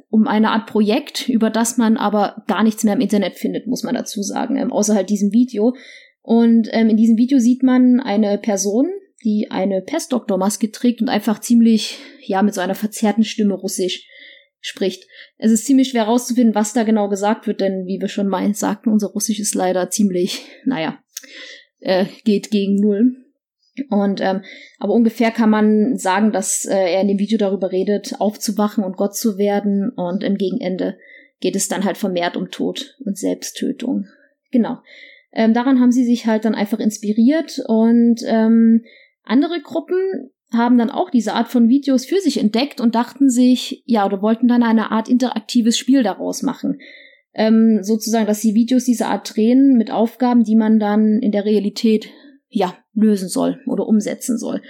um 0.09 0.27
eine 0.27 0.51
Art 0.51 0.67
Projekt, 0.67 1.29
über 1.29 1.49
das 1.49 1.77
man 1.77 1.97
aber 1.97 2.43
gar 2.47 2.63
nichts 2.63 2.83
mehr 2.83 2.93
im 2.93 3.01
Internet 3.01 3.37
findet, 3.37 3.67
muss 3.67 3.83
man 3.83 3.95
dazu 3.95 4.21
sagen, 4.23 4.57
ähm, 4.57 4.71
außer 4.71 4.95
halt 4.95 5.09
diesem 5.09 5.31
Video. 5.31 5.75
Und 6.21 6.67
ähm, 6.71 6.89
in 6.89 6.97
diesem 6.97 7.17
Video 7.17 7.39
sieht 7.39 7.63
man 7.63 7.99
eine 7.99 8.37
Person, 8.37 8.89
die 9.23 9.47
eine 9.51 9.81
Pestdoktormaske 9.81 10.71
trägt 10.71 11.01
und 11.01 11.09
einfach 11.09 11.39
ziemlich, 11.39 11.97
ja, 12.25 12.41
mit 12.41 12.53
so 12.53 12.61
einer 12.61 12.75
verzerrten 12.75 13.23
Stimme 13.23 13.53
Russisch 13.53 14.07
spricht. 14.61 15.07
Es 15.37 15.51
ist 15.51 15.65
ziemlich 15.65 15.89
schwer 15.89 16.05
herauszufinden, 16.05 16.55
was 16.55 16.73
da 16.73 16.83
genau 16.83 17.09
gesagt 17.09 17.47
wird, 17.47 17.61
denn 17.61 17.85
wie 17.85 17.99
wir 18.01 18.09
schon 18.09 18.27
mal 18.27 18.53
sagten, 18.55 18.89
unser 18.89 19.07
Russisch 19.07 19.39
ist 19.39 19.55
leider 19.55 19.89
ziemlich, 19.89 20.45
naja, 20.65 20.99
äh, 21.79 22.05
geht 22.23 22.51
gegen 22.51 22.75
Null. 22.75 23.15
Und 23.89 24.21
ähm, 24.21 24.41
aber 24.79 24.93
ungefähr 24.93 25.31
kann 25.31 25.49
man 25.49 25.97
sagen, 25.97 26.31
dass 26.31 26.65
äh, 26.65 26.75
er 26.75 27.01
in 27.01 27.07
dem 27.07 27.19
Video 27.19 27.37
darüber 27.37 27.71
redet, 27.71 28.15
aufzuwachen 28.19 28.83
und 28.83 28.97
Gott 28.97 29.15
zu 29.15 29.37
werden. 29.37 29.89
Und 29.89 30.23
im 30.23 30.35
Gegenende 30.35 30.97
geht 31.39 31.55
es 31.55 31.67
dann 31.67 31.85
halt 31.85 31.97
vermehrt 31.97 32.37
um 32.37 32.51
Tod 32.51 32.97
und 33.05 33.17
Selbsttötung. 33.17 34.07
Genau. 34.51 34.79
Ähm, 35.31 35.53
daran 35.53 35.79
haben 35.79 35.91
sie 35.91 36.05
sich 36.05 36.25
halt 36.25 36.45
dann 36.45 36.55
einfach 36.55 36.79
inspiriert 36.79 37.61
und 37.67 38.21
ähm, 38.25 38.83
andere 39.23 39.61
Gruppen 39.61 40.31
haben 40.51 40.79
dann 40.79 40.89
auch 40.89 41.11
diese 41.11 41.33
Art 41.33 41.47
von 41.47 41.69
Videos 41.69 42.05
für 42.05 42.19
sich 42.19 42.39
entdeckt 42.39 42.81
und 42.81 42.95
dachten 42.95 43.29
sich, 43.29 43.83
ja, 43.85 44.05
oder 44.05 44.21
wollten 44.21 44.47
dann 44.47 44.63
eine 44.63 44.91
Art 44.91 45.07
interaktives 45.07 45.77
Spiel 45.77 46.01
daraus 46.01 46.41
machen. 46.41 46.79
Ähm, 47.35 47.83
sozusagen, 47.83 48.25
dass 48.25 48.41
sie 48.41 48.55
Videos 48.55 48.85
dieser 48.85 49.09
Art 49.09 49.35
drehen 49.35 49.77
mit 49.77 49.91
Aufgaben, 49.91 50.43
die 50.43 50.55
man 50.55 50.79
dann 50.79 51.19
in 51.19 51.31
der 51.31 51.45
Realität 51.45 52.09
ja, 52.49 52.77
lösen 52.93 53.29
soll 53.29 53.61
oder 53.67 53.87
umsetzen 53.87 54.37
soll. 54.37 54.61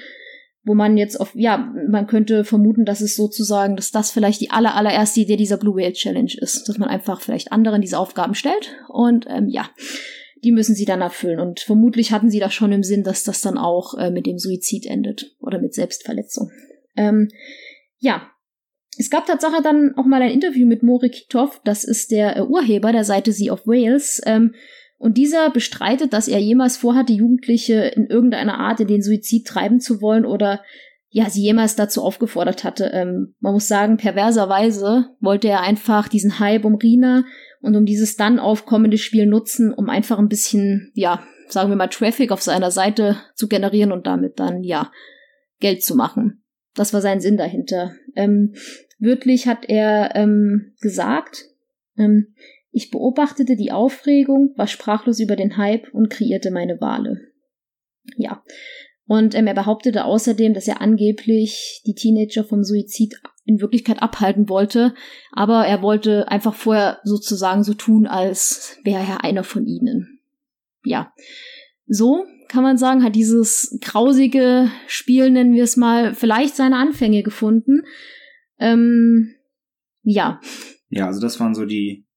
Wo 0.63 0.75
man 0.75 0.97
jetzt 0.97 1.19
auf, 1.19 1.31
ja, 1.35 1.73
man 1.87 2.05
könnte 2.05 2.43
vermuten, 2.43 2.85
dass 2.85 3.01
es 3.01 3.15
sozusagen, 3.15 3.75
dass 3.75 3.91
das 3.91 4.11
vielleicht 4.11 4.41
die 4.41 4.51
aller, 4.51 4.75
allererste 4.75 5.21
Idee 5.21 5.37
dieser 5.37 5.57
Blue 5.57 5.75
Whale 5.75 5.93
Challenge 5.93 6.33
ist. 6.37 6.67
Dass 6.67 6.77
man 6.77 6.89
einfach 6.89 7.21
vielleicht 7.21 7.51
anderen 7.51 7.81
diese 7.81 7.97
Aufgaben 7.97 8.35
stellt 8.35 8.75
und 8.89 9.25
ähm, 9.29 9.47
ja, 9.47 9.69
die 10.43 10.51
müssen 10.51 10.75
sie 10.75 10.85
dann 10.85 11.01
erfüllen. 11.01 11.39
Und 11.39 11.61
vermutlich 11.61 12.11
hatten 12.11 12.29
sie 12.29 12.39
da 12.39 12.49
schon 12.49 12.71
im 12.71 12.83
Sinn, 12.83 13.03
dass 13.03 13.23
das 13.23 13.41
dann 13.41 13.57
auch 13.57 13.97
äh, 13.97 14.11
mit 14.11 14.25
dem 14.25 14.37
Suizid 14.37 14.85
endet 14.85 15.35
oder 15.39 15.59
mit 15.59 15.73
Selbstverletzung. 15.73 16.51
Ähm, 16.95 17.29
ja, 17.97 18.29
es 18.97 19.09
gab 19.09 19.25
tatsächlich 19.25 19.61
dann 19.61 19.93
auch 19.95 20.05
mal 20.05 20.21
ein 20.21 20.31
Interview 20.31 20.67
mit 20.67 20.83
Mori 20.83 21.09
Kitov, 21.09 21.61
das 21.63 21.83
ist 21.85 22.11
der 22.11 22.37
äh, 22.37 22.41
Urheber 22.41 22.91
der 22.91 23.05
Seite 23.05 23.31
Sea 23.31 23.53
of 23.53 23.65
Wales, 23.65 24.21
ähm, 24.25 24.53
und 24.99 25.17
dieser 25.17 25.49
bestreitet, 25.49 26.11
dass 26.11 26.27
er 26.27 26.39
jemals 26.39 26.75
vorhatte, 26.75 27.13
Jugendliche 27.13 27.85
in 27.95 28.05
irgendeiner 28.05 28.59
Art 28.59 28.81
in 28.81 28.87
den 28.87 29.01
Suizid 29.01 29.47
treiben 29.47 29.79
zu 29.79 30.01
wollen 30.01 30.25
oder 30.25 30.61
ja, 31.07 31.29
sie 31.29 31.41
jemals 31.41 31.75
dazu 31.75 32.03
aufgefordert 32.03 32.63
hatte. 32.65 32.91
Ähm, 32.93 33.33
man 33.39 33.53
muss 33.53 33.67
sagen, 33.67 33.97
perverserweise 33.97 35.07
wollte 35.21 35.47
er 35.47 35.61
einfach 35.61 36.09
diesen 36.09 36.39
Hype 36.39 36.65
um 36.65 36.75
Rina 36.75 37.23
und 37.61 37.75
um 37.77 37.85
dieses 37.85 38.17
dann 38.17 38.39
aufkommende 38.39 38.97
Spiel 38.97 39.25
nutzen, 39.25 39.73
um 39.73 39.89
einfach 39.89 40.19
ein 40.19 40.27
bisschen, 40.27 40.91
ja, 40.93 41.23
sagen 41.47 41.69
wir 41.69 41.77
mal, 41.77 41.87
Traffic 41.87 42.31
auf 42.31 42.41
seiner 42.41 42.69
Seite 42.69 43.15
zu 43.35 43.47
generieren 43.47 43.93
und 43.93 44.05
damit 44.05 44.37
dann, 44.37 44.63
ja, 44.63 44.91
Geld 45.61 45.81
zu 45.81 45.95
machen. 45.95 46.43
Das 46.75 46.93
war 46.93 47.01
sein 47.01 47.21
Sinn 47.21 47.37
dahinter. 47.37 47.95
Ähm, 48.15 48.53
wörtlich 48.99 49.47
hat 49.47 49.65
er 49.67 50.15
ähm, 50.15 50.73
gesagt, 50.81 51.45
ähm, 51.97 52.33
ich 52.71 52.91
beobachtete 52.91 53.55
die 53.55 53.71
Aufregung, 53.71 54.53
war 54.55 54.67
sprachlos 54.67 55.19
über 55.19 55.35
den 55.35 55.57
Hype 55.57 55.93
und 55.93 56.09
kreierte 56.09 56.51
meine 56.51 56.79
Wale. 56.79 57.19
Ja. 58.15 58.43
Und 59.07 59.33
ähm, 59.33 59.47
er 59.47 59.55
behauptete 59.55 60.05
außerdem, 60.05 60.53
dass 60.53 60.67
er 60.67 60.81
angeblich 60.81 61.81
die 61.87 61.95
Teenager 61.95 62.43
vom 62.43 62.63
Suizid 62.63 63.19
in 63.43 63.59
Wirklichkeit 63.59 64.03
abhalten 64.03 64.49
wollte, 64.49 64.93
aber 65.31 65.65
er 65.65 65.81
wollte 65.81 66.27
einfach 66.27 66.53
vorher 66.53 66.99
sozusagen 67.03 67.63
so 67.63 67.73
tun, 67.73 68.05
als 68.05 68.77
wäre 68.83 69.01
er 69.01 69.23
einer 69.23 69.43
von 69.43 69.65
ihnen. 69.65 70.19
Ja. 70.85 71.11
so 71.87 72.23
kann 72.47 72.63
man 72.63 72.77
sagen, 72.77 73.03
hat 73.03 73.15
dieses 73.15 73.77
grausige 73.81 74.71
Spiel, 74.87 75.29
nennen 75.29 75.53
wir 75.53 75.63
es 75.63 75.77
mal, 75.77 76.15
vielleicht 76.15 76.55
seine 76.55 76.77
Anfänge 76.77 77.21
gefunden. 77.21 77.83
Ähm, 78.57 79.35
ja. 80.01 80.41
Ja, 80.89 81.05
also 81.05 81.21
das 81.21 81.39
waren 81.39 81.53
so 81.53 81.65
die, 81.65 82.07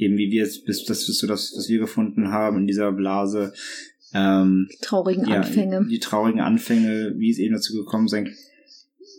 eben 0.00 0.16
wie 0.16 0.30
wir 0.30 0.44
es, 0.44 0.62
bis 0.62 0.84
das 0.84 1.08
ist 1.08 1.18
so 1.18 1.26
das, 1.26 1.52
was 1.56 1.68
wir 1.68 1.78
gefunden 1.78 2.30
haben 2.30 2.58
in 2.58 2.66
dieser 2.66 2.92
Blase. 2.92 3.52
Ähm, 4.12 4.68
die 4.72 4.84
traurigen 4.84 5.28
ja, 5.28 5.36
Anfänge. 5.36 5.86
Die 5.88 6.00
traurigen 6.00 6.40
Anfänge, 6.40 7.14
wie 7.16 7.30
es 7.30 7.38
eben 7.38 7.54
dazu 7.54 7.74
gekommen 7.74 8.08
sein 8.08 8.34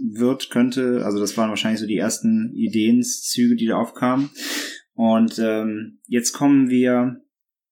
wird, 0.01 0.49
könnte. 0.49 1.05
Also 1.05 1.19
das 1.19 1.37
waren 1.37 1.49
wahrscheinlich 1.49 1.79
so 1.79 1.87
die 1.87 1.97
ersten 1.97 2.53
Ideenzüge, 2.55 3.55
die 3.55 3.67
da 3.67 3.77
aufkamen. 3.77 4.29
Und 4.93 5.39
ähm, 5.39 5.99
jetzt 6.07 6.33
kommen 6.33 6.69
wir, 6.69 7.21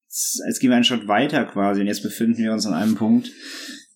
jetzt 0.07 0.59
gehen 0.59 0.69
wir 0.69 0.75
einen 0.75 0.83
Schritt 0.83 1.07
weiter 1.07 1.45
quasi 1.45 1.81
und 1.81 1.87
jetzt 1.87 2.03
befinden 2.03 2.41
wir 2.41 2.53
uns 2.53 2.65
an 2.65 2.73
einem 2.73 2.95
Punkt, 2.95 3.31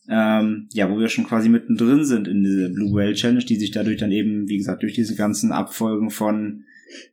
ähm, 0.10 0.68
ja, 0.74 0.92
wo 0.92 1.00
wir 1.00 1.08
schon 1.08 1.26
quasi 1.26 1.48
mittendrin 1.48 2.04
sind 2.06 2.28
in 2.28 2.44
diese 2.44 2.70
Blue 2.70 2.94
Whale 2.94 3.14
Challenge, 3.14 3.44
die 3.44 3.56
sich 3.56 3.72
dadurch 3.72 3.98
dann 3.98 4.12
eben, 4.12 4.50
wie 4.50 4.58
gesagt, 4.58 4.84
durch 4.84 4.94
diese 4.94 5.16
ganzen 5.16 5.52
Abfolgen 5.52 6.10
von 6.10 6.66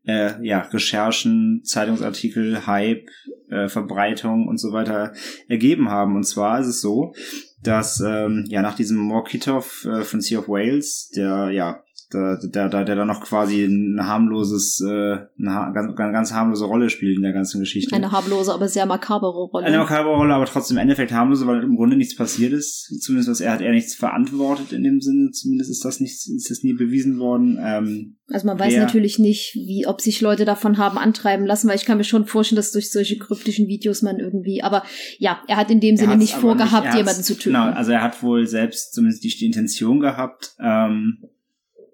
äh, 0.07 0.33
ja, 0.47 0.61
Recherchen, 0.61 1.63
Zeitungsartikel, 1.65 2.67
Hype, 2.67 3.09
äh, 3.51 3.69
Verbreitung 3.69 4.49
und 4.49 4.59
so 4.59 4.73
weiter 4.73 5.13
ergeben 5.49 5.91
haben. 5.91 6.17
Und 6.17 6.25
zwar 6.25 6.61
ist 6.61 6.69
es 6.69 6.81
so, 6.81 7.15
dass 7.63 8.01
ähm, 8.01 8.45
ja 8.49 8.63
nach 8.63 8.77
diesem 8.77 8.97
Morkitov 8.97 9.85
äh, 9.85 10.03
von 10.03 10.21
Sea 10.21 10.39
of 10.39 10.49
Wales, 10.49 11.11
der 11.15 11.51
ja 11.51 11.83
der, 12.13 12.39
der, 12.39 12.69
der, 12.69 12.85
der 12.85 12.97
da 12.97 13.05
noch 13.05 13.21
quasi 13.21 13.65
ein 13.65 13.99
harmloses, 14.07 14.81
äh, 14.81 15.19
eine 15.39 15.73
ganz, 15.75 15.97
ganz 15.97 16.33
harmlose 16.33 16.65
Rolle 16.65 16.91
spielt 16.91 17.17
in 17.17 17.23
der 17.23 17.33
ganzen 17.33 17.61
Geschichte. 17.61 17.95
Eine 17.95 18.13
harmlose, 18.13 18.53
aber 18.53 18.69
sehr 18.69 18.87
makabere 18.87 19.45
Rolle. 19.47 19.67
Eine 19.67 19.79
makabere 19.79 20.15
Rolle, 20.17 20.35
aber 20.35 20.47
trotzdem 20.47 20.77
im 20.77 20.83
Endeffekt 20.83 21.13
harmlose, 21.13 21.47
weil 21.47 21.63
im 21.63 21.77
Grunde 21.77 21.97
nichts 21.97 22.17
passiert 22.17 22.53
ist. 22.53 22.87
Zumindest 23.03 23.31
was 23.31 23.41
er 23.41 23.53
hat 23.53 23.61
er 23.61 23.73
nichts 23.73 23.95
verantwortet 23.95 24.73
in 24.73 24.83
dem 24.83 25.01
Sinne. 25.01 25.31
Zumindest 25.31 25.71
ist 25.71 25.85
das 25.85 26.01
nicht, 26.01 26.13
ist 26.29 26.51
das 26.51 26.63
nie 26.63 26.73
bewiesen 26.75 27.19
worden. 27.19 27.59
Ähm, 27.63 28.17
also 28.33 28.47
man 28.47 28.59
weiß 28.59 28.73
wer- 28.75 28.85
natürlich 28.85 29.19
nicht, 29.19 29.55
wie, 29.55 29.87
ob 29.87 30.01
sich 30.01 30.21
Leute 30.21 30.45
davon 30.45 30.79
haben 30.79 30.99
antreiben 30.99 31.47
lassen, 31.47 31.69
weil 31.69 31.77
ich 31.77 31.85
kann 31.85 31.99
mir 31.99 32.05
schon 32.05 32.27
vorstellen, 32.27 32.57
dass 32.57 32.73
durch 32.73 32.93
solche 32.93 33.19
kryptischen 33.19 33.67
Videos 33.67 34.03
man 34.03 34.19
irgendwie, 34.19 34.63
aber 34.63 34.85
ja, 35.19 35.41
er 35.49 35.57
hat 35.57 35.71
in 35.71 35.81
dem 35.81 35.97
Sinne 35.97 36.17
nicht 36.17 36.35
vorgehabt, 36.35 36.87
hat's- 36.87 36.97
jemanden 36.97 37.23
zu 37.23 37.35
töten. 37.35 37.51
Genau, 37.55 37.65
also 37.73 37.93
er 37.93 38.03
hat 38.03 38.23
wohl 38.23 38.47
selbst 38.47 38.95
zumindest 38.95 39.25
die, 39.25 39.29
die 39.29 39.47
Intention 39.47 40.01
gehabt, 40.01 40.55
ähm, 40.63 41.19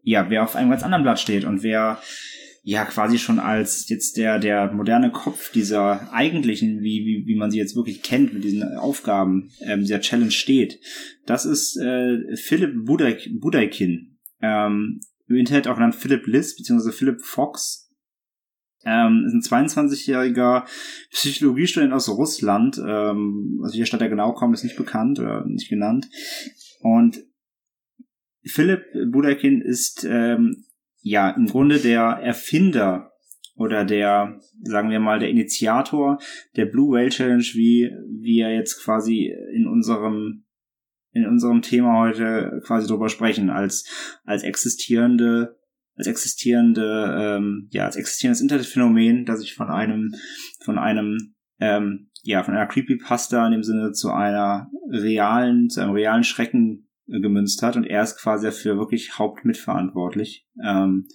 ja, 0.06 0.30
wer 0.30 0.44
auf 0.44 0.54
einem 0.54 0.70
ganz 0.70 0.84
anderen 0.84 1.02
Blatt 1.02 1.18
steht 1.18 1.44
und 1.44 1.64
wer 1.64 2.00
ja 2.62 2.84
quasi 2.84 3.18
schon 3.18 3.40
als 3.40 3.88
jetzt 3.88 4.16
der 4.16 4.38
der 4.38 4.72
moderne 4.72 5.10
Kopf 5.10 5.50
dieser 5.50 6.12
eigentlichen, 6.12 6.80
wie 6.80 7.04
wie, 7.04 7.26
wie 7.26 7.34
man 7.34 7.50
sie 7.50 7.58
jetzt 7.58 7.74
wirklich 7.74 8.02
kennt 8.02 8.32
mit 8.32 8.44
diesen 8.44 8.62
Aufgaben 8.78 9.50
ähm, 9.60 9.80
dieser 9.80 10.00
Challenge 10.00 10.30
steht. 10.30 10.78
Das 11.26 11.44
ist 11.44 11.76
äh, 11.76 12.36
Philipp 12.36 12.86
Budak 12.86 13.28
Budaikin, 13.40 14.16
ähm, 14.40 15.00
im 15.26 15.36
Internet 15.36 15.66
auch 15.66 15.74
genannt 15.74 15.96
Philipp 15.96 16.26
Liss 16.28 16.56
beziehungsweise 16.56 16.96
Philipp 16.96 17.20
Fox. 17.22 17.90
Ähm, 18.84 19.24
ist 19.26 19.50
ein 19.50 19.66
22-jähriger 19.66 20.66
Psychologiestudent 21.10 21.92
aus 21.92 22.08
Russland. 22.08 22.78
Ähm, 22.78 23.60
also 23.64 23.74
welcher 23.74 23.86
Stadt 23.86 24.02
er 24.02 24.08
genau 24.08 24.34
kommt, 24.34 24.54
ist 24.54 24.62
nicht 24.62 24.76
bekannt 24.76 25.18
oder 25.18 25.44
nicht 25.44 25.68
genannt. 25.68 26.08
Und 26.78 27.18
Philipp 28.46 28.84
Budakin 29.10 29.60
ist 29.60 30.06
ähm, 30.08 30.64
ja 31.02 31.30
im 31.30 31.46
Grunde 31.46 31.78
der 31.78 32.02
Erfinder 32.22 33.12
oder 33.56 33.84
der, 33.84 34.40
sagen 34.62 34.90
wir 34.90 35.00
mal, 35.00 35.18
der 35.18 35.30
Initiator 35.30 36.18
der 36.56 36.66
Blue 36.66 36.92
Whale 36.92 37.08
Challenge, 37.08 37.44
wie 37.54 37.90
wir 38.20 38.54
jetzt 38.54 38.82
quasi 38.82 39.32
in 39.54 39.66
unserem 39.66 40.44
in 41.12 41.26
unserem 41.26 41.62
Thema 41.62 41.98
heute 41.98 42.60
quasi 42.66 42.86
drüber 42.86 43.08
sprechen, 43.08 43.48
als 43.48 44.20
als 44.24 44.42
existierende 44.42 45.56
als 45.96 46.06
existierende 46.06 47.16
ähm, 47.18 47.68
ja 47.70 47.86
als 47.86 47.96
existierendes 47.96 48.42
Internetphänomen, 48.42 49.24
das 49.24 49.40
sich 49.40 49.54
von 49.54 49.68
einem 49.68 50.14
von 50.60 50.78
einem 50.78 51.34
ähm, 51.58 52.10
ja 52.22 52.42
von 52.42 52.54
einer 52.54 52.66
Creepypasta 52.66 53.46
in 53.46 53.52
dem 53.52 53.62
Sinne 53.62 53.92
zu 53.92 54.10
einer 54.12 54.70
realen 54.90 55.70
zu 55.70 55.80
einem 55.80 55.92
realen 55.92 56.24
Schrecken 56.24 56.85
gemünzt 57.06 57.62
hat 57.62 57.76
und 57.76 57.84
er 57.84 58.02
ist 58.02 58.18
quasi 58.18 58.46
dafür 58.46 58.76
wirklich 58.78 59.18
hauptmitverantwortlich. 59.18 60.46
Ähm, 60.62 61.06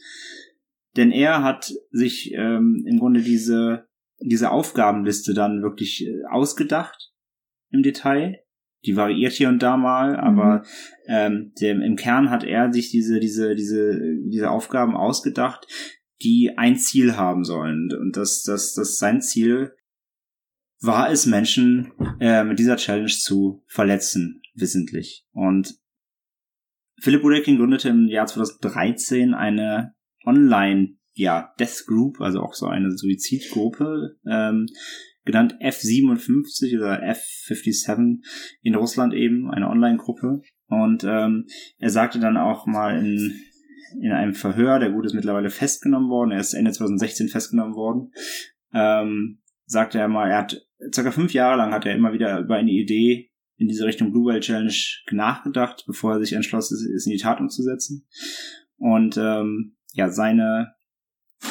denn 0.96 1.12
er 1.12 1.44
hat 1.44 1.74
sich 1.92 2.34
ähm, 2.34 2.84
im 2.86 3.00
Grunde 3.00 3.22
diese, 3.22 3.88
diese 4.20 4.52
Aufgabenliste 4.52 5.34
dann 5.34 5.62
wirklich 5.62 6.06
äh, 6.06 6.24
ausgedacht 6.30 7.14
im 7.70 7.84
Detail. 7.84 8.40
Die 8.84 8.96
variiert 8.96 9.34
hier 9.34 9.50
und 9.50 9.62
da 9.62 9.78
mal, 9.78 10.16
aber 10.16 10.64
ähm, 11.06 11.54
dem, 11.62 11.82
im 11.82 11.96
Kern 11.96 12.32
hat 12.32 12.44
er 12.44 12.74
sich 12.74 12.90
diese, 12.90 13.20
diese, 13.20 13.54
diese, 13.54 14.00
diese 14.26 14.50
Aufgaben 14.50 14.96
ausgedacht, 14.96 15.68
die 16.24 16.54
ein 16.58 16.78
Ziel 16.78 17.16
haben 17.16 17.44
sollen. 17.44 17.90
Und 17.94 18.18
das, 18.18 18.44
das, 18.44 18.74
das 18.74 18.98
sein 18.98 19.22
Ziel 19.22 19.74
war 20.80 21.12
es, 21.12 21.28
Menschen 21.28 21.94
äh, 22.20 22.44
mit 22.44 22.58
dieser 22.58 22.76
Challenge 22.76 23.08
zu 23.08 23.64
verletzen, 23.68 24.42
wissentlich. 24.56 25.28
Und 25.32 25.80
Philipp 27.02 27.24
Budekin 27.24 27.58
gründete 27.58 27.90
im 27.90 28.08
Jahr 28.08 28.28
2013 28.28 29.34
eine 29.34 29.96
Online, 30.24 30.96
ja, 31.14 31.52
Death 31.60 31.86
Group, 31.88 32.22
also 32.22 32.42
auch 32.42 32.54
so 32.54 32.68
eine 32.68 32.92
Suizidgruppe, 32.92 34.18
ähm, 34.30 34.68
genannt 35.26 35.56
F57 35.62 36.78
oder 36.78 37.02
F57 37.04 38.20
in 38.62 38.76
Russland 38.76 39.14
eben, 39.14 39.50
eine 39.50 39.70
Online-Gruppe. 39.70 40.42
Und 40.68 41.04
ähm, 41.04 41.48
er 41.80 41.90
sagte 41.90 42.20
dann 42.20 42.38
auch 42.38 42.68
mal 42.68 42.98
in, 42.98 43.34
in 44.00 44.12
einem 44.12 44.36
Verhör, 44.36 44.78
der 44.78 44.92
Gut 44.92 45.06
ist 45.06 45.14
mittlerweile 45.14 45.50
festgenommen 45.50 46.10
worden, 46.10 46.32
er 46.32 46.40
ist 46.40 46.54
Ende 46.54 46.72
2016 46.72 47.30
festgenommen 47.30 47.76
worden, 47.76 48.12
ähm, 48.74 49.42
sagte 49.66 49.98
er 49.98 50.08
mal, 50.08 50.30
er 50.30 50.38
hat 50.38 50.62
circa 50.94 51.12
fünf 51.12 51.34
Jahre 51.34 51.58
lang 51.58 51.74
hat 51.74 51.86
er 51.86 51.96
immer 51.96 52.14
wieder 52.14 52.40
über 52.40 52.56
eine 52.56 52.72
Idee 52.72 53.31
in 53.62 53.68
diese 53.68 53.86
Richtung 53.86 54.12
Blue 54.12 54.26
Whale 54.26 54.40
Challenge 54.40 54.74
nachgedacht, 55.12 55.84
bevor 55.88 56.14
er 56.14 56.20
sich 56.20 56.34
entschloss, 56.34 56.72
es 56.72 57.06
in 57.06 57.12
die 57.12 57.20
Tat 57.20 57.40
umzusetzen. 57.40 58.08
Und 58.78 59.18
ähm, 59.18 59.76
ja, 59.94 60.10
seine 60.10 60.74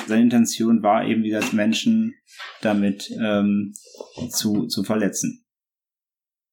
seine 0.07 0.23
Intention 0.23 0.83
war 0.83 1.05
eben 1.05 1.23
wieder 1.23 1.43
Menschen 1.53 2.15
damit 2.63 3.11
ähm, 3.21 3.73
zu, 4.31 4.67
zu 4.67 4.85
verletzen. 4.85 5.45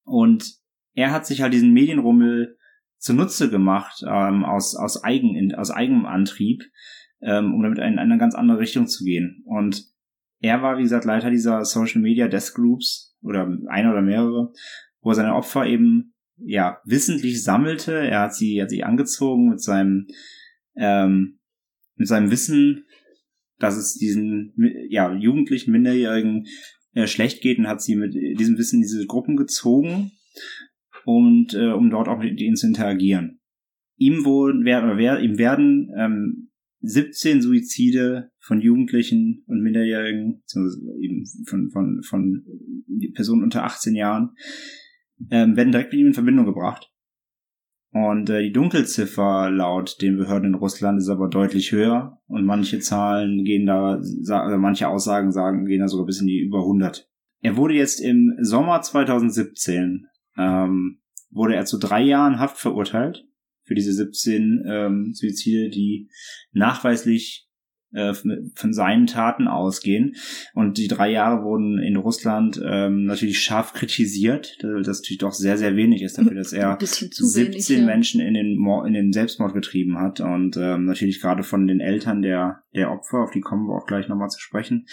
Und 0.03 0.55
er 0.93 1.11
hat 1.11 1.27
sich 1.27 1.41
halt 1.41 1.53
diesen 1.53 1.73
Medienrummel 1.73 2.57
zunutze 2.97 3.49
gemacht 3.49 4.03
ähm, 4.07 4.43
aus, 4.43 4.75
aus, 4.75 5.03
Eigen, 5.03 5.53
aus 5.53 5.69
eigenem 5.69 6.05
Antrieb, 6.05 6.63
ähm, 7.21 7.53
um 7.53 7.61
damit 7.61 7.77
in 7.77 7.99
eine 7.99 8.17
ganz 8.17 8.33
andere 8.33 8.59
Richtung 8.59 8.87
zu 8.87 9.03
gehen. 9.03 9.43
Und 9.45 9.85
er 10.39 10.61
war, 10.61 10.77
wie 10.77 10.83
gesagt, 10.83 11.05
Leiter 11.05 11.29
dieser 11.29 11.65
Social 11.65 12.01
Media 12.01 12.27
Death 12.27 12.53
Groups 12.53 13.15
oder 13.21 13.47
einer 13.67 13.91
oder 13.91 14.01
mehrere, 14.01 14.51
wo 15.07 15.11
er 15.11 15.15
seine 15.15 15.35
Opfer 15.35 15.65
eben 15.65 16.13
ja 16.35 16.81
wissentlich 16.83 17.41
sammelte. 17.41 17.93
Er 17.93 18.23
hat 18.23 18.35
sie, 18.35 18.57
er 18.57 18.63
hat 18.63 18.71
sie 18.71 18.83
angezogen 18.83 19.47
mit 19.47 19.61
seinem 19.61 20.07
ähm, 20.75 21.39
mit 21.95 22.09
seinem 22.09 22.29
Wissen, 22.29 22.83
dass 23.57 23.77
es 23.77 23.93
diesen 23.93 24.53
ja 24.89 25.13
jugendlichen 25.13 25.71
Minderjährigen 25.71 26.45
äh, 26.93 27.07
schlecht 27.07 27.41
geht 27.41 27.57
und 27.57 27.69
hat 27.69 27.81
sie 27.81 27.95
mit 27.95 28.15
diesem 28.15 28.57
Wissen 28.57 28.81
diese 28.81 29.05
Gruppen 29.05 29.37
gezogen 29.37 30.11
und 31.05 31.53
äh, 31.53 31.71
um 31.71 31.89
dort 31.89 32.09
auch 32.09 32.19
mit 32.19 32.41
ihnen 32.41 32.57
zu 32.57 32.67
interagieren. 32.67 33.39
Ihm 33.95 34.25
oder 34.25 34.97
wer, 34.97 35.21
ihm 35.21 35.37
werden 35.37 35.89
ähm, 35.97 36.49
17 36.81 37.41
Suizide 37.41 38.29
von 38.39 38.59
Jugendlichen 38.59 39.45
und 39.47 39.61
Minderjährigen, 39.63 40.43
eben 41.01 41.23
von, 41.47 41.71
von, 41.71 42.01
von 42.03 42.45
Personen 43.15 43.43
unter 43.43 43.63
18 43.63 43.95
Jahren, 43.95 44.35
ähm, 45.31 45.55
werden 45.55 45.71
direkt 45.71 45.91
mit 45.91 46.01
ihm 46.01 46.07
in 46.07 46.13
Verbindung 46.13 46.45
gebracht. 46.45 46.91
Und 47.91 48.29
äh, 48.29 48.43
die 48.43 48.51
Dunkelziffer 48.51 49.49
laut 49.49 50.01
den 50.01 50.17
Behörden 50.17 50.49
in 50.49 50.55
Russland 50.55 50.99
ist 50.99 51.09
aber 51.09 51.29
deutlich 51.29 51.71
höher 51.71 52.19
und 52.27 52.45
manche 52.45 52.79
Zahlen 52.79 53.43
gehen 53.43 53.65
da, 53.65 53.93
also 53.95 54.57
manche 54.57 54.87
Aussagen 54.87 55.31
sagen, 55.31 55.65
gehen 55.65 55.79
da 55.79 55.87
sogar 55.87 56.05
bis 56.05 56.21
in 56.21 56.27
die 56.27 56.39
über 56.39 56.59
100. 56.59 57.09
Er 57.41 57.55
wurde 57.55 57.75
jetzt 57.75 57.99
im 57.99 58.35
Sommer 58.41 58.81
2017, 58.81 60.05
ähm, 60.37 60.99
wurde 61.31 61.55
er 61.55 61.65
zu 61.65 61.77
drei 61.77 62.01
Jahren 62.01 62.39
Haft 62.39 62.57
verurteilt 62.57 63.25
für 63.63 63.75
diese 63.75 63.93
17 63.93 64.63
ähm, 64.67 65.13
Suizide, 65.13 65.69
die 65.69 66.09
nachweislich 66.51 67.46
äh, 67.93 68.13
von 68.13 68.73
seinen 68.73 69.07
Taten 69.07 69.47
ausgehen. 69.47 70.15
Und 70.53 70.77
die 70.77 70.87
drei 70.87 71.11
Jahre 71.11 71.43
wurden 71.43 71.79
in 71.79 71.95
Russland 71.95 72.61
ähm, 72.63 73.05
natürlich 73.05 73.39
scharf 73.41 73.73
kritisiert, 73.73 74.57
da 74.61 74.79
das 74.81 74.99
natürlich 74.99 75.19
doch 75.19 75.33
sehr, 75.33 75.57
sehr 75.57 75.75
wenig 75.75 76.01
ist 76.01 76.17
dafür, 76.17 76.35
dass 76.35 76.53
er 76.53 76.71
Ein 76.71 76.77
bisschen 76.77 77.11
zu 77.11 77.25
17 77.25 77.53
wenig, 77.53 77.69
ja. 77.69 77.85
Menschen 77.85 78.21
in 78.21 78.33
den, 78.33 78.57
in 78.85 78.93
den 78.93 79.13
Selbstmord 79.13 79.53
getrieben 79.53 79.97
hat 79.99 80.19
und 80.19 80.57
ähm, 80.57 80.85
natürlich 80.85 81.21
gerade 81.21 81.43
von 81.43 81.67
den 81.67 81.79
Eltern 81.79 82.21
der, 82.21 82.63
der 82.75 82.91
Opfer, 82.91 83.19
auf 83.19 83.31
die 83.31 83.41
kommen 83.41 83.67
wir 83.67 83.75
auch 83.75 83.87
gleich 83.87 84.07
nochmal 84.07 84.29
zu 84.29 84.39
sprechen. 84.39 84.85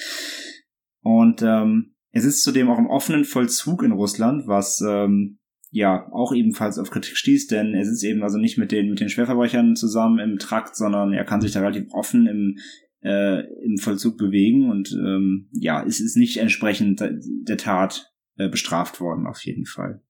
Und 1.02 1.42
ähm, 1.42 1.94
Er 2.12 2.22
sitzt 2.22 2.44
zudem 2.44 2.70
auch 2.70 2.78
im 2.78 2.86
offenen 2.86 3.24
Vollzug 3.24 3.82
in 3.82 3.90
Russland, 3.92 4.46
was 4.46 4.80
ähm, 4.80 5.38
ja 5.72 6.06
auch 6.12 6.32
ebenfalls 6.32 6.78
auf 6.78 6.92
Kritik 6.92 7.16
stieß, 7.16 7.48
denn 7.48 7.74
er 7.74 7.84
sitzt 7.84 8.04
eben 8.04 8.22
also 8.22 8.38
nicht 8.38 8.56
mit 8.56 8.70
den 8.70 8.88
mit 8.90 9.00
den 9.00 9.08
Schwerverbrechern 9.08 9.74
zusammen 9.74 10.20
im 10.20 10.38
Trakt, 10.38 10.76
sondern 10.76 11.12
er 11.12 11.24
kann 11.24 11.40
sich 11.40 11.50
da 11.50 11.58
relativ 11.58 11.92
offen 11.92 12.28
im 12.28 12.58
äh, 13.04 13.40
im 13.62 13.76
Vollzug 13.78 14.16
bewegen 14.16 14.70
und 14.70 14.92
ähm, 14.92 15.48
ja, 15.52 15.84
es 15.84 16.00
ist 16.00 16.16
nicht 16.16 16.38
entsprechend 16.38 17.00
der 17.00 17.56
Tat 17.58 18.12
äh, 18.36 18.48
bestraft 18.48 19.00
worden 19.00 19.26
auf 19.26 19.44
jeden 19.44 19.66
Fall. 19.66 20.02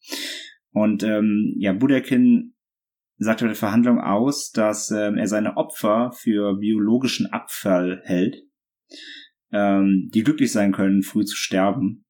Und 0.71 1.03
ähm, 1.03 1.55
ja, 1.59 1.73
Budekin 1.73 2.55
sagt 3.17 3.41
bei 3.41 3.47
der 3.47 3.57
Verhandlung 3.57 4.01
aus, 4.01 4.51
dass 4.51 4.91
ähm, 4.91 5.17
er 5.17 5.29
seine 5.29 5.57
Opfer 5.57 6.13
für 6.13 6.57
biologischen 6.57 7.27
Abfall 7.27 8.01
hält, 8.05 8.43
ähm, 9.53 10.11
die 10.13 10.23
glücklich 10.23 10.53
sein 10.53 10.73
können, 10.73 11.03
früh 11.03 11.25
zu 11.25 11.37
sterben. 11.37 12.05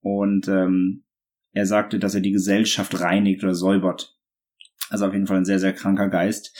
Und 0.00 0.48
ähm, 0.48 1.04
er 1.52 1.66
sagte, 1.66 1.98
dass 1.98 2.14
er 2.14 2.20
die 2.20 2.32
Gesellschaft 2.32 3.00
reinigt 3.00 3.42
oder 3.42 3.54
säubert. 3.54 4.16
Also 4.88 5.06
auf 5.06 5.12
jeden 5.12 5.26
Fall 5.26 5.38
ein 5.38 5.44
sehr, 5.44 5.58
sehr 5.58 5.72
kranker 5.72 6.08
Geist, 6.08 6.56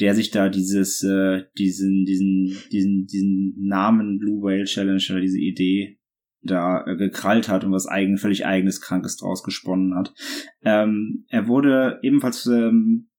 der 0.00 0.14
sich 0.14 0.30
da 0.30 0.48
dieses, 0.48 1.02
äh, 1.02 1.44
diesen, 1.58 2.04
diesen, 2.04 2.56
diesen, 2.72 3.06
diesen 3.06 3.54
Namen 3.58 4.18
Blue 4.18 4.42
Whale 4.42 4.64
Challenge 4.64 5.02
oder 5.10 5.20
diese 5.20 5.38
Idee 5.38 5.98
da 6.42 6.84
äh, 6.86 6.96
gekrallt 6.96 7.48
hat 7.48 7.64
und 7.64 7.72
was 7.72 7.86
eigen, 7.86 8.16
völlig 8.16 8.46
eigenes 8.46 8.80
Krankes 8.80 9.16
draus 9.16 9.42
gesponnen 9.42 9.94
hat. 9.94 10.14
Ähm, 10.62 11.26
er 11.28 11.48
wurde 11.48 11.98
ebenfalls 12.02 12.46
ähm, 12.46 13.10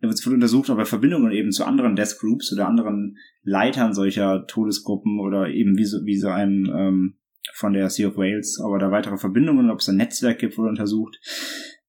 es 0.00 0.26
wurde 0.26 0.34
untersucht, 0.34 0.68
ob 0.68 0.78
er 0.78 0.86
Verbindungen 0.86 1.30
eben 1.30 1.52
zu 1.52 1.64
anderen 1.64 1.94
Death 1.94 2.18
Groups 2.18 2.52
oder 2.52 2.66
anderen 2.66 3.18
Leitern 3.44 3.94
solcher 3.94 4.46
Todesgruppen 4.46 5.20
oder 5.20 5.48
eben 5.48 5.78
wie 5.78 5.84
so, 5.84 5.98
wie 6.04 6.16
so 6.16 6.28
einem 6.28 6.66
ähm, 6.74 7.14
von 7.54 7.72
der 7.72 7.88
Sea 7.90 8.08
of 8.08 8.16
Wales, 8.16 8.60
aber 8.64 8.78
da 8.78 8.90
weitere 8.90 9.16
Verbindungen, 9.16 9.70
ob 9.70 9.78
es 9.78 9.88
ein 9.88 9.96
Netzwerk 9.96 10.38
gibt, 10.38 10.58
wurde 10.58 10.70
untersucht. 10.70 11.18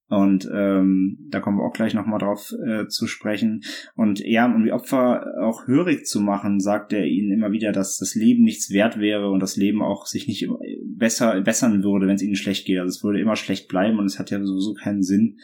Und 0.08 0.48
ähm, 0.52 1.18
da 1.30 1.40
kommen 1.40 1.58
wir 1.58 1.64
auch 1.64 1.72
gleich 1.72 1.94
nochmal 1.94 2.18
drauf 2.18 2.52
äh, 2.66 2.86
zu 2.88 3.06
sprechen. 3.06 3.62
Und 3.94 4.20
ja, 4.20 4.46
um 4.46 4.64
die 4.64 4.72
Opfer 4.72 5.24
auch 5.42 5.66
hörig 5.66 6.04
zu 6.04 6.20
machen, 6.20 6.60
sagt 6.60 6.92
er 6.92 7.06
ihnen 7.06 7.32
immer 7.32 7.52
wieder, 7.52 7.72
dass 7.72 7.96
das 7.96 8.14
Leben 8.14 8.44
nichts 8.44 8.70
wert 8.70 8.98
wäre 8.98 9.30
und 9.30 9.40
das 9.40 9.56
Leben 9.56 9.82
auch 9.82 10.06
sich 10.06 10.28
nicht 10.28 10.46
besser 10.84 11.40
bessern 11.40 11.82
würde, 11.82 12.06
wenn 12.06 12.16
es 12.16 12.22
ihnen 12.22 12.36
schlecht 12.36 12.66
geht. 12.66 12.78
Also 12.78 12.90
es 12.90 13.02
würde 13.02 13.20
immer 13.20 13.36
schlecht 13.36 13.66
bleiben 13.68 13.98
und 13.98 14.04
es 14.04 14.18
hat 14.18 14.30
ja 14.30 14.44
sowieso 14.44 14.74
keinen 14.74 15.02
Sinn. 15.02 15.38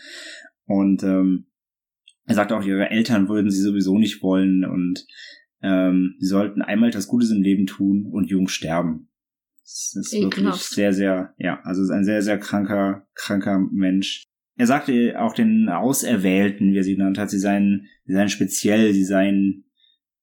Und 0.66 1.02
ähm, 1.02 1.46
er 2.26 2.34
sagt 2.34 2.52
auch, 2.52 2.62
ihre 2.62 2.90
Eltern 2.90 3.28
würden 3.28 3.50
sie 3.50 3.62
sowieso 3.62 3.98
nicht 3.98 4.22
wollen 4.22 4.64
und 4.64 5.06
ähm, 5.62 6.16
sie 6.18 6.28
sollten 6.28 6.62
einmal 6.62 6.90
das 6.90 7.08
Gutes 7.08 7.30
im 7.30 7.42
Leben 7.42 7.66
tun 7.66 8.06
und 8.06 8.30
jung 8.30 8.46
sterben. 8.46 9.08
Das 9.62 9.94
ist 9.96 10.12
Ekelhaft. 10.12 10.36
wirklich 10.36 10.62
sehr, 10.62 10.92
sehr, 10.92 11.34
ja, 11.38 11.60
also 11.62 11.82
ist 11.82 11.90
ein 11.90 12.04
sehr, 12.04 12.22
sehr 12.22 12.38
kranker, 12.38 13.06
kranker 13.14 13.58
Mensch. 13.72 14.29
Er 14.60 14.66
sagte 14.66 15.18
auch 15.18 15.32
den 15.32 15.70
Auserwählten, 15.70 16.74
wie 16.74 16.76
er 16.76 16.84
sie 16.84 16.94
genannt 16.94 17.16
hat, 17.16 17.30
sie 17.30 17.38
seien, 17.38 17.86
sie 18.04 18.12
seien 18.12 18.28
speziell, 18.28 18.92
sie 18.92 19.06
seien 19.06 19.64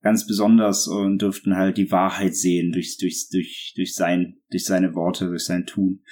ganz 0.04 0.28
besonders 0.28 0.88
und 0.88 1.23
dürften 1.23 1.56
halt 1.56 1.76
die 1.78 1.89
Wahrheit 1.89 2.36
sehen 2.36 2.71
durch, 2.71 3.00
durch, 3.00 3.30
durch, 3.32 3.73
durch 3.76 3.95
sein, 3.95 4.38
durch 4.52 4.63
seine 4.63 4.93
Worte, 4.93 5.26
durch 5.26 5.43
sein 5.43 5.65
Tun. 5.65 6.04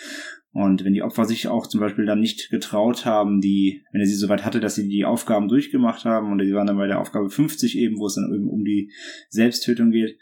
Und 0.54 0.84
wenn 0.84 0.94
die 0.94 1.04
Opfer 1.04 1.26
sich 1.26 1.48
auch 1.50 1.68
zum 1.68 1.80
Beispiel 1.80 2.08
dann 2.08 2.20
nicht 2.20 2.50
getraut 2.50 3.06
haben, 3.06 3.42
die, 3.42 3.84
wenn 3.92 4.02
er 4.02 4.08
sie 4.08 4.16
soweit 4.16 4.44
hatte, 4.44 4.60
dass 4.60 4.74
sie 4.74 4.90
die 4.90 5.06
Aufgaben 5.06 5.48
durchgemacht 5.48 6.04
haben, 6.04 6.32
und 6.32 6.40
die 6.40 6.52
waren 6.52 6.66
dann 6.66 6.78
bei 6.78 6.88
der 6.88 7.02
Aufgabe 7.02 7.30
50 7.30 7.78
eben, 7.78 8.00
wo 8.00 8.08
es 8.08 8.16
dann 8.16 8.34
eben 8.34 8.50
um 8.50 8.66
die 8.66 8.92
Selbsttötung 9.30 9.92
geht, 9.92 10.18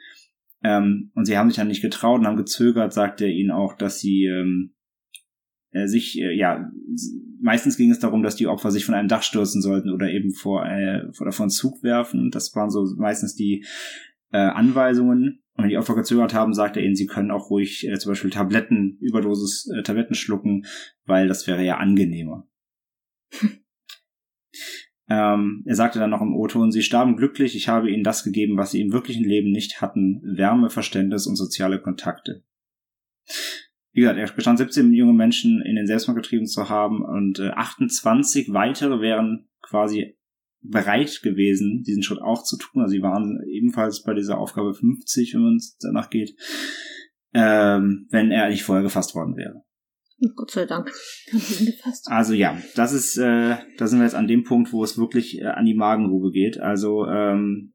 ähm, 0.62 1.12
und 1.16 1.24
sie 1.24 1.38
haben 1.38 1.50
sich 1.50 1.56
dann 1.56 1.70
nicht 1.70 1.82
getraut 1.82 2.20
und 2.20 2.28
haben 2.28 2.36
gezögert, 2.36 2.92
sagt 2.92 3.22
er 3.22 3.30
ihnen 3.30 3.52
auch, 3.52 3.78
dass 3.78 4.02
sie 4.02 4.26
ähm, 4.26 4.74
äh, 5.72 5.88
sich, 5.88 6.20
äh, 6.20 6.36
ja, 6.36 6.70
meistens 7.44 7.78
ging 7.78 7.92
es 7.92 8.00
darum, 8.00 8.24
dass 8.24 8.36
die 8.36 8.48
Opfer 8.48 8.72
sich 8.72 8.86
von 8.86 8.96
einem 8.96 9.10
Dach 9.10 9.22
stürzen 9.22 9.62
sollten 9.62 9.92
oder 9.92 10.10
eben 10.10 10.32
vor, 10.32 10.66
äh, 10.66 11.12
vor, 11.12 11.28
einen 11.28 11.50
Zug 11.50 11.84
werfen. 11.84 12.32
Das 12.32 12.56
waren 12.56 12.72
so 12.72 12.86
meistens 12.98 13.36
die 13.36 13.66
äh, 14.32 14.38
Anweisungen. 14.38 15.44
Und 15.56 15.64
wenn 15.64 15.70
die 15.70 15.78
Opfer 15.78 15.94
gezögert 15.96 16.34
haben, 16.34 16.54
sagt 16.54 16.78
er 16.78 16.84
ihnen, 16.84 16.96
sie 16.96 17.06
können 17.06 17.30
auch 17.30 17.50
ruhig 17.52 17.88
äh, 17.88 18.00
zum 18.00 18.12
Beispiel 18.12 18.32
Tabletten, 18.32 18.98
Überdosis 19.02 19.70
äh, 19.70 19.84
Tabletten 19.84 20.16
schlucken, 20.16 20.66
weil 21.06 21.28
das 21.28 21.46
wäre 21.46 21.64
ja 21.64 21.78
angenehmer. 21.78 22.48
ähm, 25.10 25.64
er 25.66 25.76
sagte 25.76 26.00
dann 26.00 26.10
noch 26.10 26.22
im 26.22 26.36
O-Ton, 26.36 26.72
sie 26.72 26.82
starben 26.82 27.18
glücklich, 27.18 27.56
ich 27.56 27.68
habe 27.68 27.92
ihnen 27.92 28.04
das 28.04 28.24
gegeben, 28.24 28.58
was 28.58 28.72
sie 28.72 28.82
im 28.82 28.94
wirklichen 28.94 29.26
Leben 29.26 29.52
nicht 29.52 29.82
hatten, 29.82 30.22
Wärme, 30.24 30.72
Verständnis 30.72 31.28
und 31.28 31.36
soziale 31.36 31.80
Kontakte. 31.80 32.44
Wie 33.94 34.02
gesagt, 34.02 34.20
er 34.20 34.32
bestand 34.32 34.58
17 34.58 34.92
junge 34.94 35.14
Menschen 35.14 35.62
in 35.62 35.76
den 35.76 35.88
Selbstmord 35.88 36.22
getrieben 36.22 36.48
zu 36.48 36.68
haben 36.68 37.04
und 37.04 37.40
äh, 37.40 37.50
28 37.50 38.52
weitere 38.52 39.00
wären 39.00 39.48
quasi 39.62 40.18
bereit 40.62 41.22
gewesen, 41.22 41.84
diesen 41.84 42.04
Schritt 42.04 42.22
auch 42.22 42.44
zu 42.44 42.58
tun. 42.58 42.82
Also 42.82 42.94
sie 42.94 43.02
waren 43.02 43.40
ebenfalls 43.48 44.04
bei 44.04 44.14
dieser 44.14 44.40
Aufgabe 44.40 44.74
50, 44.74 45.36
wenn 45.36 45.42
man 45.42 45.56
es 45.58 45.78
danach 45.78 46.10
geht, 46.10 46.36
ähm, 47.34 48.08
wenn 48.10 48.32
er 48.32 48.50
nicht 48.50 48.64
vorher 48.64 48.84
gefasst 48.84 49.14
worden 49.14 49.36
wäre. 49.36 49.64
Gott 50.36 50.52
sei 50.52 50.66
Dank. 50.66 50.92
Also 52.06 52.34
ja, 52.34 52.58
das 52.76 52.94
ist, 52.94 53.18
äh, 53.18 53.58
da 53.78 53.88
sind 53.88 54.00
wir 54.00 54.06
jetzt 54.06 54.16
an 54.16 54.28
dem 54.28 54.44
Punkt, 54.44 54.72
wo 54.72 54.84
es 54.84 54.98
wirklich 54.98 55.40
äh, 55.40 55.46
an 55.46 55.66
die 55.66 55.74
Magengrube 55.74 56.32
geht. 56.32 56.60
Also 56.60 57.06
ähm, 57.08 57.73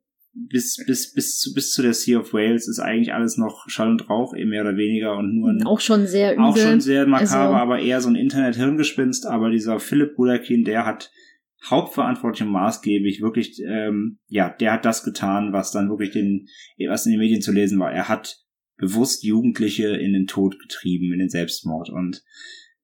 bis 0.49 0.77
bis 0.87 1.13
bis 1.13 1.39
zu 1.39 1.53
bis 1.53 1.73
zu 1.73 1.83
der 1.83 1.95
Sea 1.95 2.21
of 2.21 2.33
Wales 2.33 2.69
ist 2.69 2.79
eigentlich 2.79 3.13
alles 3.13 3.37
noch 3.37 3.69
Schall 3.69 3.91
und 3.91 4.09
Rauch, 4.09 4.35
eben 4.35 4.51
mehr 4.51 4.63
oder 4.63 4.77
weniger 4.77 5.17
und 5.17 5.35
nur 5.35 5.51
ein, 5.51 5.65
auch 5.65 5.81
schon 5.81 6.07
sehr 6.07 6.35
übel. 6.35 6.45
auch 6.45 6.57
schon 6.57 6.81
sehr 6.81 7.07
makaber, 7.07 7.41
also, 7.41 7.55
aber 7.55 7.79
eher 7.81 8.01
so 8.01 8.09
ein 8.09 8.15
Internet-Hirngespinst. 8.15 9.27
Aber 9.27 9.51
dieser 9.51 9.81
Philipp 9.81 10.17
Budakin, 10.17 10.65
der 10.65 10.87
hat 10.87 11.11
hauptverantwortlich 11.69 12.47
und 12.47 12.53
maßgeblich 12.53 13.21
wirklich, 13.21 13.61
ähm, 13.67 14.19
ja, 14.29 14.49
der 14.49 14.73
hat 14.73 14.85
das 14.85 15.03
getan, 15.03 15.53
was 15.53 15.73
dann 15.73 15.89
wirklich 15.89 16.13
den, 16.13 16.47
was 16.89 17.07
in 17.07 17.13
den 17.13 17.21
Medien 17.21 17.43
zu 17.43 17.53
lesen 17.53 17.79
war. 17.79 17.93
Er 17.93 18.09
hat 18.09 18.39
bewusst 18.77 19.25
Jugendliche 19.25 19.89
in 19.89 20.13
den 20.13 20.27
Tod 20.27 20.59
getrieben, 20.61 21.13
in 21.13 21.19
den 21.19 21.31
Selbstmord 21.31 21.91
und 21.91 22.23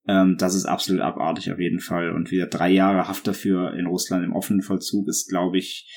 ähm, 0.07 0.37
das 0.39 0.55
ist 0.55 0.67
absolut 0.67 1.01
abartig 1.01 1.51
auf 1.53 1.59
jeden 1.59 1.81
Fall. 1.81 2.11
Und 2.11 2.31
wieder 2.31 2.47
drei 2.47 2.71
Jahre 2.71 3.09
Haft 3.09 3.27
dafür 3.27 3.75
in 3.75 3.87
Russland 3.87 4.25
im 4.25 4.35
offenen 4.35 4.63
Vollzug 4.63 5.09
ist, 5.09 5.29
glaube 5.29 5.59
ich, 5.59 5.89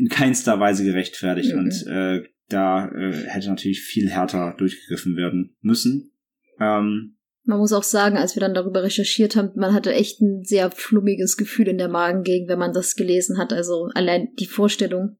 in 0.00 0.08
keinster 0.08 0.58
Weise 0.58 0.84
gerechtfertigt. 0.84 1.52
Mhm. 1.52 1.58
Und 1.58 1.86
äh, 1.86 2.22
da 2.48 2.88
äh, 2.88 3.12
hätte 3.28 3.48
natürlich 3.48 3.82
viel 3.82 4.08
härter 4.08 4.54
durchgegriffen 4.56 5.16
werden 5.16 5.56
müssen. 5.60 6.12
Ähm, 6.58 7.16
man 7.44 7.58
muss 7.58 7.72
auch 7.72 7.82
sagen, 7.82 8.16
als 8.16 8.36
wir 8.36 8.40
dann 8.40 8.54
darüber 8.54 8.82
recherchiert 8.82 9.36
haben, 9.36 9.50
man 9.56 9.74
hatte 9.74 9.92
echt 9.92 10.20
ein 10.20 10.44
sehr 10.44 10.70
flummiges 10.70 11.36
Gefühl 11.36 11.68
in 11.68 11.78
der 11.78 11.88
Magengegend, 11.88 12.48
wenn 12.48 12.58
man 12.58 12.72
das 12.72 12.96
gelesen 12.96 13.38
hat. 13.38 13.52
Also 13.52 13.88
allein 13.94 14.28
die 14.38 14.46
Vorstellung, 14.46 15.16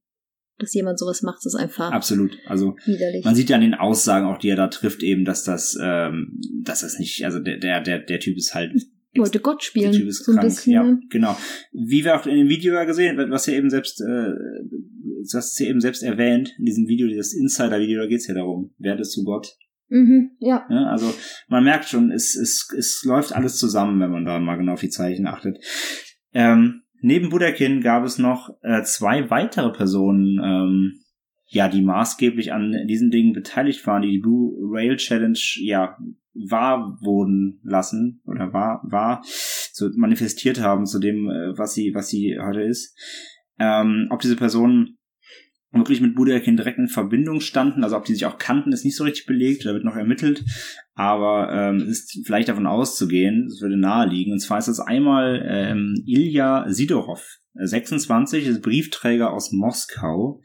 dass 0.58 0.74
jemand 0.74 0.98
sowas 0.98 1.22
macht, 1.22 1.44
ist 1.46 1.54
einfach 1.54 1.90
absolut. 1.92 2.36
Also 2.46 2.76
widerlich. 2.84 3.24
man 3.24 3.34
sieht 3.34 3.48
ja 3.48 3.56
an 3.56 3.62
den 3.62 3.74
Aussagen 3.74 4.26
auch, 4.26 4.38
die 4.38 4.50
er 4.50 4.56
da 4.56 4.68
trifft, 4.68 5.02
eben, 5.02 5.24
dass 5.24 5.44
das, 5.44 5.78
ähm, 5.80 6.40
dass 6.62 6.80
das 6.80 6.98
nicht, 6.98 7.24
also 7.24 7.38
der 7.38 7.58
der 7.58 7.80
der, 7.80 7.98
der 8.00 8.20
Typ 8.20 8.36
ist 8.36 8.54
halt 8.54 8.72
wollte 9.16 9.40
Gott 9.40 9.62
spielen. 9.62 9.92
Der 9.92 10.00
Typ 10.00 10.08
ist 10.08 10.24
so 10.24 10.32
krank. 10.32 10.44
Bisschen, 10.44 10.72
ja, 10.72 10.82
ne? 10.84 11.00
genau. 11.10 11.36
Wie 11.72 12.04
wir 12.04 12.16
auch 12.16 12.26
in 12.26 12.36
dem 12.36 12.48
Video 12.48 12.74
ja 12.74 12.84
gesehen, 12.84 13.18
was 13.30 13.48
er 13.48 13.56
eben 13.56 13.70
selbst, 13.70 14.00
äh, 14.00 14.30
das 15.32 15.52
ist 15.52 15.58
ja 15.60 15.66
eben 15.66 15.80
selbst 15.80 16.02
erwähnt 16.02 16.54
in 16.58 16.64
diesem 16.64 16.86
Video, 16.86 17.08
dieses 17.08 17.34
Insider-Video, 17.34 18.00
da 18.00 18.06
geht's 18.06 18.26
ja 18.26 18.34
darum. 18.34 18.72
Werde 18.78 19.02
zu 19.02 19.24
Gott. 19.24 19.56
Mhm, 19.88 20.30
ja. 20.38 20.66
ja. 20.70 20.86
Also 20.86 21.12
man 21.48 21.64
merkt 21.64 21.86
schon, 21.86 22.12
es, 22.12 22.36
es, 22.36 22.68
es 22.76 23.02
läuft 23.04 23.34
alles 23.34 23.56
zusammen, 23.58 24.00
wenn 24.00 24.10
man 24.10 24.24
da 24.24 24.38
mal 24.38 24.56
genau 24.56 24.74
auf 24.74 24.80
die 24.80 24.88
Zeichen 24.88 25.26
achtet. 25.26 25.58
Ähm, 26.32 26.82
neben 27.00 27.30
Budakin 27.30 27.80
gab 27.80 28.04
es 28.04 28.18
noch 28.18 28.50
äh, 28.62 28.82
zwei 28.84 29.28
weitere 29.30 29.72
Personen, 29.72 30.40
ähm, 30.42 31.00
ja, 31.46 31.68
die 31.68 31.82
maßgeblich 31.82 32.52
an 32.52 32.86
diesen 32.86 33.10
Dingen 33.10 33.32
beteiligt 33.32 33.84
waren, 33.84 34.02
die 34.02 34.12
die 34.12 34.20
Blue 34.20 34.56
Rail 34.70 34.96
Challenge 34.96 35.38
ja 35.56 35.98
wahr 36.34 36.98
wurden 37.02 37.60
lassen 37.62 38.22
oder 38.24 38.52
war 38.52 38.82
war 38.84 39.22
so 39.24 39.88
manifestiert 39.96 40.60
haben 40.60 40.86
zu 40.86 40.98
dem, 40.98 41.28
äh, 41.28 41.58
was 41.58 41.74
sie 41.74 41.92
was 41.94 42.08
sie 42.08 42.38
heute 42.40 42.62
ist. 42.62 42.96
Ähm, 43.58 44.06
ob 44.10 44.20
diese 44.20 44.36
Personen 44.36 44.96
wirklich 45.72 46.00
mit 46.00 46.14
Budakin 46.16 46.56
direkt 46.56 46.78
in 46.78 46.88
Verbindung 46.88 47.40
standen. 47.40 47.84
Also 47.84 47.96
ob 47.96 48.04
die 48.04 48.14
sich 48.14 48.26
auch 48.26 48.38
kannten, 48.38 48.72
ist 48.72 48.84
nicht 48.84 48.96
so 48.96 49.04
richtig 49.04 49.26
belegt, 49.26 49.64
da 49.64 49.72
wird 49.72 49.84
noch 49.84 49.96
ermittelt. 49.96 50.44
Aber 50.94 51.50
ähm, 51.52 51.88
ist 51.88 52.20
vielleicht 52.24 52.48
davon 52.48 52.66
auszugehen, 52.66 53.46
es 53.46 53.60
würde 53.60 53.76
naheliegen. 53.76 54.32
Und 54.32 54.40
zwar 54.40 54.58
ist 54.58 54.68
das 54.68 54.80
einmal 54.80 55.44
ähm, 55.46 56.02
Ilya 56.06 56.66
Sidorov, 56.68 57.40
26, 57.54 58.46
ist 58.46 58.62
Briefträger 58.62 59.32
aus 59.32 59.52
Moskau, 59.52 60.40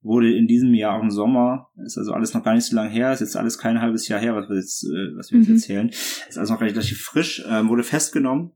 wurde 0.00 0.34
in 0.34 0.46
diesem 0.46 0.74
Jahr 0.74 0.96
auch 0.96 1.02
im 1.02 1.10
Sommer, 1.10 1.70
ist 1.84 1.98
also 1.98 2.12
alles 2.12 2.34
noch 2.34 2.42
gar 2.42 2.54
nicht 2.54 2.64
so 2.64 2.76
lange 2.76 2.90
her, 2.90 3.12
ist 3.12 3.20
jetzt 3.20 3.36
alles 3.36 3.58
kein 3.58 3.80
halbes 3.80 4.08
Jahr 4.08 4.20
her, 4.20 4.34
was 4.34 4.48
wir 4.48 4.56
jetzt, 4.56 4.84
äh, 4.84 5.16
was 5.16 5.30
wir 5.30 5.38
jetzt 5.38 5.48
mhm. 5.48 5.54
erzählen, 5.54 5.88
ist 5.88 6.38
also 6.38 6.54
noch 6.54 6.60
relativ 6.60 7.02
frisch, 7.02 7.44
ähm, 7.48 7.68
wurde 7.68 7.82
festgenommen. 7.82 8.52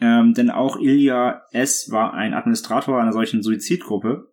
Ähm, 0.00 0.34
denn 0.34 0.50
auch 0.50 0.78
Ilya 0.80 1.42
S. 1.52 1.90
war 1.90 2.14
ein 2.14 2.34
Administrator 2.34 3.00
einer 3.00 3.12
solchen 3.12 3.42
Suizidgruppe, 3.42 4.31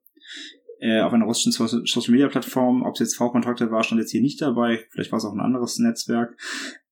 äh, 0.80 1.02
auf 1.02 1.14
einer 1.14 1.26
russischen 1.26 1.52
Social 1.52 2.12
Media 2.12 2.28
Plattform. 2.28 2.84
Ob 2.84 2.94
es 2.94 3.00
jetzt 3.00 3.16
V-Kontakte 3.18 3.72
war, 3.72 3.84
stand 3.84 4.00
jetzt 4.02 4.12
hier 4.12 4.22
nicht 4.22 4.42
dabei. 4.42 4.86
Vielleicht 4.92 5.12
war 5.12 5.18
es 5.18 5.26
auch 5.26 5.34
ein 5.34 5.40
anderes 5.40 5.78
Netzwerk. 5.80 6.38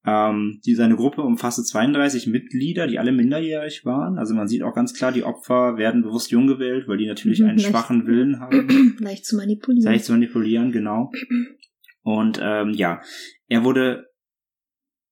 Ähm, 0.06 0.62
die, 0.66 0.76
seine 0.76 0.96
Gruppe 0.96 1.22
umfasste 1.22 1.64
32 1.64 2.28
Mitglieder, 2.28 2.88
die 2.88 2.98
alle 3.00 3.12
minderjährig 3.12 3.84
waren. 3.84 4.18
Also 4.18 4.34
man 4.36 4.48
sieht 4.48 4.64
auch 4.64 4.74
ganz 4.74 4.94
klar, 4.94 5.12
die 5.12 5.24
Opfer 5.24 5.78
werden 5.78 6.02
bewusst 6.02 6.32
jung 6.32 6.48
gewählt, 6.48 6.88
weil 6.88 6.98
die 6.98 7.08
natürlich 7.08 7.40
Mhm, 7.42 7.48
einen 7.50 7.58
leicht- 7.58 7.70
schwachen 7.70 8.08
Willen 8.08 8.40
haben. 8.40 8.96
Leicht 9.00 9.26
zu 9.26 9.36
manipulieren. 9.36 9.92
leicht 9.92 10.06
zu 10.06 10.14
manipulieren, 10.14 10.72
genau. 10.72 11.12
Und 12.04 12.40
ähm, 12.42 12.70
ja, 12.72 13.02
er 13.50 13.64
wurde, 13.66 14.06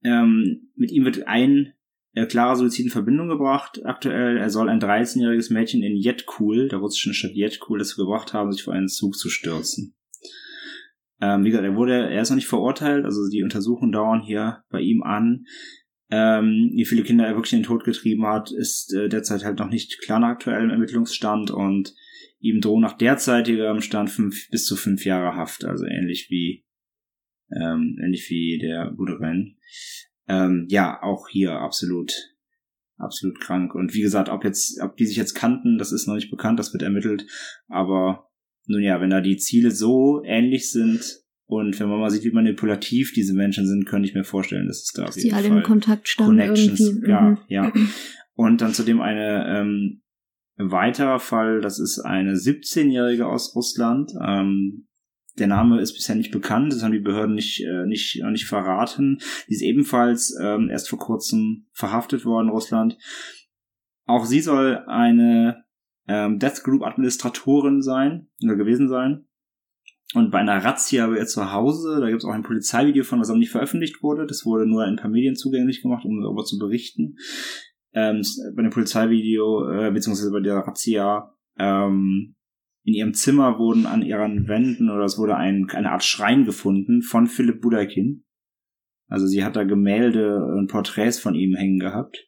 ähm, 0.03 0.69
mit 0.75 0.91
ihm 0.91 1.03
wird 1.05 1.27
ein 1.27 1.73
äh, 2.15 2.55
Suizid 2.55 2.85
in 2.85 2.91
Verbindung 2.91 3.27
gebracht. 3.27 3.81
Aktuell, 3.85 4.37
er 4.37 4.49
soll 4.49 4.69
ein 4.69 4.79
13-jähriges 4.79 5.53
Mädchen 5.53 5.83
in 5.83 5.95
Jetkul, 5.95 6.69
der 6.69 6.79
russischen 6.79 7.13
Stadt 7.13 7.33
Jetkul, 7.33 7.79
dazu 7.79 7.97
gebracht 7.97 8.33
haben, 8.33 8.51
sich 8.51 8.63
vor 8.63 8.73
einen 8.73 8.87
Zug 8.87 9.15
zu 9.15 9.29
stürzen. 9.29 9.95
Ähm, 11.21 11.43
wie 11.43 11.49
gesagt, 11.49 11.65
er 11.65 11.75
wurde, 11.75 12.09
er 12.09 12.21
ist 12.21 12.29
noch 12.29 12.35
nicht 12.35 12.47
verurteilt, 12.47 13.05
also 13.05 13.29
die 13.29 13.43
Untersuchungen 13.43 13.91
dauern 13.91 14.21
hier 14.21 14.63
bei 14.69 14.81
ihm 14.81 15.03
an. 15.03 15.45
Ähm, 16.11 16.71
wie 16.73 16.85
viele 16.85 17.03
Kinder 17.03 17.25
er 17.25 17.35
wirklich 17.35 17.53
in 17.53 17.59
den 17.59 17.65
Tod 17.65 17.83
getrieben 17.83 18.25
hat, 18.25 18.51
ist 18.51 18.93
äh, 18.93 19.09
derzeit 19.09 19.43
halt 19.43 19.59
noch 19.59 19.69
nicht 19.69 19.99
klar 20.01 20.19
nach 20.19 20.29
aktuellem 20.29 20.69
Ermittlungsstand 20.69 21.51
und 21.51 21.95
ihm 22.39 22.61
drohen 22.61 22.81
nach 22.81 22.97
derzeitigem 22.97 23.81
Stand 23.81 24.09
fünf, 24.09 24.49
bis 24.51 24.65
zu 24.65 24.75
fünf 24.75 25.03
Jahre 25.03 25.35
Haft, 25.35 25.65
also 25.65 25.85
ähnlich 25.85 26.27
wie 26.29 26.65
ähm, 27.51 27.97
ähnlich 28.03 28.29
wie 28.29 28.59
der 28.59 28.91
Buderin. 28.91 29.57
Ähm, 30.27 30.65
ja, 30.69 31.01
auch 31.01 31.27
hier 31.29 31.53
absolut 31.53 32.13
absolut 32.97 33.39
krank. 33.41 33.75
Und 33.75 33.93
wie 33.93 34.01
gesagt, 34.01 34.29
ob 34.29 34.43
jetzt, 34.45 34.81
ob 34.81 34.95
die 34.95 35.05
sich 35.05 35.17
jetzt 35.17 35.33
kannten, 35.33 35.77
das 35.77 35.91
ist 35.91 36.07
noch 36.07 36.15
nicht 36.15 36.31
bekannt, 36.31 36.59
das 36.59 36.71
wird 36.73 36.81
ermittelt. 36.81 37.25
Aber 37.67 38.29
nun 38.67 38.81
ja, 38.81 39.01
wenn 39.01 39.09
da 39.09 39.19
die 39.21 39.37
Ziele 39.37 39.71
so 39.71 40.21
ähnlich 40.23 40.71
sind 40.71 41.03
und 41.45 41.77
wenn 41.79 41.89
man 41.89 41.99
mal 41.99 42.09
sieht, 42.09 42.23
wie 42.23 42.31
manipulativ 42.31 43.11
diese 43.13 43.33
Menschen 43.33 43.67
sind, 43.67 43.85
könnte 43.85 44.07
ich 44.07 44.15
mir 44.15 44.23
vorstellen, 44.23 44.67
dass 44.67 44.77
es 44.83 44.91
da 44.93 45.03
auf 45.03 45.07
Dass 45.09 45.15
die 45.17 45.23
jeden 45.23 45.35
alle 45.35 45.47
Fall 45.49 45.57
in 45.57 45.63
Kontakt 45.63 46.07
standen 46.07 46.37
Connections, 46.39 46.79
irgendwie. 46.79 47.09
ja, 47.09 47.21
Mhm. 47.21 47.37
ja. 47.49 47.73
Und 48.33 48.61
dann 48.61 48.73
zudem 48.73 49.01
eine 49.01 49.45
ähm, 49.47 50.01
ein 50.57 50.71
weiterer 50.71 51.19
Fall, 51.19 51.59
das 51.59 51.79
ist 51.79 51.99
eine 51.99 52.35
17-Jährige 52.35 53.27
aus 53.27 53.53
Russland. 53.55 54.11
Ähm, 54.25 54.87
der 55.37 55.47
Name 55.47 55.81
ist 55.81 55.93
bisher 55.93 56.15
nicht 56.15 56.31
bekannt, 56.31 56.71
das 56.71 56.83
haben 56.83 56.91
die 56.91 56.99
Behörden 56.99 57.35
nicht, 57.35 57.61
äh, 57.63 57.85
nicht, 57.85 58.21
noch 58.21 58.31
nicht 58.31 58.45
verraten. 58.45 59.19
Die 59.47 59.53
ist 59.53 59.61
ebenfalls 59.61 60.35
ähm, 60.41 60.69
erst 60.69 60.89
vor 60.89 60.99
kurzem 60.99 61.67
verhaftet 61.71 62.25
worden 62.25 62.47
in 62.47 62.53
Russland. 62.53 62.97
Auch 64.05 64.25
sie 64.25 64.39
soll 64.39 64.83
eine 64.87 65.65
ähm, 66.07 66.39
Death 66.39 66.63
Group 66.63 66.83
Administratorin 66.83 67.81
sein 67.81 68.27
oder 68.43 68.55
gewesen 68.55 68.87
sein. 68.87 69.25
Und 70.13 70.31
bei 70.31 70.37
einer 70.37 70.63
Razzia 70.63 71.07
bei 71.07 71.17
ihr 71.17 71.25
zu 71.25 71.51
Hause, 71.51 71.99
da 71.99 72.07
gibt 72.07 72.21
es 72.21 72.25
auch 72.25 72.33
ein 72.33 72.43
Polizeivideo 72.43 73.03
von, 73.03 73.19
was 73.19 73.29
aber 73.29 73.39
nicht 73.39 73.51
veröffentlicht 73.51 74.01
wurde. 74.01 74.25
Das 74.27 74.45
wurde 74.45 74.65
nur 74.65 74.83
in 74.85 74.91
ein 74.91 74.95
paar 74.97 75.09
Medien 75.09 75.35
zugänglich 75.35 75.81
gemacht, 75.81 76.05
um 76.05 76.21
darüber 76.21 76.45
zu 76.45 76.57
berichten. 76.57 77.17
Ähm, 77.93 78.21
bei 78.55 78.61
dem 78.61 78.71
Polizeivideo, 78.71 79.69
äh, 79.69 79.91
beziehungsweise 79.91 80.31
bei 80.31 80.41
der 80.41 80.57
Razzia, 80.57 81.33
ähm, 81.57 82.34
in 82.85 82.93
ihrem 82.93 83.13
Zimmer 83.15 83.57
wurden 83.57 83.85
an 83.87 84.03
ihren 84.03 84.47
Wänden 84.47 84.89
oder 84.91 85.03
es 85.05 85.17
wurde 85.17 85.35
ein, 85.35 85.67
eine 85.71 85.91
Art 85.91 86.03
Schrein 86.03 86.45
gefunden 86.45 87.01
von 87.01 87.25
Philipp 87.27 87.59
Budaikin. 87.61 88.23
Also 89.07 89.25
sie 89.27 89.43
hat 89.43 89.55
da 89.55 89.63
Gemälde 89.63 90.37
und 90.55 90.67
Porträts 90.69 91.19
von 91.19 91.35
ihm 91.35 91.55
hängen 91.55 91.79
gehabt, 91.79 92.27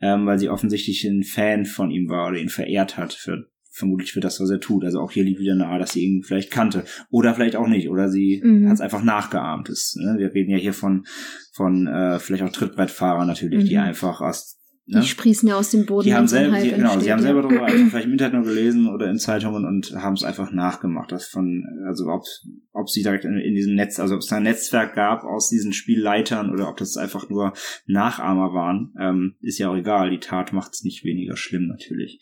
ähm, 0.00 0.26
weil 0.26 0.38
sie 0.38 0.48
offensichtlich 0.48 1.04
ein 1.04 1.24
Fan 1.24 1.66
von 1.66 1.90
ihm 1.90 2.08
war 2.08 2.28
oder 2.28 2.38
ihn 2.38 2.48
verehrt 2.48 2.96
hat 2.96 3.12
für 3.12 3.48
vermutlich 3.74 4.12
für 4.12 4.20
das, 4.20 4.38
was 4.38 4.50
er 4.50 4.60
tut. 4.60 4.84
Also 4.84 5.00
auch 5.00 5.10
hier 5.10 5.24
liegt 5.24 5.40
wieder 5.40 5.54
nahe, 5.54 5.78
dass 5.78 5.92
sie 5.92 6.02
ihn 6.04 6.22
vielleicht 6.22 6.50
kannte. 6.50 6.84
Oder 7.10 7.34
vielleicht 7.34 7.56
auch 7.56 7.66
nicht. 7.68 7.88
Oder 7.88 8.10
sie 8.10 8.40
Mhm. 8.44 8.66
hat 8.68 8.74
es 8.74 8.80
einfach 8.82 9.02
nachgeahmt. 9.02 9.70
Das, 9.70 9.96
ne? 9.96 10.16
Wir 10.18 10.34
reden 10.34 10.50
ja 10.50 10.58
hier 10.58 10.74
von, 10.74 11.06
von 11.54 11.86
äh, 11.86 12.18
vielleicht 12.18 12.42
auch 12.42 12.52
Trittbrettfahrern 12.52 13.26
natürlich, 13.26 13.64
die 13.68 13.76
Mhm. 13.76 13.80
einfach 13.82 14.20
aus 14.20 14.58
Die 14.86 14.96
ne? 14.96 15.02
sprießen 15.04 15.48
ja 15.48 15.56
aus 15.56 15.70
dem 15.70 15.86
Boden. 15.86 16.06
Die 16.06 16.14
haben 16.14 16.26
so 16.26 16.34
selber, 16.34 16.56
Hype 16.56 16.64
die, 16.64 16.70
genau, 16.70 16.98
sie 16.98 17.12
haben 17.12 17.22
selber 17.22 17.42
darüber 17.42 17.64
einfach 17.66 17.90
vielleicht 17.90 18.06
im 18.06 18.12
Internet 18.12 18.34
nur 18.34 18.42
gelesen 18.42 18.88
oder 18.88 19.08
in 19.08 19.18
Zeitungen 19.18 19.64
und 19.64 19.94
haben 19.94 20.14
es 20.14 20.24
einfach 20.24 20.50
nachgemacht. 20.50 21.12
Das 21.12 21.28
von, 21.28 21.64
also 21.86 22.08
ob, 22.08 22.24
ob 22.72 22.90
sie 22.90 23.02
direkt 23.02 23.24
in, 23.24 23.38
in 23.38 23.54
diesem 23.54 23.76
Netz, 23.76 24.00
also 24.00 24.14
ob 24.16 24.22
es 24.22 24.26
da 24.26 24.36
ein 24.36 24.42
Netzwerk 24.42 24.96
gab 24.96 25.22
aus 25.22 25.48
diesen 25.48 25.72
Spielleitern 25.72 26.50
oder 26.50 26.68
ob 26.68 26.78
das 26.78 26.96
einfach 26.96 27.28
nur 27.28 27.52
Nachahmer 27.86 28.54
waren, 28.54 28.92
ähm, 28.98 29.36
ist 29.40 29.58
ja 29.58 29.70
auch 29.70 29.76
egal. 29.76 30.10
Die 30.10 30.18
Tat 30.18 30.52
macht 30.52 30.72
es 30.74 30.82
nicht 30.82 31.04
weniger 31.04 31.36
schlimm 31.36 31.68
natürlich. 31.68 32.18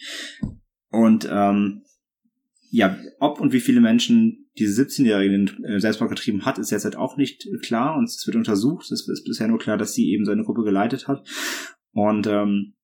Und 0.91 1.27
ähm, 1.33 1.83
ja, 2.71 2.99
ob 3.21 3.41
und 3.41 3.55
wie 3.55 3.61
viele 3.61 3.81
Menschen 3.81 4.51
diese 4.59 4.83
17-Jährige 4.83 5.31
den 5.31 5.65
äh, 5.65 5.81
Selbstmord 5.81 6.11
getrieben 6.11 6.45
hat, 6.45 6.59
ist 6.59 6.71
jetzt 6.71 6.85
halt 6.85 6.97
auch 6.97 7.17
nicht 7.17 7.49
klar 7.63 7.97
und 7.97 8.05
es 8.05 8.23
wird 8.27 8.37
untersucht. 8.37 8.93
Es 8.93 9.09
ist 9.09 9.25
bisher 9.25 9.49
nur 9.49 9.59
klar, 9.59 9.79
dass 9.79 9.95
sie 9.95 10.11
eben 10.11 10.27
seine 10.27 10.45
Gruppe 10.45 10.63
geleitet 10.63 11.09
hat 11.09 11.25
und 11.93 12.27
ähm, 12.27 12.75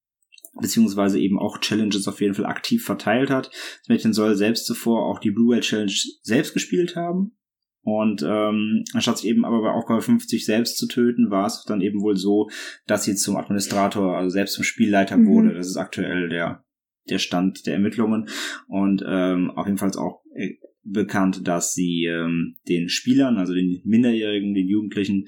beziehungsweise 0.61 1.19
eben 1.21 1.39
auch 1.39 1.59
Challenges 1.59 2.09
auf 2.09 2.21
jeden 2.21 2.35
Fall 2.35 2.47
aktiv 2.47 2.85
verteilt 2.85 3.31
hat. 3.31 3.51
Das 3.51 3.89
Mädchen 3.89 4.13
soll 4.13 4.37
selbst 4.37 4.67
zuvor 4.67 5.07
auch 5.07 5.19
die 5.19 5.31
Blue 5.31 5.51
Whale 5.53 5.61
Challenge 5.61 5.93
selbst 6.23 6.55
gespielt 6.55 6.97
haben. 6.97 7.37
Und 7.83 8.25
ähm, 8.27 8.83
anstatt 8.95 9.19
sich 9.19 9.29
eben 9.31 9.45
aber 9.45 9.63
bei 9.63 9.71
Aufgabe 9.71 10.03
50 10.03 10.45
selbst 10.45 10.77
zu 10.77 10.89
töten, 10.89 11.31
war 11.31 11.47
es 11.47 11.65
dann 11.69 11.81
eben 11.81 12.01
wohl 12.01 12.17
so, 12.17 12.49
dass 12.87 13.05
sie 13.05 13.15
zum 13.15 13.37
Administrator, 13.37 14.17
also 14.17 14.31
selbst 14.31 14.55
zum 14.55 14.65
Spielleiter 14.65 15.17
Mhm. 15.17 15.27
wurde. 15.29 15.55
Das 15.55 15.69
ist 15.69 15.77
aktuell 15.77 16.29
der 16.29 16.65
der 17.09 17.19
Stand 17.19 17.67
der 17.67 17.75
Ermittlungen 17.75 18.29
und 18.69 19.05
ähm, 19.07 19.51
auf 19.53 19.67
jeden 19.67 19.79
Fall 19.79 19.91
ist 19.91 19.97
auch 19.97 20.23
äh, 20.35 20.55
bekannt, 20.83 21.47
dass 21.47 21.75
sie 21.75 22.05
ähm, 22.05 22.57
den 22.69 22.89
Spielern, 22.89 23.39
also 23.39 23.55
den 23.55 23.81
Minderjährigen, 23.85 24.55
den 24.55 24.69
Jugendlichen, 24.69 25.27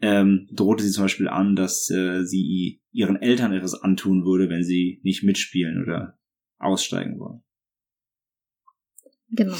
ähm, 0.00 0.48
drohte 0.52 0.82
sie 0.82 0.90
zum 0.90 1.04
Beispiel 1.04 1.28
an, 1.28 1.56
dass 1.56 1.90
äh, 1.90 2.24
sie 2.24 2.80
ihren 2.92 3.16
Eltern 3.16 3.52
etwas 3.52 3.74
antun 3.74 4.24
würde, 4.24 4.48
wenn 4.48 4.64
sie 4.64 5.00
nicht 5.02 5.24
mitspielen 5.24 5.82
oder 5.82 6.18
aussteigen 6.58 7.18
wollen. 7.18 7.42
Genau. 9.30 9.56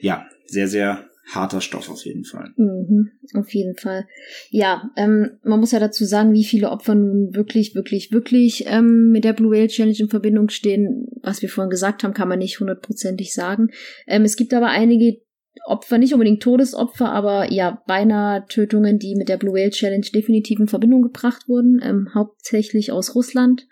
Ja, 0.00 0.28
sehr, 0.46 0.68
sehr 0.68 1.08
harter 1.30 1.60
Stoff 1.60 1.90
auf 1.90 2.04
jeden 2.04 2.24
Fall. 2.24 2.52
Mhm, 2.56 3.10
auf 3.34 3.52
jeden 3.52 3.76
Fall. 3.76 4.06
Ja, 4.50 4.90
ähm, 4.96 5.38
man 5.42 5.60
muss 5.60 5.72
ja 5.72 5.78
dazu 5.78 6.04
sagen, 6.04 6.32
wie 6.32 6.44
viele 6.44 6.70
Opfer 6.70 6.94
nun 6.94 7.34
wirklich, 7.34 7.74
wirklich, 7.74 8.12
wirklich 8.12 8.64
ähm, 8.66 9.10
mit 9.10 9.24
der 9.24 9.34
Blue 9.34 9.52
Whale 9.52 9.68
Challenge 9.68 9.98
in 9.98 10.08
Verbindung 10.08 10.48
stehen. 10.48 11.06
Was 11.22 11.42
wir 11.42 11.48
vorhin 11.48 11.70
gesagt 11.70 12.02
haben, 12.02 12.14
kann 12.14 12.28
man 12.28 12.38
nicht 12.38 12.60
hundertprozentig 12.60 13.34
sagen. 13.34 13.68
Ähm, 14.06 14.24
es 14.24 14.36
gibt 14.36 14.54
aber 14.54 14.68
einige 14.68 15.20
Opfer, 15.64 15.98
nicht 15.98 16.12
unbedingt 16.12 16.42
Todesopfer, 16.42 17.10
aber 17.10 17.52
ja, 17.52 17.82
beinahe 17.86 18.46
Tötungen, 18.46 18.98
die 18.98 19.14
mit 19.14 19.28
der 19.28 19.36
Blue 19.36 19.54
Whale 19.54 19.70
Challenge 19.70 20.06
definitiv 20.14 20.60
in 20.60 20.68
Verbindung 20.68 21.02
gebracht 21.02 21.48
wurden, 21.48 21.80
ähm, 21.82 22.08
hauptsächlich 22.14 22.92
aus 22.92 23.14
Russland 23.14 23.66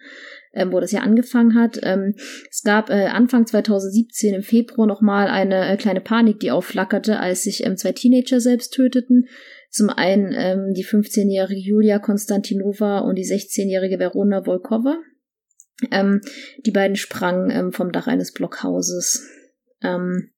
ähm, 0.57 0.73
wo 0.73 0.81
das 0.81 0.91
ja 0.91 1.01
angefangen 1.01 1.55
hat. 1.55 1.79
Ähm, 1.83 2.15
es 2.51 2.63
gab 2.63 2.91
äh, 2.91 3.07
Anfang 3.07 3.47
2017 3.47 4.35
im 4.35 4.43
Februar 4.43 4.89
nochmal 4.89 5.29
eine 5.29 5.69
äh, 5.69 5.77
kleine 5.77 6.01
Panik, 6.01 6.41
die 6.41 6.51
aufflackerte, 6.51 7.21
als 7.21 7.43
sich 7.43 7.65
ähm, 7.65 7.77
zwei 7.77 7.93
Teenager 7.93 8.41
selbst 8.41 8.73
töteten. 8.73 9.29
Zum 9.71 9.91
einen 9.91 10.33
ähm, 10.33 10.73
die 10.73 10.85
15-jährige 10.85 11.61
Julia 11.61 11.99
Konstantinova 11.99 13.01
und 13.01 13.17
die 13.17 13.27
16-jährige 13.27 13.99
Verona 13.99 14.47
Volkova. 14.47 14.99
Ähm, 15.91 16.23
die 16.65 16.71
beiden 16.71 16.97
sprangen 16.97 17.51
ähm, 17.51 17.73
vom 17.73 17.93
Dach 17.93 18.07
eines 18.07 18.33
Blockhauses. 18.33 19.29
Ähm, 19.83 20.31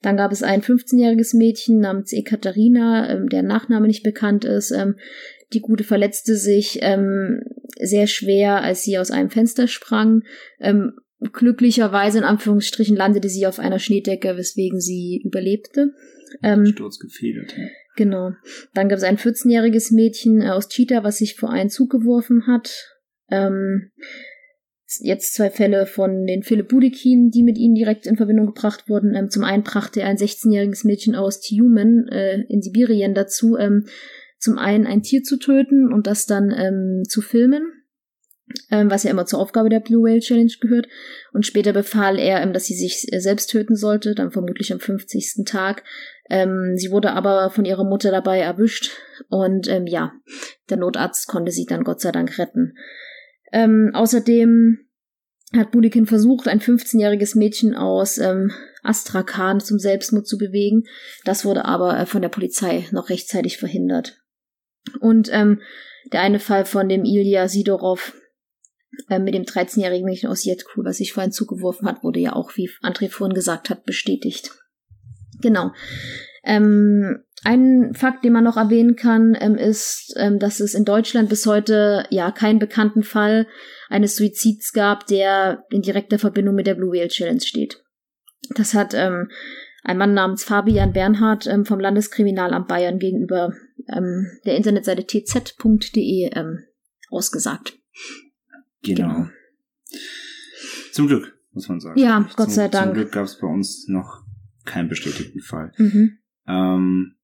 dann 0.00 0.16
gab 0.16 0.32
es 0.32 0.42
ein 0.42 0.62
15-jähriges 0.62 1.36
Mädchen 1.36 1.80
namens 1.80 2.12
Ekaterina, 2.12 3.10
ähm, 3.10 3.28
der 3.28 3.42
Nachname 3.42 3.86
nicht 3.86 4.02
bekannt 4.02 4.44
ist. 4.44 4.70
Ähm, 4.70 4.96
die 5.52 5.60
Gute 5.60 5.84
verletzte 5.84 6.36
sich 6.36 6.78
ähm, 6.82 7.42
sehr 7.80 8.06
schwer, 8.06 8.62
als 8.62 8.82
sie 8.82 8.98
aus 8.98 9.10
einem 9.10 9.30
Fenster 9.30 9.66
sprang. 9.66 10.22
Ähm, 10.60 10.92
glücklicherweise 11.32 12.18
in 12.18 12.24
Anführungsstrichen 12.24 12.96
landete 12.96 13.28
sie 13.28 13.46
auf 13.46 13.58
einer 13.58 13.78
Schneedecke, 13.78 14.36
weswegen 14.36 14.80
sie 14.80 15.20
überlebte. 15.24 15.94
Ähm, 16.42 16.66
Sturz 16.66 16.98
gefedert. 16.98 17.54
Genau. 17.96 18.32
Dann 18.74 18.88
gab 18.88 18.98
es 18.98 19.04
ein 19.04 19.16
14-jähriges 19.16 19.92
Mädchen 19.92 20.42
äh, 20.42 20.50
aus 20.50 20.68
Cheetah, 20.68 21.02
was 21.02 21.18
sich 21.18 21.34
vor 21.34 21.50
einen 21.50 21.70
Zug 21.70 21.90
geworfen 21.90 22.46
hat. 22.46 22.70
Ähm, 23.30 23.90
jetzt 25.00 25.34
zwei 25.34 25.50
Fälle 25.50 25.86
von 25.86 26.26
den 26.26 26.42
Philipp 26.42 26.68
Budekin, 26.68 27.30
die 27.30 27.42
mit 27.42 27.58
ihnen 27.58 27.74
direkt 27.74 28.06
in 28.06 28.16
Verbindung 28.16 28.46
gebracht 28.46 28.88
wurden. 28.88 29.14
Ähm, 29.14 29.30
zum 29.30 29.44
einen 29.44 29.62
brachte 29.62 30.00
er 30.00 30.08
ein 30.08 30.16
16-jähriges 30.16 30.86
Mädchen 30.86 31.14
aus 31.14 31.40
Tiumen 31.40 32.08
äh, 32.08 32.42
in 32.48 32.62
Sibirien 32.62 33.14
dazu, 33.14 33.56
ähm, 33.56 33.86
zum 34.38 34.58
einen 34.58 34.86
ein 34.86 35.02
Tier 35.02 35.22
zu 35.22 35.36
töten 35.38 35.92
und 35.92 36.06
das 36.06 36.26
dann 36.26 36.54
ähm, 36.56 37.02
zu 37.08 37.20
filmen, 37.20 37.72
ähm, 38.70 38.90
was 38.90 39.02
ja 39.02 39.10
immer 39.10 39.26
zur 39.26 39.40
Aufgabe 39.40 39.68
der 39.68 39.80
Blue 39.80 40.08
Whale 40.08 40.20
Challenge 40.20 40.52
gehört. 40.60 40.88
Und 41.32 41.44
später 41.44 41.72
befahl 41.72 42.18
er, 42.18 42.40
ähm, 42.40 42.52
dass 42.52 42.64
sie 42.64 42.74
sich 42.74 43.12
äh, 43.12 43.20
selbst 43.20 43.50
töten 43.50 43.76
sollte, 43.76 44.14
dann 44.14 44.30
vermutlich 44.30 44.72
am 44.72 44.80
50. 44.80 45.44
Tag. 45.44 45.84
Ähm, 46.30 46.74
sie 46.76 46.90
wurde 46.90 47.12
aber 47.12 47.50
von 47.50 47.64
ihrer 47.64 47.84
Mutter 47.84 48.10
dabei 48.10 48.40
erwischt 48.40 48.92
und 49.28 49.66
ja, 49.86 50.12
der 50.70 50.76
Notarzt 50.76 51.26
konnte 51.26 51.52
sie 51.52 51.66
dann 51.66 51.84
Gott 51.84 52.00
sei 52.00 52.12
Dank 52.12 52.38
retten. 52.38 52.74
Ähm, 53.52 53.90
außerdem 53.94 54.78
hat 55.56 55.70
Bulikin 55.70 56.06
versucht, 56.06 56.48
ein 56.48 56.60
15-jähriges 56.60 57.36
Mädchen 57.38 57.74
aus 57.74 58.18
ähm, 58.18 58.52
Astrakhan 58.82 59.60
zum 59.60 59.78
Selbstmord 59.78 60.26
zu 60.26 60.36
bewegen. 60.36 60.84
Das 61.24 61.44
wurde 61.44 61.64
aber 61.64 61.98
äh, 61.98 62.06
von 62.06 62.22
der 62.22 62.28
Polizei 62.28 62.86
noch 62.90 63.08
rechtzeitig 63.08 63.56
verhindert. 63.56 64.20
Und 65.00 65.30
ähm, 65.32 65.60
der 66.12 66.20
eine 66.20 66.40
Fall 66.40 66.64
von 66.64 66.88
dem 66.88 67.04
Ilya 67.04 67.48
Sidorov 67.48 68.14
äh, 69.08 69.18
mit 69.18 69.34
dem 69.34 69.44
13-jährigen 69.44 70.04
Mädchen 70.04 70.28
aus 70.28 70.44
Jetku, 70.44 70.84
was 70.84 70.98
sich 70.98 71.12
vorhin 71.12 71.32
zugeworfen 71.32 71.88
hat, 71.88 72.02
wurde 72.02 72.20
ja 72.20 72.34
auch, 72.34 72.56
wie 72.56 72.70
André 72.82 73.10
vorhin 73.10 73.34
gesagt 73.34 73.70
hat, 73.70 73.84
bestätigt. 73.84 74.52
Genau. 75.40 75.72
Ähm, 76.44 77.24
ein 77.44 77.94
Fakt, 77.94 78.24
den 78.24 78.32
man 78.32 78.44
noch 78.44 78.56
erwähnen 78.56 78.96
kann, 78.96 79.36
ähm, 79.40 79.56
ist, 79.56 80.14
ähm, 80.16 80.38
dass 80.38 80.60
es 80.60 80.74
in 80.74 80.84
Deutschland 80.84 81.28
bis 81.28 81.46
heute 81.46 82.04
ja 82.10 82.30
keinen 82.30 82.58
bekannten 82.58 83.02
Fall 83.02 83.46
eines 83.88 84.16
Suizids 84.16 84.72
gab, 84.72 85.06
der 85.06 85.64
in 85.70 85.82
direkter 85.82 86.18
Verbindung 86.18 86.54
mit 86.54 86.66
der 86.66 86.74
Blue 86.74 86.92
Whale 86.92 87.08
Challenge 87.08 87.40
steht. 87.40 87.82
Das 88.54 88.74
hat 88.74 88.94
ähm, 88.94 89.30
ein 89.82 89.98
Mann 89.98 90.14
namens 90.14 90.44
Fabian 90.44 90.92
Bernhard 90.92 91.46
ähm, 91.46 91.64
vom 91.64 91.80
Landeskriminalamt 91.80 92.68
Bayern 92.68 92.98
gegenüber 92.98 93.52
ähm, 93.88 94.26
der 94.44 94.56
Internetseite 94.56 95.06
tz.de 95.06 96.30
ähm, 96.34 96.64
ausgesagt. 97.10 97.78
Genau. 98.82 99.08
Genau. 99.08 99.28
Zum 100.92 101.06
Glück, 101.06 101.38
muss 101.52 101.68
man 101.68 101.80
sagen. 101.80 101.98
Ja, 101.98 102.28
Gott 102.36 102.46
zum, 102.46 102.54
sei 102.54 102.68
Dank. 102.68 102.86
Zum 102.86 102.94
Glück 102.94 103.12
gab 103.12 103.24
es 103.24 103.38
bei 103.38 103.46
uns 103.46 103.86
noch 103.88 104.24
keinen 104.64 104.88
bestätigten 104.88 105.40
Fall. 105.40 105.72
Mhm. 105.78 106.18
Ähm, 106.46 107.14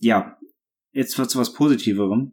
ja, 0.00 0.38
jetzt 0.92 1.12
zu 1.12 1.38
was 1.38 1.52
Positiverem. 1.52 2.32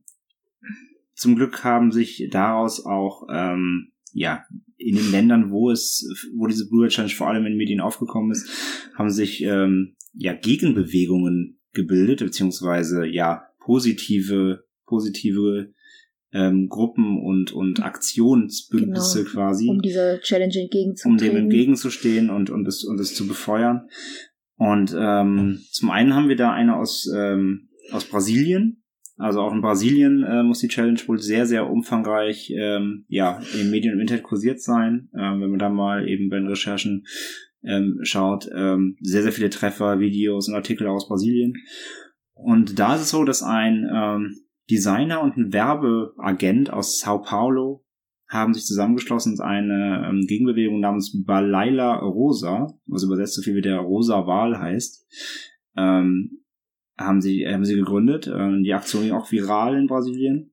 Zum 1.13 1.35
Glück 1.35 1.63
haben 1.63 1.91
sich 1.91 2.27
daraus 2.31 2.85
auch 2.85 3.27
ähm, 3.31 3.91
ja 4.13 4.43
in 4.77 4.95
den 4.95 5.11
Ländern, 5.11 5.51
wo 5.51 5.71
es, 5.71 6.07
wo 6.35 6.47
diese 6.47 6.69
Blue 6.69 6.87
Challenge 6.87 7.13
vor 7.13 7.27
allem 7.27 7.45
in 7.45 7.57
Medien 7.57 7.81
aufgekommen 7.81 8.31
ist, 8.31 8.47
haben 8.95 9.09
sich 9.09 9.41
ähm, 9.43 9.95
ja 10.13 10.33
Gegenbewegungen 10.33 11.59
gebildet 11.73 12.19
beziehungsweise 12.19 13.05
ja 13.05 13.47
positive 13.59 14.63
positive 14.85 15.73
ähm, 16.31 16.67
Gruppen 16.69 17.19
und 17.23 17.51
und 17.51 17.81
Aktionsbündnisse 17.81 19.19
Genau. 19.23 19.31
quasi 19.31 19.69
Um 19.69 19.81
dieser 19.81 20.19
Challenge 20.21 20.53
um 20.55 20.61
entgegenzutreten. 20.61 21.17
dem 21.17 21.35
entgegenzustehen 21.35 22.29
und, 22.29 22.49
und, 22.49 22.67
es, 22.67 22.83
und 22.83 22.99
es 22.99 23.15
zu 23.15 23.27
befeuern. 23.27 23.89
Und 24.57 24.95
ähm, 24.97 25.61
zum 25.71 25.91
einen 25.91 26.15
haben 26.15 26.29
wir 26.29 26.35
da 26.35 26.51
eine 26.51 26.75
aus, 26.75 27.09
ähm, 27.15 27.69
aus 27.91 28.05
Brasilien. 28.05 28.83
Also 29.17 29.41
auch 29.41 29.53
in 29.53 29.61
Brasilien 29.61 30.23
äh, 30.23 30.43
muss 30.43 30.59
die 30.59 30.67
Challenge 30.67 30.99
wohl 31.07 31.19
sehr, 31.19 31.45
sehr 31.45 31.69
umfangreich 31.69 32.51
ähm, 32.55 33.05
ja, 33.07 33.39
in 33.53 33.59
den 33.59 33.71
Medien 33.71 33.93
und 33.93 33.99
im 33.99 34.01
Internet 34.01 34.23
kursiert 34.23 34.61
sein. 34.61 35.09
Ähm, 35.15 35.41
wenn 35.41 35.49
man 35.49 35.59
da 35.59 35.69
mal 35.69 36.07
eben 36.07 36.29
bei 36.29 36.37
den 36.37 36.47
Recherchen 36.47 37.05
ähm, 37.63 37.99
schaut, 38.03 38.47
ähm, 38.55 38.97
sehr, 39.01 39.23
sehr 39.23 39.31
viele 39.31 39.49
Treffer, 39.49 39.99
Videos 39.99 40.47
und 40.47 40.55
Artikel 40.55 40.87
aus 40.87 41.07
Brasilien. 41.07 41.53
Und 42.33 42.77
da 42.77 42.95
ist 42.95 43.01
es 43.01 43.09
so, 43.09 43.23
dass 43.23 43.41
ein 43.41 43.89
ähm, 43.91 44.35
Designer 44.69 45.21
und 45.21 45.37
ein 45.37 45.53
Werbeagent 45.53 46.71
aus 46.71 46.99
Sao 46.99 47.19
Paulo 47.19 47.83
haben 48.29 48.53
sich 48.53 48.65
zusammengeschlossen 48.65 49.33
und 49.33 49.41
eine 49.41 50.07
ähm, 50.09 50.25
Gegenbewegung 50.27 50.79
namens 50.79 51.23
Balaila 51.25 51.97
Rosa, 51.99 52.67
was 52.85 53.03
übersetzt 53.03 53.35
so 53.35 53.41
viel 53.41 53.55
wie 53.55 53.61
der 53.61 53.77
Rosa 53.77 54.27
Wal 54.27 54.59
heißt, 54.59 55.07
ähm, 55.77 56.41
haben 56.97 57.21
sie 57.21 57.47
haben 57.47 57.65
sie 57.65 57.75
gegründet. 57.75 58.27
Ähm, 58.27 58.63
die 58.63 58.73
Aktion 58.73 59.03
ging 59.03 59.13
auch 59.13 59.31
viral 59.31 59.77
in 59.77 59.87
Brasilien. 59.87 60.51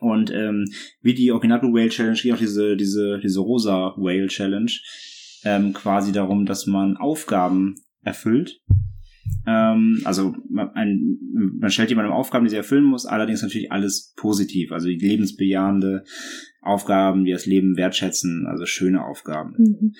Und 0.00 0.30
ähm, 0.32 0.64
wie 1.00 1.14
die 1.14 1.28
Blue 1.28 1.74
Whale 1.74 1.88
Challenge 1.88 2.18
geht 2.18 2.32
auch 2.32 2.38
diese 2.38 2.76
diese 2.76 3.18
diese 3.20 3.40
Rosa 3.40 3.94
Whale 3.96 4.28
Challenge 4.28 4.70
ähm, 5.44 5.72
quasi 5.72 6.12
darum, 6.12 6.46
dass 6.46 6.66
man 6.66 6.96
Aufgaben 6.96 7.76
erfüllt. 8.02 8.60
Ähm, 9.46 10.00
also 10.04 10.34
man, 10.48 10.70
man 11.58 11.70
stellt 11.70 11.90
jemandem 11.90 12.12
Aufgaben, 12.12 12.44
die 12.44 12.50
sie 12.50 12.56
erfüllen 12.56 12.84
muss, 12.84 13.06
allerdings 13.06 13.42
natürlich 13.42 13.70
alles 13.72 14.14
positiv, 14.16 14.72
also 14.72 14.88
die 14.88 14.98
lebensbejahende 14.98 16.04
Aufgaben, 16.60 17.24
die 17.24 17.32
das 17.32 17.46
Leben 17.46 17.76
wertschätzen, 17.76 18.46
also 18.46 18.66
schöne 18.66 19.04
Aufgaben. 19.04 19.54
Mhm. 19.58 19.94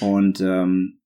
Und 0.00 0.40
ähm, 0.40 1.00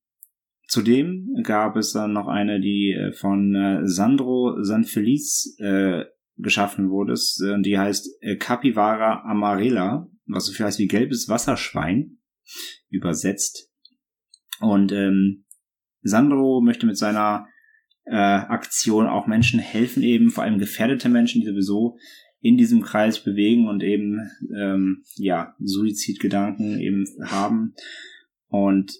zudem 0.67 1.29
gab 1.43 1.77
es 1.77 1.93
dann 1.93 2.13
noch 2.13 2.29
eine, 2.29 2.61
die 2.61 2.93
äh, 2.93 3.13
von 3.13 3.55
äh, 3.55 3.87
Sandro 3.87 4.63
Sanfeliz 4.63 5.55
äh, 5.59 6.05
geschaffen 6.37 6.91
wurde. 6.91 7.13
Äh, 7.13 7.61
Die 7.63 7.79
heißt 7.79 8.09
äh, 8.21 8.37
Capivara 8.37 9.23
Amarela, 9.25 10.09
was 10.27 10.47
so 10.47 10.53
viel 10.53 10.67
heißt 10.67 10.79
wie 10.79 10.89
gelbes 10.89 11.29
Wasserschwein, 11.29 12.19
übersetzt. 12.89 13.71
Und 14.61 14.93
ähm, 14.93 15.45
Sandro 16.03 16.61
möchte 16.61 16.87
mit 16.87 16.97
seiner 16.97 17.47
äh, 18.05 18.17
Aktion 18.17 19.07
auch 19.07 19.27
Menschen 19.27 19.61
helfen, 19.61 20.03
eben 20.03 20.31
vor 20.31 20.45
allem 20.45 20.59
gefährdete 20.59 21.09
Menschen, 21.09 21.41
die 21.41 21.47
sowieso 21.47 21.99
in 22.41 22.57
diesem 22.57 22.83
Kreis 22.83 23.23
bewegen 23.23 23.69
und 23.69 23.83
eben 23.83 24.31
ähm, 24.55 25.03
ja 25.17 25.55
Suizidgedanken 25.61 26.81
eben 26.81 27.05
haben. 27.23 27.75
Und 28.49 28.93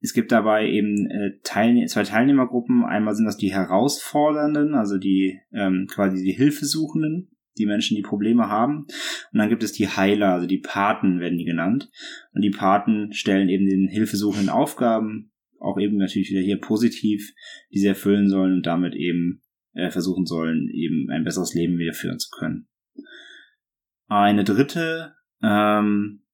es 0.00 0.12
gibt 0.12 0.30
dabei 0.30 0.70
eben 0.70 1.10
äh, 1.10 1.38
Teilne 1.42 1.86
zwei 1.86 2.04
Teilnehmergruppen. 2.04 2.84
Einmal 2.84 3.14
sind 3.14 3.24
das 3.24 3.36
die 3.36 3.52
Herausfordernden, 3.52 4.74
also 4.74 4.98
die 4.98 5.40
ähm, 5.52 5.86
quasi 5.90 6.22
die 6.22 6.32
Hilfesuchenden, 6.32 7.30
die 7.58 7.66
Menschen, 7.66 7.96
die 7.96 8.02
Probleme 8.02 8.48
haben. 8.48 8.86
Und 9.32 9.38
dann 9.38 9.48
gibt 9.48 9.64
es 9.64 9.72
die 9.72 9.88
Heiler, 9.88 10.34
also 10.34 10.46
die 10.46 10.58
Paten 10.58 11.18
werden 11.20 11.38
die 11.38 11.44
genannt. 11.44 11.90
Und 12.32 12.42
die 12.42 12.50
Paten 12.50 13.12
stellen 13.12 13.48
eben 13.48 13.66
den 13.66 13.88
Hilfesuchenden 13.88 14.50
Aufgaben, 14.50 15.32
auch 15.58 15.80
eben 15.80 15.96
natürlich 15.96 16.30
wieder 16.30 16.42
hier 16.42 16.60
positiv, 16.60 17.32
die 17.72 17.80
sie 17.80 17.88
erfüllen 17.88 18.28
sollen 18.28 18.52
und 18.52 18.66
damit 18.66 18.94
eben 18.94 19.42
äh, 19.78 19.90
versuchen 19.90 20.26
sollen, 20.26 20.68
eben 20.68 21.08
ein 21.10 21.24
besseres 21.24 21.54
Leben 21.54 21.78
wieder 21.78 21.92
führen 21.92 22.18
zu 22.18 22.28
können. 22.30 22.68
Eine 24.08 24.44
dritte 24.44 25.14
ähm, 25.42 26.24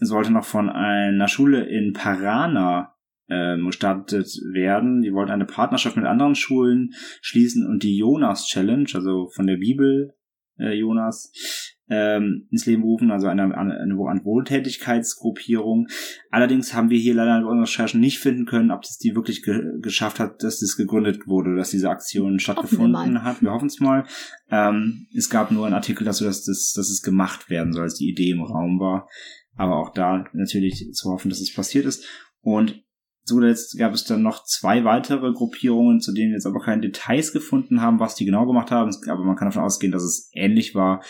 sollte 0.00 0.32
noch 0.32 0.44
von 0.44 0.68
einer 0.68 1.28
Schule 1.28 1.64
in 1.64 1.92
Parana 1.92 2.94
ähm, 3.28 3.66
gestartet 3.66 4.28
werden. 4.52 5.02
Die 5.02 5.12
wollten 5.12 5.32
eine 5.32 5.46
Partnerschaft 5.46 5.96
mit 5.96 6.06
anderen 6.06 6.34
Schulen 6.34 6.90
schließen 7.20 7.66
und 7.66 7.82
die 7.82 7.96
Jonas 7.96 8.46
Challenge, 8.46 8.88
also 8.94 9.28
von 9.34 9.46
der 9.46 9.56
Bibel 9.56 10.14
äh, 10.58 10.72
Jonas, 10.74 11.32
ähm, 11.88 12.48
ins 12.50 12.66
Leben 12.66 12.82
rufen, 12.82 13.10
also 13.10 13.28
eine, 13.28 13.56
eine, 13.56 13.78
eine 13.78 13.96
Wohltätigkeitsgruppierung. 13.96 15.86
Allerdings 16.30 16.74
haben 16.74 16.90
wir 16.90 16.98
hier 16.98 17.14
leider 17.14 17.40
bei 17.40 17.46
unseren 17.46 17.60
Recherchen 17.60 18.00
nicht 18.00 18.18
finden 18.18 18.44
können, 18.44 18.70
ob 18.70 18.82
das 18.82 18.98
die 18.98 19.14
wirklich 19.14 19.42
ge 19.42 19.60
geschafft 19.80 20.18
hat, 20.18 20.42
dass 20.42 20.58
das 20.60 20.76
gegründet 20.76 21.26
wurde, 21.26 21.54
dass 21.56 21.70
diese 21.70 21.90
Aktion 21.90 22.38
stattgefunden 22.38 23.22
hat. 23.22 23.40
Wir 23.42 23.52
hoffen 23.52 23.68
es 23.68 23.80
mal. 23.80 24.04
Ähm, 24.50 25.06
es 25.14 25.30
gab 25.30 25.50
nur 25.50 25.66
einen 25.66 25.74
Artikel 25.74 26.04
dazu, 26.04 26.24
dass, 26.24 26.44
das, 26.44 26.72
dass 26.74 26.90
es 26.90 27.02
gemacht 27.02 27.50
werden 27.50 27.72
soll, 27.72 27.84
als 27.84 27.94
die 27.94 28.10
Idee 28.10 28.30
im 28.30 28.42
Raum 28.42 28.80
war. 28.80 29.08
Aber 29.54 29.76
auch 29.76 29.92
da 29.92 30.24
natürlich 30.32 30.90
zu 30.92 31.10
hoffen, 31.10 31.28
dass 31.30 31.40
es 31.40 31.54
passiert 31.54 31.86
ist. 31.86 32.04
Und 32.40 32.82
zuletzt 33.24 33.78
gab 33.78 33.94
es 33.94 34.04
dann 34.04 34.22
noch 34.22 34.44
zwei 34.44 34.84
weitere 34.84 35.32
Gruppierungen, 35.32 36.00
zu 36.00 36.12
denen 36.12 36.30
wir 36.30 36.36
jetzt 36.36 36.46
aber 36.46 36.60
keine 36.60 36.82
Details 36.82 37.32
gefunden 37.32 37.80
haben, 37.80 38.00
was 38.00 38.16
die 38.16 38.24
genau 38.24 38.46
gemacht 38.46 38.70
haben. 38.70 38.90
Aber 39.08 39.24
man 39.24 39.36
kann 39.36 39.48
davon 39.48 39.62
ausgehen, 39.62 39.92
dass 39.92 40.02
es 40.02 40.30
ähnlich 40.34 40.74
war, 40.74 41.02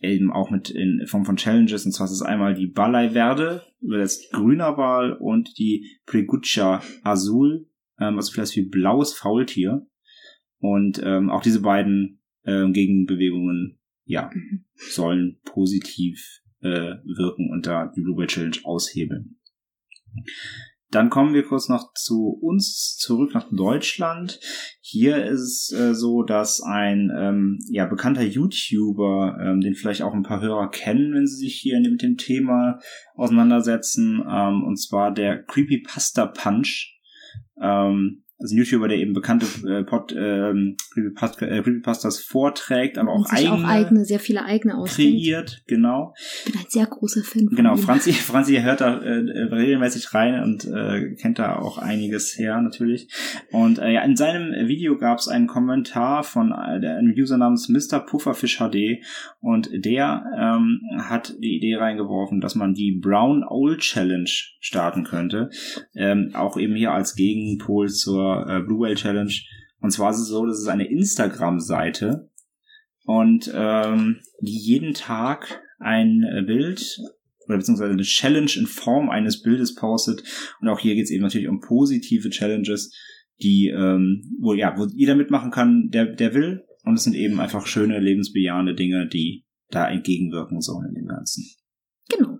eben 0.00 0.32
auch 0.32 0.50
mit 0.50 0.70
in 0.70 1.06
Form 1.06 1.24
von 1.24 1.36
Challenges. 1.36 1.84
Und 1.84 1.92
zwar 1.92 2.06
ist 2.06 2.12
es 2.12 2.22
einmal 2.22 2.54
die 2.54 2.66
Balai 2.66 3.10
Verde, 3.10 3.62
übersetzt 3.80 4.32
grüner 4.32 4.76
Wal, 4.76 5.12
und 5.12 5.58
die 5.58 5.98
Pregucha 6.06 6.82
Azul, 7.02 7.68
ähm, 7.98 8.16
also 8.16 8.32
vielleicht 8.32 8.56
wie 8.56 8.68
blaues 8.68 9.12
Faultier. 9.14 9.86
Und 10.58 11.00
ähm, 11.04 11.30
auch 11.30 11.42
diese 11.42 11.62
beiden 11.62 12.22
ähm, 12.44 12.72
Gegenbewegungen, 12.72 13.78
ja, 14.04 14.30
sollen 14.74 15.38
positiv 15.44 16.40
äh, 16.60 16.96
wirken 17.04 17.50
und 17.50 17.66
da 17.66 17.92
die 17.94 18.00
Blue 18.00 18.16
Whale 18.16 18.26
Challenge 18.26 18.56
aushebeln. 18.64 19.38
Dann 20.90 21.08
kommen 21.08 21.34
wir 21.34 21.44
kurz 21.44 21.68
noch 21.68 21.92
zu 21.94 22.38
uns 22.42 22.96
zurück 22.96 23.32
nach 23.32 23.48
Deutschland. 23.50 24.40
Hier 24.80 25.24
ist 25.24 25.40
es 25.40 25.72
äh, 25.72 25.94
so, 25.94 26.24
dass 26.24 26.60
ein 26.60 27.12
ähm, 27.16 27.58
ja, 27.70 27.86
bekannter 27.86 28.22
YouTuber, 28.22 29.38
ähm, 29.40 29.60
den 29.60 29.74
vielleicht 29.74 30.02
auch 30.02 30.14
ein 30.14 30.24
paar 30.24 30.40
Hörer 30.40 30.68
kennen, 30.68 31.14
wenn 31.14 31.28
sie 31.28 31.44
sich 31.44 31.54
hier 31.54 31.80
mit 31.80 32.02
dem 32.02 32.16
Thema 32.16 32.80
auseinandersetzen, 33.14 34.20
ähm, 34.28 34.64
und 34.64 34.76
zwar 34.78 35.12
der 35.12 35.44
Creepypasta 35.44 36.26
Punch. 36.26 36.98
Ähm, 37.62 38.24
also 38.40 38.54
ein 38.54 38.58
YouTuber, 38.58 38.88
der 38.88 38.98
eben 38.98 39.12
bekannte 39.12 39.46
äh, 39.68 39.84
Pod, 39.84 40.14
ähm, 40.16 40.76
Creepypasta, 40.94 41.46
äh, 41.46 41.62
Creepypastas 41.62 42.20
vorträgt, 42.20 42.96
aber 42.96 43.12
auch 43.12 43.26
eigene, 43.28 43.52
auch 43.52 43.64
eigene, 43.64 44.04
sehr 44.06 44.18
viele 44.18 44.44
eigene 44.44 44.76
ausdenkt. 44.78 45.12
kreiert, 45.12 45.62
genau. 45.66 46.14
Ich 46.46 46.52
bin 46.52 46.60
ein 46.60 46.66
sehr 46.68 46.86
großer 46.86 47.22
Fan 47.22 47.48
von 47.48 47.56
Genau, 47.56 47.74
ihm. 47.74 47.78
Franzi, 47.78 48.12
Franzi 48.14 48.56
hört 48.56 48.80
da 48.80 48.98
äh, 48.98 49.10
regelmäßig 49.54 50.14
rein 50.14 50.42
und 50.42 50.64
äh, 50.64 51.14
kennt 51.16 51.38
da 51.38 51.56
auch 51.56 51.76
einiges 51.78 52.38
her 52.38 52.60
natürlich. 52.62 53.08
Und 53.52 53.78
äh, 53.78 53.92
ja, 53.92 54.02
in 54.02 54.16
seinem 54.16 54.68
Video 54.68 54.96
gab 54.96 55.18
es 55.18 55.28
einen 55.28 55.46
Kommentar 55.46 56.24
von 56.24 56.50
äh, 56.50 56.54
einem 56.54 57.12
User 57.16 57.36
namens 57.36 57.68
Mr. 57.68 58.00
Pufferfish 58.00 58.58
HD 58.58 59.02
und 59.40 59.68
der 59.72 60.24
ähm, 60.38 60.80
hat 60.98 61.34
die 61.40 61.56
Idee 61.56 61.76
reingeworfen, 61.76 62.40
dass 62.40 62.54
man 62.54 62.72
die 62.72 62.92
Brown 62.92 63.44
Owl 63.44 63.76
Challenge 63.76 64.30
starten 64.60 65.04
könnte. 65.04 65.50
Ähm, 65.94 66.30
auch 66.34 66.56
eben 66.56 66.74
hier 66.74 66.92
als 66.92 67.14
Gegenpol 67.14 67.88
zur 67.88 68.29
äh, 68.48 68.60
Blue 68.60 68.80
Whale 68.80 68.94
Challenge. 68.94 69.32
Und 69.80 69.90
zwar 69.90 70.10
ist 70.10 70.18
es 70.20 70.28
so, 70.28 70.46
das 70.46 70.58
ist 70.58 70.68
eine 70.68 70.88
Instagram-Seite, 70.88 72.30
und 73.10 73.50
ähm, 73.54 74.20
die 74.40 74.56
jeden 74.56 74.94
Tag 74.94 75.62
ein 75.78 76.22
äh, 76.22 76.42
Bild 76.42 77.00
oder 77.46 77.56
beziehungsweise 77.56 77.92
eine 77.92 78.02
Challenge 78.02 78.50
in 78.56 78.66
Form 78.66 79.10
eines 79.10 79.42
Bildes 79.42 79.74
postet. 79.74 80.22
Und 80.60 80.68
auch 80.68 80.78
hier 80.78 80.94
geht 80.94 81.06
es 81.06 81.10
eben 81.10 81.24
natürlich 81.24 81.48
um 81.48 81.60
positive 81.60 82.30
Challenges, 82.30 82.94
die 83.42 83.68
ähm, 83.68 84.36
wo 84.40 84.54
ja 84.54 84.76
wo 84.76 84.86
jeder 84.86 85.16
mitmachen 85.16 85.50
kann, 85.50 85.88
der 85.90 86.06
der 86.06 86.34
will. 86.34 86.62
Und 86.84 86.94
es 86.94 87.04
sind 87.04 87.14
eben 87.14 87.40
einfach 87.40 87.66
schöne 87.66 87.98
lebensbejahende 87.98 88.74
Dinge, 88.74 89.08
die 89.08 89.44
da 89.70 89.90
entgegenwirken 89.90 90.60
sollen 90.60 90.90
in 90.90 90.94
dem 90.94 91.06
Ganzen. 91.06 91.46
Genau. 92.08 92.38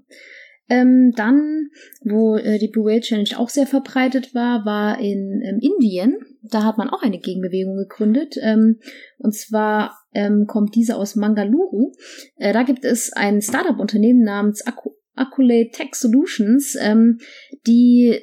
Ähm, 0.70 1.12
dann, 1.16 1.70
wo 2.02 2.36
äh, 2.36 2.58
die 2.58 2.68
Blue 2.68 2.86
Whale 2.86 3.00
Challenge 3.00 3.36
auch 3.36 3.48
sehr 3.48 3.66
verbreitet 3.66 4.34
war, 4.36 4.64
war 4.64 5.00
in 5.00 5.42
ähm, 5.44 5.58
Indien. 5.60 6.16
Da 6.42 6.62
hat 6.62 6.78
man 6.78 6.88
auch 6.88 7.02
eine 7.02 7.18
Gegenbewegung 7.18 7.76
gegründet. 7.76 8.36
Ähm, 8.40 8.78
und 9.18 9.34
zwar 9.34 9.98
ähm, 10.14 10.46
kommt 10.46 10.76
diese 10.76 10.96
aus 10.96 11.16
Mangaluru. 11.16 11.92
Äh, 12.36 12.52
da 12.52 12.62
gibt 12.62 12.84
es 12.84 13.12
ein 13.12 13.42
Startup-Unternehmen 13.42 14.22
namens 14.22 14.64
Accu 14.64 14.94
Accolade 15.16 15.70
Tech 15.72 15.94
Solutions, 15.96 16.78
ähm, 16.80 17.18
die 17.66 18.18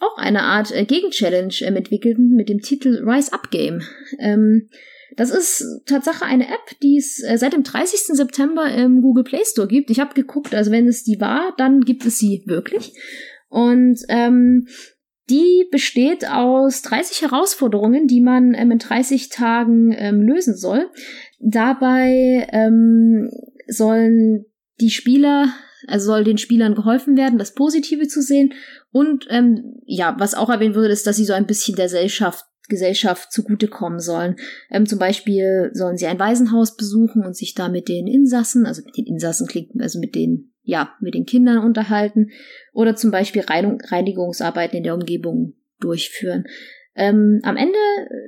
auch 0.00 0.16
eine 0.16 0.42
Art 0.42 0.74
äh, 0.74 0.84
Gegenchallenge 0.84 1.60
ähm, 1.60 1.76
entwickelten 1.76 2.34
mit 2.34 2.48
dem 2.48 2.60
Titel 2.60 3.06
Rise 3.06 3.32
Up 3.32 3.50
Game. 3.50 3.82
Das 5.16 5.30
ist 5.30 5.64
Tatsache 5.86 6.24
eine 6.24 6.48
App, 6.48 6.78
die 6.82 6.96
es 6.96 7.22
äh, 7.22 7.36
seit 7.36 7.52
dem 7.52 7.62
30. 7.62 8.16
September 8.16 8.72
im 8.72 9.02
Google 9.02 9.24
Play 9.24 9.44
Store 9.44 9.68
gibt. 9.68 9.90
Ich 9.90 10.00
habe 10.00 10.14
geguckt, 10.14 10.54
also 10.54 10.70
wenn 10.70 10.86
es 10.86 11.04
die 11.04 11.20
war, 11.20 11.54
dann 11.56 11.80
gibt 11.80 12.06
es 12.06 12.18
sie 12.18 12.42
wirklich. 12.46 12.92
Und 13.48 14.00
ähm, 14.08 14.66
die 15.30 15.66
besteht 15.70 16.28
aus 16.28 16.82
30 16.82 17.22
Herausforderungen, 17.22 18.06
die 18.06 18.20
man 18.20 18.54
ähm, 18.54 18.72
in 18.72 18.78
30 18.78 19.28
Tagen 19.28 19.92
ähm, 19.96 20.22
lösen 20.22 20.56
soll. 20.56 20.90
Dabei 21.38 22.48
ähm, 22.52 23.30
sollen 23.68 24.44
die 24.80 24.90
Spieler, 24.90 25.52
also 25.86 26.06
soll 26.06 26.24
den 26.24 26.38
Spielern 26.38 26.74
geholfen 26.74 27.16
werden, 27.16 27.38
das 27.38 27.54
Positive 27.54 28.08
zu 28.08 28.22
sehen. 28.22 28.54
Und 28.90 29.26
ähm, 29.30 29.80
ja, 29.86 30.16
was 30.18 30.34
auch 30.34 30.50
erwähnt 30.50 30.74
wurde, 30.74 30.88
ist, 30.88 31.06
dass 31.06 31.16
sie 31.16 31.24
so 31.24 31.32
ein 31.32 31.46
bisschen 31.46 31.76
der 31.76 31.86
Gesellschaft 31.86 32.44
Gesellschaft 32.70 33.30
zugutekommen 33.30 34.00
sollen. 34.00 34.36
Ähm, 34.70 34.86
zum 34.86 34.98
Beispiel 34.98 35.70
sollen 35.74 35.98
sie 35.98 36.06
ein 36.06 36.18
Waisenhaus 36.18 36.76
besuchen 36.76 37.26
und 37.26 37.36
sich 37.36 37.54
da 37.54 37.68
mit 37.68 37.88
den 37.88 38.06
Insassen, 38.06 38.64
also 38.64 38.82
mit 38.82 38.96
den 38.96 39.04
Insassen 39.04 39.46
klingt, 39.46 39.78
also 39.78 39.98
mit 39.98 40.14
den, 40.14 40.54
ja, 40.62 40.94
mit 41.00 41.14
den 41.14 41.26
Kindern 41.26 41.58
unterhalten. 41.58 42.30
Oder 42.72 42.96
zum 42.96 43.10
Beispiel 43.10 43.42
Reinigungsarbeiten 43.42 44.78
in 44.78 44.84
der 44.84 44.94
Umgebung 44.94 45.52
durchführen. 45.80 46.44
Ähm, 46.94 47.40
am 47.44 47.56
Ende 47.56 47.78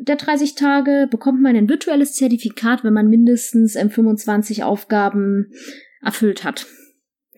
der 0.00 0.16
30 0.16 0.54
Tage 0.54 1.08
bekommt 1.10 1.40
man 1.40 1.56
ein 1.56 1.68
virtuelles 1.68 2.14
Zertifikat, 2.14 2.84
wenn 2.84 2.92
man 2.92 3.08
mindestens 3.08 3.76
ähm, 3.76 3.90
25 3.90 4.62
Aufgaben 4.62 5.52
erfüllt 6.00 6.44
hat. 6.44 6.66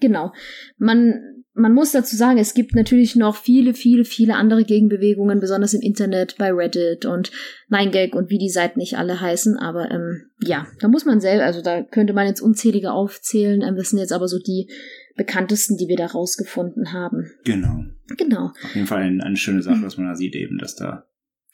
Genau. 0.01 0.33
Man, 0.77 1.34
man 1.55 1.73
muss 1.73 1.93
dazu 1.93 2.17
sagen, 2.17 2.39
es 2.39 2.55
gibt 2.55 2.75
natürlich 2.75 3.15
noch 3.15 3.37
viele, 3.37 3.75
viele, 3.75 4.05
viele 4.05 4.35
andere 4.35 4.65
Gegenbewegungen, 4.65 5.39
besonders 5.39 5.73
im 5.73 5.83
Internet, 5.83 6.37
bei 6.37 6.53
Reddit 6.53 7.07
und 7.07 7.31
9gag 7.71 8.13
und 8.13 8.29
wie 8.31 8.39
die 8.39 8.51
Seiten 8.51 8.81
nicht 8.81 8.99
alle 8.99 9.21
heißen. 9.21 9.57
Aber 9.57 9.91
ähm, 9.91 10.31
ja, 10.41 10.67
da 10.81 10.89
muss 10.89 11.05
man 11.05 11.21
selber, 11.21 11.45
also 11.45 11.63
da 11.63 11.83
könnte 11.83 12.13
man 12.13 12.27
jetzt 12.27 12.41
unzählige 12.41 12.91
aufzählen. 12.91 13.63
Ähm, 13.63 13.77
das 13.77 13.91
sind 13.91 14.01
jetzt 14.01 14.13
aber 14.13 14.27
so 14.27 14.39
die 14.39 14.69
bekanntesten, 15.17 15.77
die 15.77 15.87
wir 15.87 15.97
da 15.97 16.07
rausgefunden 16.07 16.93
haben. 16.93 17.31
Genau. 17.45 17.85
Genau. 18.17 18.53
Auf 18.65 18.75
jeden 18.75 18.89
Fall 18.89 19.03
eine, 19.03 19.23
eine 19.23 19.37
schöne 19.37 19.63
Sache, 19.63 19.81
dass 19.81 19.97
man 19.97 20.09
da 20.09 20.17
sieht 20.17 20.35
eben, 20.35 20.59
dass 20.59 20.75
da 20.75 21.07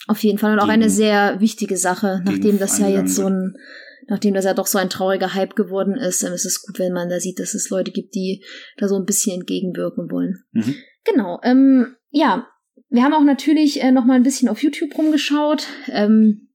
Auf 0.07 0.23
jeden 0.23 0.39
Fall 0.39 0.55
und 0.55 0.61
auch 0.61 0.69
eine 0.69 0.89
sehr 0.89 1.41
wichtige 1.41 1.77
Sache, 1.77 2.23
nachdem 2.25 2.59
das 2.59 2.79
ja 2.79 2.89
jetzt 2.89 3.15
so 3.15 3.27
ein, 3.27 3.55
nachdem 4.11 4.35
das 4.35 4.45
ja 4.45 4.55
doch 4.55 4.67
so 4.67 4.77
ein 4.77 4.91
trauriger 4.91 5.35
Hype 5.35 5.55
geworden 5.55 5.95
ist, 5.95 6.25
ist 6.25 6.45
es 6.45 6.63
gut, 6.63 6.79
wenn 6.79 6.93
man 6.93 7.09
da 7.09 7.21
sieht, 7.21 7.39
dass 7.39 7.55
es 7.55 7.71
Leute 7.71 7.93
gibt, 7.93 8.15
die 8.15 8.45
da 8.77 8.89
so 8.89 8.97
ein 8.97 9.07
bisschen 9.07 9.41
entgegenwirken 9.41 10.11
wollen. 10.11 10.43
Mhm. 10.51 10.75
Genau. 11.05 11.41
Ähm, 11.45 11.95
ja, 12.11 12.49
wir 12.89 13.05
haben 13.05 13.15
auch 13.15 13.23
natürlich 13.23 13.81
äh, 13.83 13.93
noch 13.93 14.05
mal 14.05 14.15
ein 14.15 14.25
bisschen 14.25 14.49
auf 14.49 14.63
YouTube 14.65 14.99
rumgeschaut 14.99 15.69
ähm, 15.89 16.49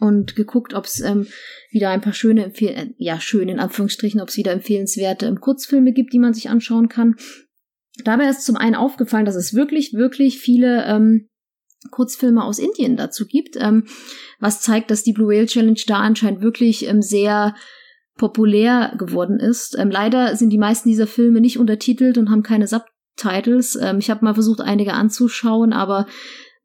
und 0.00 0.36
geguckt, 0.36 0.74
ob 0.74 0.84
es 0.84 1.00
ähm, 1.00 1.26
wieder 1.70 1.88
ein 1.88 2.02
paar 2.02 2.12
schöne, 2.12 2.44
Empfehl 2.44 2.68
äh, 2.68 2.90
ja 2.98 3.18
schön 3.20 3.48
in 3.48 3.58
Anführungsstrichen, 3.58 4.20
ob 4.20 4.28
es 4.28 4.36
wieder 4.36 4.52
empfehlenswerte 4.52 5.26
ähm, 5.26 5.40
Kurzfilme 5.40 5.94
gibt, 5.94 6.12
die 6.12 6.18
man 6.18 6.34
sich 6.34 6.50
anschauen 6.50 6.90
kann. 6.90 7.16
Dabei 8.04 8.28
ist 8.28 8.44
zum 8.44 8.56
einen 8.56 8.74
aufgefallen, 8.74 9.24
dass 9.24 9.34
es 9.34 9.54
wirklich, 9.54 9.94
wirklich 9.94 10.38
viele 10.38 10.84
ähm, 10.84 11.29
Kurzfilme 11.90 12.44
aus 12.44 12.58
Indien 12.58 12.96
dazu 12.96 13.26
gibt, 13.26 13.56
ähm, 13.56 13.84
was 14.38 14.60
zeigt, 14.60 14.90
dass 14.90 15.02
die 15.02 15.12
Blue 15.12 15.28
Whale 15.28 15.46
Challenge 15.46 15.80
da 15.86 15.96
anscheinend 15.96 16.42
wirklich 16.42 16.86
ähm, 16.86 17.00
sehr 17.00 17.54
populär 18.18 18.94
geworden 18.98 19.40
ist. 19.40 19.76
Ähm, 19.78 19.90
leider 19.90 20.36
sind 20.36 20.50
die 20.50 20.58
meisten 20.58 20.90
dieser 20.90 21.06
Filme 21.06 21.40
nicht 21.40 21.58
untertitelt 21.58 22.18
und 22.18 22.30
haben 22.30 22.42
keine 22.42 22.66
Subtitles. 22.66 23.78
Ähm, 23.80 23.98
ich 23.98 24.10
habe 24.10 24.24
mal 24.24 24.34
versucht, 24.34 24.60
einige 24.60 24.92
anzuschauen, 24.92 25.72
aber 25.72 26.06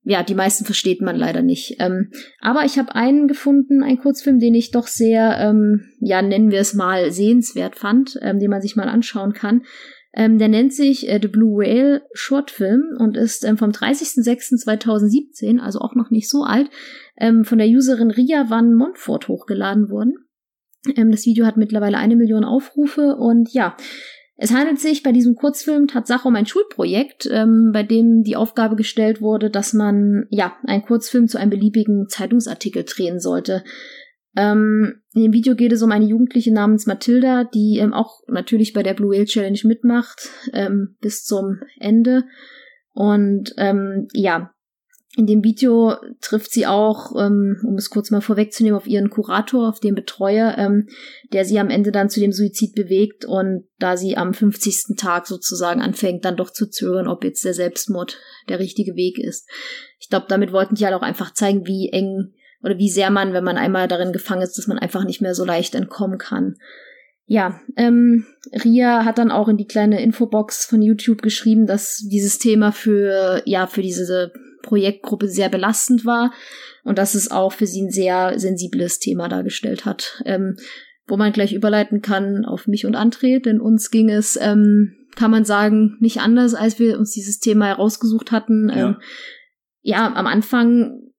ja, 0.04 0.22
die 0.22 0.36
meisten 0.36 0.66
versteht 0.66 1.02
man 1.02 1.16
leider 1.16 1.42
nicht. 1.42 1.78
Ähm, 1.80 2.12
aber 2.42 2.66
ich 2.66 2.78
habe 2.78 2.94
einen 2.94 3.28
gefunden, 3.28 3.84
einen 3.84 3.98
Kurzfilm, 3.98 4.40
den 4.40 4.54
ich 4.54 4.72
doch 4.72 4.86
sehr, 4.86 5.38
ähm, 5.40 5.86
ja, 6.00 6.22
nennen 6.22 6.52
wir 6.52 6.60
es 6.60 6.74
mal, 6.74 7.12
sehenswert 7.12 7.76
fand, 7.76 8.16
den 8.22 8.50
man 8.52 8.62
sich 8.62 8.76
mal 8.76 8.88
anschauen 8.88 9.34
kann. 9.34 9.64
Ähm, 10.16 10.38
der 10.40 10.48
nennt 10.48 10.74
sich 10.74 11.10
äh, 11.10 11.20
The 11.22 11.28
Blue 11.28 11.60
Whale 11.60 12.04
Shortfilm 12.14 12.96
und 12.98 13.18
ist 13.18 13.44
ähm, 13.44 13.58
vom 13.58 13.72
30.06.2017, 13.72 15.60
also 15.60 15.80
auch 15.80 15.94
noch 15.94 16.10
nicht 16.10 16.30
so 16.30 16.44
alt, 16.44 16.70
ähm, 17.18 17.44
von 17.44 17.58
der 17.58 17.68
Userin 17.68 18.12
Ria 18.12 18.50
Van 18.50 18.74
Montfort 18.74 19.28
hochgeladen 19.28 19.90
worden. 19.90 20.14
Ähm, 20.96 21.12
das 21.12 21.26
Video 21.26 21.46
hat 21.46 21.58
mittlerweile 21.58 21.98
eine 21.98 22.16
Million 22.16 22.46
Aufrufe 22.46 23.18
und 23.18 23.54
ja, 23.54 23.76
es 24.38 24.54
handelt 24.54 24.80
sich 24.80 25.04
bei 25.04 25.12
diesem 25.12 25.36
Kurzfilm 25.36 25.88
Tatsache 25.88 26.28
um 26.28 26.36
ein 26.36 26.46
Schulprojekt, 26.46 27.28
ähm, 27.32 27.72
bei 27.74 27.84
dem 27.84 28.24
die 28.24 28.36
Aufgabe 28.36 28.76
gestellt 28.76 29.22
wurde, 29.22 29.50
dass 29.50 29.74
man 29.74 30.28
ja 30.30 30.56
einen 30.66 30.84
Kurzfilm 30.84 31.28
zu 31.28 31.38
einem 31.38 31.52
beliebigen 31.52 32.08
Zeitungsartikel 32.08 32.84
drehen 32.84 33.20
sollte. 33.20 33.64
Ähm, 34.36 35.02
in 35.16 35.22
dem 35.22 35.34
Video 35.34 35.56
geht 35.56 35.72
es 35.72 35.82
um 35.82 35.92
eine 35.94 36.06
Jugendliche 36.06 36.54
namens 36.54 36.88
Mathilda, 36.88 37.46
die 37.46 37.78
ähm, 37.80 37.94
auch 37.94 38.20
natürlich 38.28 38.74
bei 38.74 38.84
der 38.84 38.94
Blue 38.94 39.16
Whale 39.16 39.24
Challenge 39.24 39.60
mitmacht, 39.64 40.30
ähm, 40.52 40.98
bis 41.00 41.24
zum 41.24 41.62
Ende. 41.80 42.26
Und 42.92 43.54
ähm, 43.58 44.10
ja, 44.12 44.54
in 45.16 45.26
dem 45.26 45.42
Video 45.42 45.96
trifft 46.20 46.52
sie 46.52 46.68
auch, 46.68 47.16
ähm, 47.18 47.62
um 47.66 47.76
es 47.76 47.90
kurz 47.90 48.12
mal 48.12 48.20
vorwegzunehmen, 48.20 48.78
auf 48.78 48.88
ihren 48.88 49.10
Kurator, 49.10 49.70
auf 49.70 49.80
den 49.80 49.96
Betreuer, 49.96 50.56
ähm, 50.58 50.90
der 51.32 51.46
sie 51.46 51.60
am 51.60 51.70
Ende 51.70 51.94
dann 51.94 52.10
zu 52.10 52.20
dem 52.20 52.34
Suizid 52.34 52.76
bewegt 52.76 53.24
und 53.24 53.70
da 53.80 53.96
sie 53.96 54.18
am 54.18 54.34
50. 54.34 54.98
Tag 54.98 55.28
sozusagen 55.28 55.82
anfängt, 55.82 56.26
dann 56.26 56.36
doch 56.36 56.52
zu 56.52 56.70
zögern, 56.70 57.08
ob 57.08 57.24
jetzt 57.24 57.46
der 57.46 57.54
Selbstmord 57.54 58.20
der 58.50 58.60
richtige 58.60 58.96
Weg 58.96 59.18
ist. 59.18 59.50
Ich 60.00 60.10
glaube, 60.10 60.26
damit 60.28 60.52
wollten 60.52 60.76
die 60.76 60.84
halt 60.84 60.94
auch 60.94 61.02
einfach 61.02 61.34
zeigen, 61.34 61.66
wie 61.66 61.90
eng 61.94 62.34
oder 62.66 62.80
wie 62.80 62.90
sehr 62.90 63.12
man, 63.12 63.32
wenn 63.32 63.44
man 63.44 63.58
einmal 63.58 63.88
darin 63.88 64.12
gefangen 64.12 64.42
ist, 64.42 64.58
dass 64.58 64.68
man 64.68 64.80
einfach 64.80 65.06
nicht 65.06 65.22
mehr 65.22 65.36
so 65.36 65.46
leicht 65.46 65.76
entkommen 65.76 66.18
kann. 66.18 66.56
Ja, 67.28 67.60
ähm, 67.78 68.26
Ria 68.64 69.06
hat 69.06 69.20
dann 69.20 69.32
auch 69.32 69.48
in 69.48 69.58
die 69.58 69.68
kleine 69.68 70.02
Infobox 70.02 70.66
von 70.66 70.82
YouTube 70.82 71.22
geschrieben, 71.22 71.68
dass 71.68 71.98
dieses 71.98 72.40
Thema 72.40 72.72
für, 72.72 73.42
ja, 73.46 73.68
für 73.68 73.82
diese 73.82 74.34
Projektgruppe 74.64 75.28
sehr 75.28 75.50
belastend 75.50 76.06
war 76.06 76.34
und 76.84 76.98
dass 76.98 77.16
es 77.16 77.32
auch 77.32 77.54
für 77.54 77.68
sie 77.68 77.84
ein 77.84 77.92
sehr 77.92 78.40
sensibles 78.40 79.00
Thema 79.00 79.28
dargestellt 79.28 79.86
hat. 79.86 80.22
Ähm, 80.26 80.58
wo 81.08 81.18
man 81.18 81.34
gleich 81.34 81.54
überleiten 81.54 82.02
kann 82.02 82.46
auf 82.46 82.66
mich 82.66 82.86
und 82.88 82.96
André, 82.96 83.40
denn 83.40 83.62
uns 83.62 83.92
ging 83.92 84.10
es, 84.10 84.40
ähm, 84.42 84.96
kann 85.16 85.30
man 85.30 85.46
sagen, 85.46 85.98
nicht 86.00 86.20
anders, 86.20 86.56
als 86.56 86.80
wir 86.80 86.98
uns 86.98 87.12
dieses 87.12 87.40
Thema 87.40 87.68
herausgesucht 87.68 88.32
hatten. 88.32 88.70
Ja. 88.70 88.88
Ähm, 88.88 88.98
ja, 89.82 90.12
am 90.14 90.26
Anfang, 90.26 91.12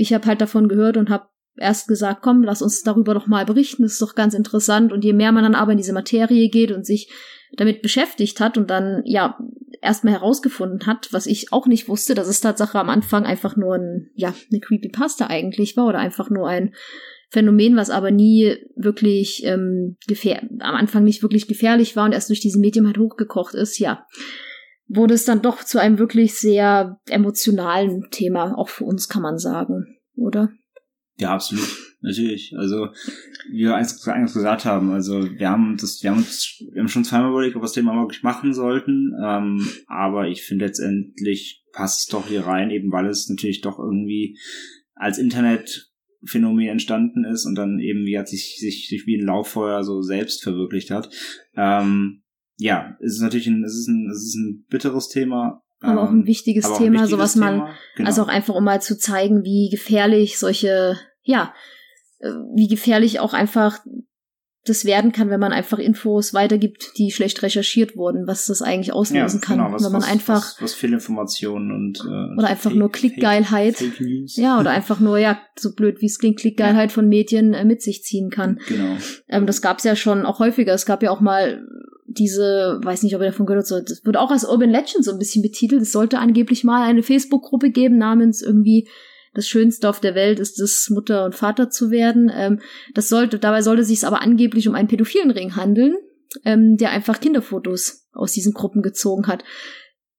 ich 0.00 0.12
habe 0.12 0.26
halt 0.26 0.40
davon 0.40 0.68
gehört 0.68 0.96
und 0.96 1.10
habe 1.10 1.28
erst 1.56 1.88
gesagt, 1.88 2.22
komm, 2.22 2.42
lass 2.42 2.62
uns 2.62 2.82
darüber 2.82 3.14
doch 3.14 3.26
mal 3.26 3.44
berichten, 3.44 3.82
das 3.82 3.92
ist 3.92 4.02
doch 4.02 4.14
ganz 4.14 4.34
interessant. 4.34 4.92
Und 4.92 5.04
je 5.04 5.12
mehr 5.12 5.32
man 5.32 5.42
dann 5.42 5.54
aber 5.54 5.72
in 5.72 5.78
diese 5.78 5.92
Materie 5.92 6.48
geht 6.48 6.72
und 6.72 6.86
sich 6.86 7.10
damit 7.56 7.82
beschäftigt 7.82 8.40
hat 8.40 8.56
und 8.56 8.70
dann, 8.70 9.02
ja, 9.04 9.38
erstmal 9.82 10.14
herausgefunden 10.14 10.86
hat, 10.86 11.08
was 11.12 11.26
ich 11.26 11.52
auch 11.52 11.66
nicht 11.66 11.88
wusste, 11.88 12.14
dass 12.14 12.28
es 12.28 12.40
Tatsache 12.40 12.78
am 12.78 12.90
Anfang 12.90 13.24
einfach 13.24 13.56
nur 13.56 13.74
ein, 13.74 14.10
ja, 14.14 14.34
eine 14.50 14.60
Creepypasta 14.60 15.26
eigentlich 15.26 15.76
war 15.76 15.86
oder 15.86 15.98
einfach 15.98 16.30
nur 16.30 16.48
ein 16.48 16.74
Phänomen, 17.30 17.76
was 17.76 17.90
aber 17.90 18.10
nie 18.10 18.56
wirklich 18.76 19.44
ähm, 19.44 19.96
gefähr 20.06 20.42
am 20.42 20.74
Anfang 20.74 21.04
nicht 21.04 21.22
wirklich 21.22 21.46
gefährlich 21.48 21.96
war 21.96 22.04
und 22.04 22.12
erst 22.12 22.28
durch 22.28 22.40
diese 22.40 22.58
Medium 22.58 22.86
halt 22.86 22.98
hochgekocht 22.98 23.54
ist, 23.54 23.78
ja, 23.78 24.06
wurde 24.90 25.14
es 25.14 25.24
dann 25.24 25.40
doch 25.40 25.64
zu 25.64 25.80
einem 25.80 25.98
wirklich 25.98 26.34
sehr 26.34 26.98
emotionalen 27.08 28.08
Thema, 28.10 28.58
auch 28.58 28.68
für 28.68 28.84
uns 28.84 29.08
kann 29.08 29.22
man 29.22 29.38
sagen, 29.38 29.96
oder? 30.16 30.50
Ja, 31.16 31.34
absolut. 31.34 31.68
Natürlich. 32.02 32.54
Also, 32.56 32.88
wie 33.50 33.64
wir 33.64 33.74
eins 33.74 34.02
gesagt 34.02 34.64
haben, 34.64 34.90
also 34.90 35.22
wir 35.22 35.50
haben 35.50 35.76
das, 35.78 36.02
wir 36.02 36.10
haben 36.10 36.18
uns, 36.18 36.62
wir 36.72 36.80
haben 36.80 36.88
schon 36.88 37.04
zweimal 37.04 37.30
überlegt, 37.30 37.56
ob 37.56 37.62
wir 37.62 37.66
das 37.66 37.74
Thema 37.74 37.94
wirklich 38.00 38.22
machen 38.22 38.54
sollten. 38.54 39.12
Ähm, 39.22 39.68
aber 39.86 40.28
ich 40.28 40.42
finde 40.42 40.64
letztendlich 40.64 41.62
passt 41.72 42.00
es 42.00 42.06
doch 42.06 42.26
hier 42.26 42.46
rein, 42.46 42.70
eben 42.70 42.90
weil 42.90 43.06
es 43.06 43.28
natürlich 43.28 43.60
doch 43.60 43.78
irgendwie 43.78 44.38
als 44.94 45.18
Internet 45.18 45.90
Phänomen 46.24 46.68
entstanden 46.68 47.24
ist 47.24 47.46
und 47.46 47.54
dann 47.54 47.80
eben 47.80 48.04
wie 48.04 48.18
hat 48.18 48.28
sich 48.28 48.58
sich, 48.58 48.88
sich 48.88 49.06
wie 49.06 49.16
ein 49.16 49.24
Lauffeuer 49.24 49.84
so 49.84 50.02
selbst 50.02 50.42
verwirklicht 50.42 50.90
hat. 50.90 51.10
Ähm, 51.54 52.19
ja, 52.60 52.96
es 53.00 53.14
ist 53.14 53.20
natürlich 53.22 53.46
ein, 53.46 53.64
es 53.64 53.74
ist 53.74 53.88
ein, 53.88 54.10
es 54.10 54.22
ist 54.22 54.34
ein 54.36 54.64
bitteres 54.68 55.08
Thema. 55.08 55.62
Aber 55.80 56.02
auch 56.02 56.10
ähm, 56.10 56.20
ein 56.20 56.26
wichtiges 56.26 56.66
aber 56.66 56.74
auch 56.74 56.78
ein 56.78 56.84
Thema, 56.84 56.92
wichtiges 57.02 57.10
sowas 57.10 57.32
Thema. 57.32 57.74
Genau. 57.96 58.06
also 58.06 58.22
auch 58.22 58.28
einfach, 58.28 58.54
um 58.54 58.64
mal 58.64 58.82
zu 58.82 58.98
zeigen, 58.98 59.44
wie 59.44 59.70
gefährlich 59.70 60.38
solche, 60.38 60.96
ja, 61.22 61.54
äh, 62.18 62.28
wie 62.54 62.68
gefährlich 62.68 63.18
auch 63.18 63.32
einfach 63.32 63.78
das 64.66 64.84
werden 64.84 65.12
kann, 65.12 65.30
wenn 65.30 65.40
man 65.40 65.52
einfach 65.52 65.78
Infos 65.78 66.34
weitergibt, 66.34 66.92
die 66.98 67.10
schlecht 67.12 67.42
recherchiert 67.42 67.96
wurden, 67.96 68.26
was 68.26 68.44
das 68.44 68.60
eigentlich 68.60 68.92
auslösen 68.92 69.40
kann, 69.40 69.56
genau, 69.56 69.72
was, 69.72 69.82
wenn 69.82 69.92
man 69.92 70.02
was, 70.02 70.10
einfach 70.10 70.34
was, 70.36 70.60
was 70.60 70.74
Fehlinformationen 70.74 71.72
und 71.72 72.00
äh, 72.00 72.38
Oder 72.38 72.48
einfach 72.48 72.70
Fake- 72.70 72.78
nur 72.78 72.92
Klickgeilheit. 72.92 73.76
Fake, 73.76 73.94
Fake 73.94 74.00
News. 74.06 74.36
ja 74.36 74.60
oder 74.60 74.70
einfach 74.72 75.00
nur 75.00 75.16
ja 75.16 75.40
so 75.58 75.74
blöd 75.74 76.02
wie 76.02 76.06
es 76.06 76.18
klingt 76.18 76.40
Klickgeilheit 76.40 76.92
von 76.92 77.08
Medien 77.08 77.54
äh, 77.54 77.64
mit 77.64 77.80
sich 77.80 78.02
ziehen 78.02 78.28
kann. 78.28 78.60
Genau. 78.68 78.98
Ähm, 79.28 79.46
das 79.46 79.62
gab 79.62 79.78
es 79.78 79.84
ja 79.84 79.96
schon 79.96 80.26
auch 80.26 80.40
häufiger. 80.40 80.74
Es 80.74 80.84
gab 80.84 81.02
ja 81.02 81.10
auch 81.10 81.22
mal 81.22 81.66
diese, 82.12 82.80
weiß 82.82 83.02
nicht, 83.02 83.14
ob 83.14 83.22
ihr 83.22 83.28
davon 83.28 83.46
gehört 83.46 83.70
habt, 83.70 83.90
das 83.90 84.04
wird 84.04 84.16
auch 84.16 84.30
als 84.30 84.44
Urban 84.44 84.70
Legend 84.70 85.04
so 85.04 85.12
ein 85.12 85.18
bisschen 85.18 85.42
betitelt. 85.42 85.82
Es 85.82 85.92
sollte 85.92 86.18
angeblich 86.18 86.64
mal 86.64 86.82
eine 86.82 87.02
Facebook-Gruppe 87.02 87.70
geben 87.70 87.98
namens 87.98 88.42
irgendwie 88.42 88.88
das 89.32 89.46
Schönste 89.46 89.88
auf 89.88 90.00
der 90.00 90.14
Welt 90.14 90.40
ist 90.40 90.58
es, 90.60 90.90
Mutter 90.90 91.24
und 91.24 91.34
Vater 91.34 91.70
zu 91.70 91.90
werden. 91.90 92.30
Ähm, 92.34 92.60
das 92.94 93.08
sollte, 93.08 93.38
dabei 93.38 93.62
sollte 93.62 93.84
sich 93.84 93.98
es 93.98 94.04
aber 94.04 94.22
angeblich 94.22 94.66
um 94.68 94.74
einen 94.74 94.88
pädophilen 94.88 95.30
Ring 95.30 95.54
handeln, 95.54 95.94
ähm, 96.44 96.76
der 96.76 96.90
einfach 96.90 97.20
Kinderfotos 97.20 98.08
aus 98.12 98.32
diesen 98.32 98.52
Gruppen 98.52 98.82
gezogen 98.82 99.28
hat. 99.28 99.44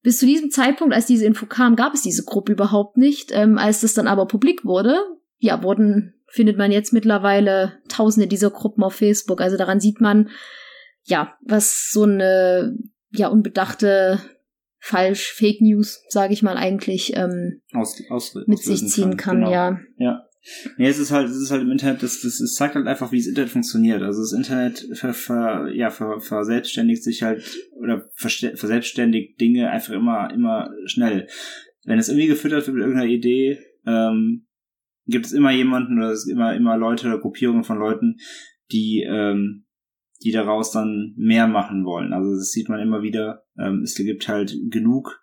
Bis 0.02 0.18
zu 0.18 0.26
diesem 0.26 0.50
Zeitpunkt, 0.50 0.96
als 0.96 1.06
diese 1.06 1.26
Info 1.26 1.46
kam, 1.46 1.76
gab 1.76 1.94
es 1.94 2.02
diese 2.02 2.24
Gruppe 2.24 2.54
überhaupt 2.54 2.98
nicht. 2.98 3.32
Ähm, 3.34 3.58
als 3.58 3.82
das 3.82 3.94
dann 3.94 4.08
aber 4.08 4.28
publik 4.28 4.64
wurde, 4.64 4.98
ja, 5.38 5.62
wurden, 5.62 6.14
findet 6.28 6.58
man 6.58 6.72
jetzt 6.72 6.94
mittlerweile 6.94 7.74
tausende 7.90 8.28
dieser 8.28 8.50
Gruppen 8.50 8.84
auf 8.84 8.94
Facebook. 8.94 9.42
Also 9.42 9.58
daran 9.58 9.82
sieht 9.82 10.00
man, 10.00 10.30
ja, 11.04 11.38
was 11.42 11.90
so 11.92 12.04
eine, 12.04 12.78
ja, 13.12 13.28
unbedachte, 13.28 14.20
falsch, 14.80 15.34
Fake 15.34 15.62
News, 15.62 16.04
sage 16.10 16.34
ich 16.34 16.42
mal, 16.42 16.58
eigentlich 16.58 17.16
ähm, 17.16 17.62
Aus, 17.74 18.02
aus, 18.10 18.36
mit 18.48 18.60
sich 18.60 18.88
ziehen 18.88 19.16
kann, 19.16 19.38
Genau. 19.38 19.52
ja. 19.52 19.80
Ja. 19.98 20.24
Nee, 20.78 20.88
es 20.88 20.98
ist 20.98 21.12
halt, 21.12 21.30
es 21.30 21.38
ist 21.38 21.52
halt 21.52 21.62
im 21.62 21.70
Internet, 21.72 22.02
das, 22.02 22.22
das, 22.22 22.40
es 22.40 22.56
zeigt 22.56 22.74
halt 22.74 22.88
einfach, 22.88 23.12
wie 23.12 23.20
das 23.20 23.28
Internet 23.28 23.52
funktioniert. 23.52 24.02
Also 24.02 24.22
das 24.22 24.34
Internet 24.34 24.88
ver, 24.94 25.14
ver, 25.14 25.72
ja, 25.72 25.92
ver, 25.92 26.20
verselbstständigt 26.20 27.04
sich 27.04 27.22
halt 27.22 27.44
oder 27.76 28.10
verselbstständigt 28.16 29.40
Dinge 29.40 29.70
einfach 29.70 29.94
immer, 29.94 30.34
immer 30.34 30.72
schnell. 30.86 31.28
Wenn 31.86 32.00
es 32.00 32.10
irgendwie 32.10 32.28
gefüttert 32.28 32.66
wird 32.66 32.76
mit 32.76 32.84
irgendeiner 32.84 33.12
Idee, 33.12 33.60
ähm, 33.86 34.48
gibt 35.06 35.28
es 35.28 35.32
immer 35.32 35.52
jemanden 35.52 36.00
oder 36.00 36.12
es 36.12 36.26
gibt 36.26 36.38
immer, 36.38 36.56
immer 36.56 36.76
Leute 36.76 37.08
oder 37.08 37.20
Gruppierungen 37.20 37.64
von 37.64 37.78
Leuten, 37.78 38.18
die, 38.72 39.06
ähm, 39.08 39.66
die 40.24 40.32
daraus 40.32 40.72
dann 40.72 41.14
mehr 41.18 41.48
machen 41.48 41.86
wollen. 41.86 42.14
Also 42.14 42.36
das 42.36 42.52
sieht 42.52 42.70
man 42.70 42.80
immer 42.80 43.02
wieder. 43.02 43.44
Ähm, 43.58 43.82
es 43.84 43.96
gibt 43.96 44.28
halt 44.28 44.56
genug 44.70 45.22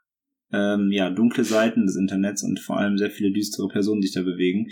ähm, 0.53 0.91
ja, 0.93 1.11
dunkle 1.11 1.45
Seiten 1.45 1.87
des 1.87 1.97
Internets 1.97 2.43
und 2.43 2.61
vor 2.61 2.79
allem 2.79 2.97
sehr 2.97 3.11
viele 3.11 3.33
düstere 3.33 3.69
Personen, 3.69 4.01
die 4.01 4.07
sich 4.07 4.15
da 4.15 4.23
bewegen, 4.23 4.69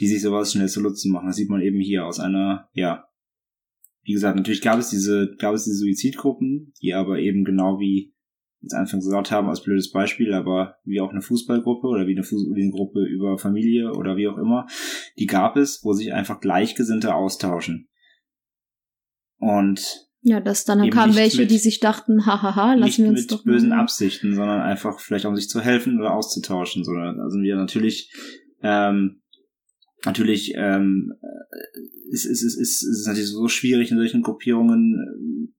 die 0.00 0.06
sich 0.06 0.20
sowas 0.20 0.52
schnell 0.52 0.68
zu 0.68 0.80
Nutzen 0.80 1.12
machen. 1.12 1.26
Das 1.28 1.36
sieht 1.36 1.48
man 1.48 1.62
eben 1.62 1.80
hier 1.80 2.06
aus 2.06 2.18
einer, 2.18 2.68
ja, 2.72 3.04
wie 4.04 4.12
gesagt, 4.12 4.36
natürlich 4.36 4.62
gab 4.62 4.78
es 4.78 4.90
diese, 4.90 5.34
gab 5.38 5.54
es 5.54 5.64
diese 5.64 5.76
Suizidgruppen, 5.76 6.72
die 6.82 6.92
aber 6.92 7.20
eben 7.20 7.44
genau 7.44 7.78
wie 7.78 8.12
jetzt 8.60 8.74
anfangs 8.74 9.04
gesagt 9.04 9.30
haben, 9.30 9.48
als 9.48 9.62
blödes 9.62 9.90
Beispiel, 9.90 10.32
aber 10.32 10.76
wie 10.84 11.00
auch 11.00 11.10
eine 11.10 11.20
Fußballgruppe 11.20 11.86
oder 11.86 12.06
wie 12.06 12.12
eine, 12.12 12.22
Fuß 12.22 12.48
wie 12.54 12.62
eine 12.62 12.70
Gruppe 12.70 13.04
über 13.04 13.38
Familie 13.38 13.92
oder 13.92 14.16
wie 14.16 14.28
auch 14.28 14.38
immer, 14.38 14.66
die 15.18 15.26
gab 15.26 15.56
es, 15.56 15.80
wo 15.82 15.92
sich 15.92 16.12
einfach 16.12 16.40
Gleichgesinnte 16.40 17.14
austauschen. 17.14 17.88
Und 19.42 20.06
Ja, 20.20 20.38
das 20.40 20.64
dann 20.64 20.88
kamen 20.90 21.16
welche, 21.16 21.42
mit- 21.42 21.50
die 21.50 21.58
sich 21.58 21.80
dachten, 21.80 22.26
hahaha, 22.26 22.74
lassen 22.74 23.02
wir 23.02 23.10
uns 23.10 23.22
mit 23.22 23.32
doch 23.32 23.42
bösen 23.44 23.70
mal. 23.70 23.80
Absichten, 23.80 24.36
sondern 24.36 24.60
einfach 24.62 25.00
vielleicht 25.00 25.24
um 25.24 25.34
sich 25.34 25.48
zu 25.48 25.60
helfen 25.60 25.98
oder 25.98 26.14
auszutauschen. 26.14 26.84
Sondern 26.84 27.18
also 27.20 27.38
wir 27.40 27.56
natürlich 27.56 28.12
ähm, 28.62 29.20
natürlich 30.06 30.54
ähm, 30.56 31.12
äh, 31.20 32.12
ist, 32.12 32.24
ist, 32.24 32.42
ist, 32.44 32.56
ist, 32.56 32.82
ist 32.82 33.00
es 33.00 33.06
natürlich 33.06 33.30
so 33.30 33.48
schwierig 33.48 33.90
in 33.90 33.96
solchen 33.96 34.22
Gruppierungen 34.22 34.94
ähm, 34.94 35.54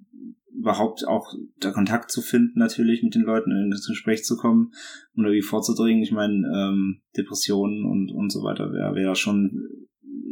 überhaupt 0.58 1.06
auch 1.06 1.34
da 1.60 1.72
Kontakt 1.72 2.10
zu 2.10 2.22
finden 2.22 2.58
natürlich 2.58 3.04
mit 3.04 3.16
den 3.16 3.24
Leuten 3.24 3.52
in 3.52 3.70
das 3.70 3.86
Gespräch 3.86 4.24
zu 4.24 4.38
kommen 4.38 4.72
und 5.14 5.26
irgendwie 5.26 5.42
vorzudringen. 5.42 6.04
Ich 6.04 6.14
meine 6.14 6.36
ähm, 6.56 7.02
Depressionen 7.18 7.84
und 7.86 8.12
und 8.16 8.32
so 8.32 8.44
weiter 8.44 8.72
wäre 8.72 8.96
wäre 8.96 9.16
schon 9.18 9.68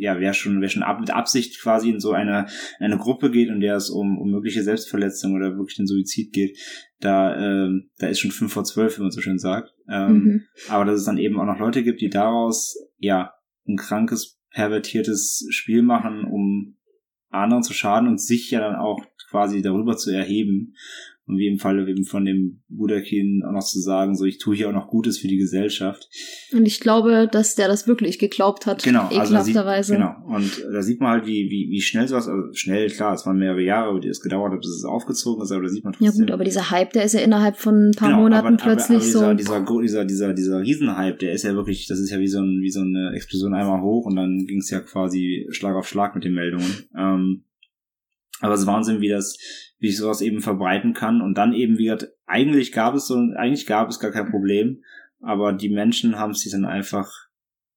ja, 0.02 0.20
wer 0.20 0.34
schon, 0.34 0.62
wer 0.62 0.70
schon 0.70 0.82
ab, 0.82 0.99
mit 0.99 1.12
Absicht 1.12 1.62
quasi 1.62 1.91
in 1.91 1.99
so 1.99 2.12
eine, 2.12 2.47
eine 2.80 2.97
Gruppe 2.97 3.30
geht, 3.30 3.49
in 3.49 3.60
der 3.60 3.76
es 3.76 3.91
um, 3.91 4.18
um 4.18 4.32
mögliche 4.32 4.64
Selbstverletzung 4.64 5.36
oder 5.36 5.58
wirklich 5.58 5.78
den 5.78 5.86
Suizid 5.86 6.34
geht, 6.34 6.58
da, 6.99 7.38
ähm, 7.38 7.91
da 7.99 8.08
ist 8.08 8.20
schon 8.20 8.32
fünf 8.32 8.52
vor 8.52 8.64
zwölf, 8.64 8.97
wie 8.97 9.04
man 9.04 9.12
so 9.12 9.22
schön 9.22 9.38
sagt. 9.38 9.76
Ähm, 9.88 10.24
Mhm. 10.24 10.41
Aber 10.70 10.86
dass 10.86 10.99
es 10.99 11.06
dann 11.06 11.20
eben 11.20 11.39
auch 11.39 11.45
noch 11.45 11.60
Leute 11.60 11.84
gibt, 11.84 12.02
die 12.02 12.10
daraus, 12.10 12.76
ja, 12.97 13.34
ein 13.68 13.78
krankes, 13.78 14.39
pervertiertes 14.49 15.45
Spiel 15.52 15.84
machen, 15.84 16.26
um 16.26 16.78
anderen 17.30 17.62
zu 17.62 17.74
schaden 17.74 18.10
und 18.10 18.20
sich 18.20 18.49
ja 18.49 18.60
dann 18.60 18.76
auch 18.76 19.06
quasi 19.30 19.62
darüber 19.62 19.97
zu 19.97 20.10
erheben. 20.10 20.74
Und 21.32 21.38
wie 21.38 21.47
im 21.47 21.59
Falle 21.59 21.89
eben 21.89 22.03
von 22.03 22.25
dem 22.25 22.61
Budakin 22.67 23.43
auch 23.47 23.53
noch 23.53 23.63
zu 23.63 23.79
sagen, 23.79 24.15
so 24.15 24.25
ich 24.25 24.38
tue 24.38 24.53
hier 24.53 24.67
auch 24.67 24.73
noch 24.73 24.89
Gutes 24.89 25.17
für 25.17 25.29
die 25.29 25.38
Gesellschaft. 25.38 26.09
Und 26.51 26.65
ich 26.65 26.82
glaube, 26.82 27.29
dass 27.32 27.55
der 27.55 27.69
das 27.69 27.88
wirklich 27.88 28.19
geglaubt 28.19 28.65
hat. 28.65 28.84
Genau, 28.84 29.07
also 29.07 29.34
da 29.34 29.41
sieht, 29.43 29.55
ekelhafterweise. 29.55 29.93
genau. 29.95 30.13
Und 30.27 30.65
da 30.73 30.82
sieht 30.82 30.99
man 30.99 31.11
halt, 31.11 31.25
wie, 31.25 31.49
wie, 31.49 31.69
wie 31.71 31.79
schnell 31.82 32.05
sowas, 32.05 32.27
also 32.27 32.51
schnell, 32.53 32.89
klar, 32.89 33.13
es 33.13 33.25
waren 33.25 33.38
mehrere 33.38 33.63
Jahre, 33.63 33.97
die 34.01 34.09
es 34.09 34.19
gedauert 34.19 34.51
hat, 34.51 34.59
bis 34.59 34.71
es 34.71 34.84
aufgezogen 34.84 35.41
ist, 35.43 35.51
aber 35.53 35.63
da 35.63 35.69
sieht 35.69 35.86
man 35.86 35.93
Ja 35.93 36.07
trotzdem. 36.07 36.25
gut, 36.25 36.32
aber 36.32 36.43
dieser 36.43 36.69
Hype, 36.69 36.91
der 36.91 37.05
ist 37.05 37.13
ja 37.13 37.21
innerhalb 37.21 37.55
von 37.55 37.89
ein 37.89 37.91
paar 37.91 38.09
Genau, 38.09 38.21
Monaten 38.23 38.47
aber, 38.47 38.57
plötzlich 38.57 39.15
aber, 39.15 39.27
aber 39.27 39.32
so. 39.32 39.38
dieser, 39.38 39.61
dieser, 39.63 40.05
dieser, 40.05 40.05
dieser, 40.05 40.34
dieser 40.34 40.59
Riesenhype, 40.61 41.17
der 41.17 41.32
ist 41.32 41.43
ja 41.43 41.53
wirklich, 41.55 41.88
das 41.88 41.99
ist 41.99 42.09
ja 42.11 42.19
wie 42.19 42.27
so, 42.27 42.39
ein, 42.41 42.61
wie 42.61 42.71
so 42.71 42.82
eine 42.82 43.13
Explosion 43.15 43.53
einmal 43.53 43.82
hoch 43.82 44.05
und 44.05 44.17
dann 44.17 44.45
ging 44.47 44.57
es 44.59 44.69
ja 44.69 44.82
quasi 44.82 45.47
Schlag 45.51 45.75
auf 45.75 45.88
Schlag 45.88 46.13
mit 46.13 46.25
den 46.25 46.34
Meldungen. 46.34 46.65
Ähm, 46.97 47.43
aber 48.41 48.53
es 48.55 48.61
ist 48.61 48.67
Wahnsinn, 48.67 48.99
wie 49.01 49.09
das, 49.09 49.37
wie 49.79 49.87
sich 49.89 49.97
sowas 49.97 50.21
eben 50.21 50.41
verbreiten 50.41 50.93
kann. 50.93 51.21
Und 51.21 51.37
dann 51.37 51.53
eben, 51.53 51.77
wie 51.77 51.85
gesagt, 51.85 52.07
eigentlich 52.25 52.71
gab 52.71 52.93
es 52.95 53.07
so, 53.07 53.15
eigentlich 53.37 53.65
gab 53.65 53.89
es 53.89 53.99
gar 53.99 54.11
kein 54.11 54.29
Problem, 54.29 54.83
aber 55.21 55.53
die 55.53 55.69
Menschen 55.69 56.17
haben 56.17 56.31
es 56.31 56.41
sich 56.41 56.51
dann 56.51 56.65
einfach 56.65 57.09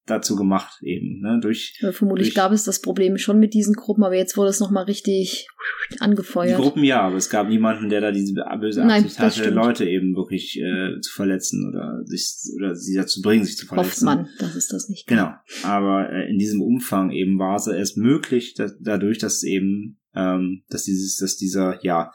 dazu 0.07 0.37
gemacht, 0.37 0.81
eben, 0.83 1.21
ne, 1.23 1.39
durch 1.41 1.79
Ja, 1.81 1.91
vermutlich 1.91 2.29
durch- 2.29 2.35
gab 2.35 2.53
es 2.53 2.65
das 2.65 2.83
Problem 2.83 3.17
schon 3.17 3.39
mit 3.39 3.55
diesen 3.55 3.73
Gruppen, 3.73 4.05
aber 4.05 4.15
jetzt 4.15 4.37
wurde 4.37 4.51
es 4.51 4.61
nochmal 4.61 4.85
richtig 4.85 5.47
Die 5.95 6.01
angefeuert. 6.03 6.61
Gruppen 6.61 6.85
ja, 6.85 7.01
aber 7.01 7.17
es 7.17 7.31
gab 7.31 7.49
niemanden, 7.49 7.89
der 7.89 8.03
da 8.03 8.13
diese 8.13 8.35
böse 8.61 8.81
Nein, 8.85 9.05
Absicht 9.05 9.19
hatte, 9.19 9.41
stimmt. 9.41 9.55
Leute 9.55 9.89
eben 9.89 10.15
wirklich 10.15 10.61
äh, 10.61 11.01
zu 11.01 11.11
verletzen 11.11 11.67
oder 11.71 12.03
sich 12.05 12.35
oder 12.59 12.75
sie 12.77 12.95
dazu 12.95 13.23
bringen, 13.23 13.45
sich 13.47 13.57
zu 13.57 13.65
Hofft 13.65 13.77
verletzen. 13.77 14.05
man, 14.05 14.29
dass 14.39 14.55
es 14.55 14.69
das 14.69 14.91
nicht 14.91 15.07
Genau. 15.07 15.33
Aber 15.63 16.11
äh, 16.13 16.29
in 16.31 16.37
diesem 16.37 16.61
Umfang 16.61 17.11
eben 17.11 17.39
war 17.39 17.57
es 17.57 17.67
erst 17.67 17.97
möglich, 17.97 18.53
dass, 18.53 18.77
dadurch, 18.79 19.17
dass 19.17 19.43
eben, 19.43 19.99
ähm, 20.15 20.65
dass 20.69 20.85
dieses, 20.85 21.17
dass 21.17 21.37
dieser 21.37 21.79
ja 21.83 22.13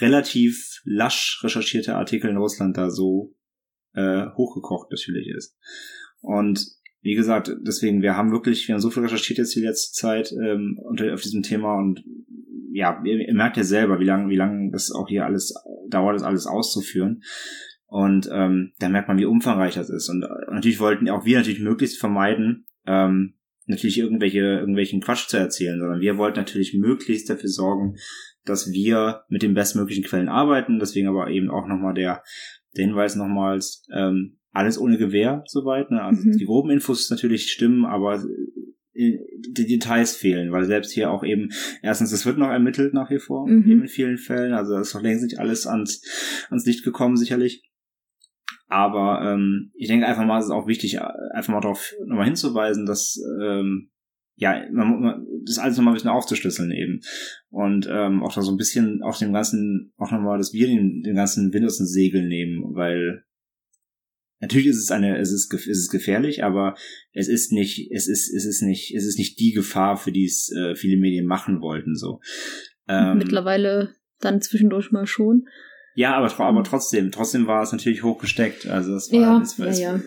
relativ 0.00 0.80
lasch 0.84 1.40
recherchierte 1.42 1.96
Artikel 1.96 2.30
in 2.30 2.36
Russland 2.36 2.76
da 2.76 2.90
so 2.90 3.34
äh, 3.94 4.26
hochgekocht 4.36 4.90
natürlich 4.90 5.28
ist. 5.28 5.56
Und 6.20 6.64
wie 7.02 7.14
gesagt, 7.14 7.50
deswegen, 7.66 8.02
wir 8.02 8.16
haben 8.16 8.30
wirklich, 8.30 8.68
wir 8.68 8.74
haben 8.74 8.80
so 8.80 8.90
viel 8.90 9.02
recherchiert 9.02 9.38
jetzt 9.38 9.54
die 9.56 9.60
letzte 9.60 9.92
Zeit 9.92 10.32
ähm, 10.32 10.78
unter, 10.82 11.12
auf 11.14 11.22
diesem 11.22 11.42
Thema 11.42 11.76
und 11.76 12.04
ja, 12.72 13.02
ihr, 13.04 13.26
ihr 13.26 13.34
merkt 13.34 13.56
ja 13.56 13.64
selber, 13.64 14.00
wie 14.00 14.04
lange, 14.04 14.28
wie 14.28 14.36
lange 14.36 14.70
das 14.70 14.92
auch 14.92 15.08
hier 15.08 15.24
alles 15.24 15.54
dauert, 15.88 16.14
das 16.14 16.22
alles 16.22 16.46
auszuführen. 16.46 17.22
Und 17.86 18.28
ähm, 18.32 18.72
da 18.78 18.88
merkt 18.88 19.08
man, 19.08 19.18
wie 19.18 19.24
umfangreich 19.24 19.74
das 19.74 19.90
ist. 19.90 20.08
Und 20.08 20.22
äh, 20.22 20.52
natürlich 20.52 20.78
wollten 20.78 21.08
auch 21.08 21.24
wir 21.24 21.38
natürlich 21.38 21.60
möglichst 21.60 21.98
vermeiden, 21.98 22.66
ähm, 22.86 23.34
natürlich 23.70 23.98
irgendwelche, 23.98 24.38
irgendwelchen 24.40 25.00
Quatsch 25.00 25.28
zu 25.28 25.36
erzählen, 25.36 25.78
sondern 25.78 26.00
wir 26.00 26.18
wollten 26.18 26.38
natürlich 26.38 26.74
möglichst 26.74 27.30
dafür 27.30 27.48
sorgen, 27.48 27.96
dass 28.44 28.70
wir 28.70 29.22
mit 29.28 29.42
den 29.42 29.54
bestmöglichen 29.54 30.04
Quellen 30.04 30.28
arbeiten. 30.28 30.78
Deswegen 30.78 31.08
aber 31.08 31.30
eben 31.30 31.50
auch 31.50 31.66
nochmal 31.66 31.94
der, 31.94 32.22
der 32.76 32.86
Hinweis 32.86 33.16
nochmals, 33.16 33.84
ähm, 33.94 34.36
alles 34.52 34.78
ohne 34.78 34.98
Gewehr 34.98 35.42
soweit. 35.46 35.90
Ne? 35.90 36.02
Also 36.02 36.22
Mhm. 36.26 36.36
die 36.36 36.44
groben 36.46 36.70
Infos 36.70 37.08
natürlich 37.10 37.50
stimmen, 37.50 37.84
aber 37.84 38.22
äh, 38.94 39.18
die 39.56 39.66
Details 39.66 40.16
fehlen, 40.16 40.50
weil 40.52 40.64
selbst 40.64 40.92
hier 40.92 41.10
auch 41.10 41.22
eben, 41.22 41.50
erstens, 41.82 42.12
es 42.12 42.26
wird 42.26 42.38
noch 42.38 42.50
ermittelt 42.50 42.92
nach 42.92 43.10
wie 43.10 43.20
vor, 43.20 43.46
Mhm. 43.48 43.70
eben 43.70 43.82
in 43.82 43.88
vielen 43.88 44.18
Fällen, 44.18 44.52
also 44.52 44.74
es 44.76 44.88
ist 44.88 44.94
noch 44.94 45.02
längst 45.02 45.22
nicht 45.22 45.38
alles 45.38 45.66
ans, 45.66 46.02
ans 46.50 46.66
Licht 46.66 46.82
gekommen, 46.84 47.16
sicherlich. 47.16 47.62
Aber 48.70 49.20
ähm, 49.22 49.72
ich 49.74 49.88
denke 49.88 50.06
einfach 50.06 50.24
mal, 50.24 50.38
es 50.38 50.46
ist 50.46 50.52
auch 50.52 50.68
wichtig, 50.68 50.94
äh, 50.94 51.00
einfach 51.34 51.52
mal 51.52 51.60
darauf 51.60 51.92
nochmal 52.06 52.26
hinzuweisen, 52.26 52.86
dass 52.86 53.20
ähm, 53.42 53.90
ja, 54.36 54.64
man, 54.70 55.00
man, 55.00 55.26
das 55.44 55.58
alles 55.58 55.76
nochmal 55.76 55.92
ein 55.92 55.96
bisschen 55.96 56.10
aufzuschlüsseln 56.10 56.70
eben. 56.70 57.00
Und 57.50 57.88
ähm, 57.90 58.22
auch 58.22 58.32
da 58.32 58.42
so 58.42 58.52
ein 58.52 58.56
bisschen 58.56 59.02
auch 59.02 59.18
dem 59.18 59.32
ganzen, 59.32 59.92
auch 59.98 60.12
nochmal, 60.12 60.38
dass 60.38 60.52
wir 60.52 60.68
den, 60.68 61.02
den 61.02 61.16
ganzen 61.16 61.52
Wind 61.52 61.66
aus 61.66 61.78
den 61.78 61.86
Segeln 61.88 62.28
nehmen, 62.28 62.62
weil 62.74 63.24
natürlich 64.38 64.68
ist 64.68 64.78
es 64.78 64.92
eine, 64.92 65.18
es 65.18 65.32
ist, 65.32 65.52
es 65.52 65.66
ist 65.66 65.90
gefährlich, 65.90 66.44
aber 66.44 66.76
es 67.12 67.26
ist 67.26 67.50
nicht, 67.50 67.90
es 67.90 68.06
ist, 68.06 68.32
es 68.32 68.44
ist 68.44 68.62
nicht, 68.62 68.94
es 68.94 69.04
ist 69.04 69.18
nicht 69.18 69.38
die 69.40 69.52
Gefahr, 69.52 69.96
für 69.96 70.12
die 70.12 70.26
es 70.26 70.50
äh, 70.52 70.76
viele 70.76 70.96
Medien 70.96 71.26
machen 71.26 71.60
wollten, 71.60 71.96
so. 71.96 72.20
Ähm, 72.86 73.18
Mittlerweile 73.18 73.94
dann 74.20 74.40
zwischendurch 74.40 74.92
mal 74.92 75.08
schon. 75.08 75.48
Ja, 76.00 76.16
aber, 76.16 76.40
aber 76.40 76.64
trotzdem, 76.64 77.10
trotzdem 77.12 77.46
war 77.46 77.62
es 77.62 77.72
natürlich 77.72 78.02
hochgesteckt. 78.02 78.66
Also 78.66 78.94
es 78.96 79.12
war, 79.12 79.18
Mhm. 79.18 79.24
Ja, 79.24 79.40
es, 79.42 79.56
ja, 79.58 79.64
es, 79.66 79.78
ja. 79.80 80.00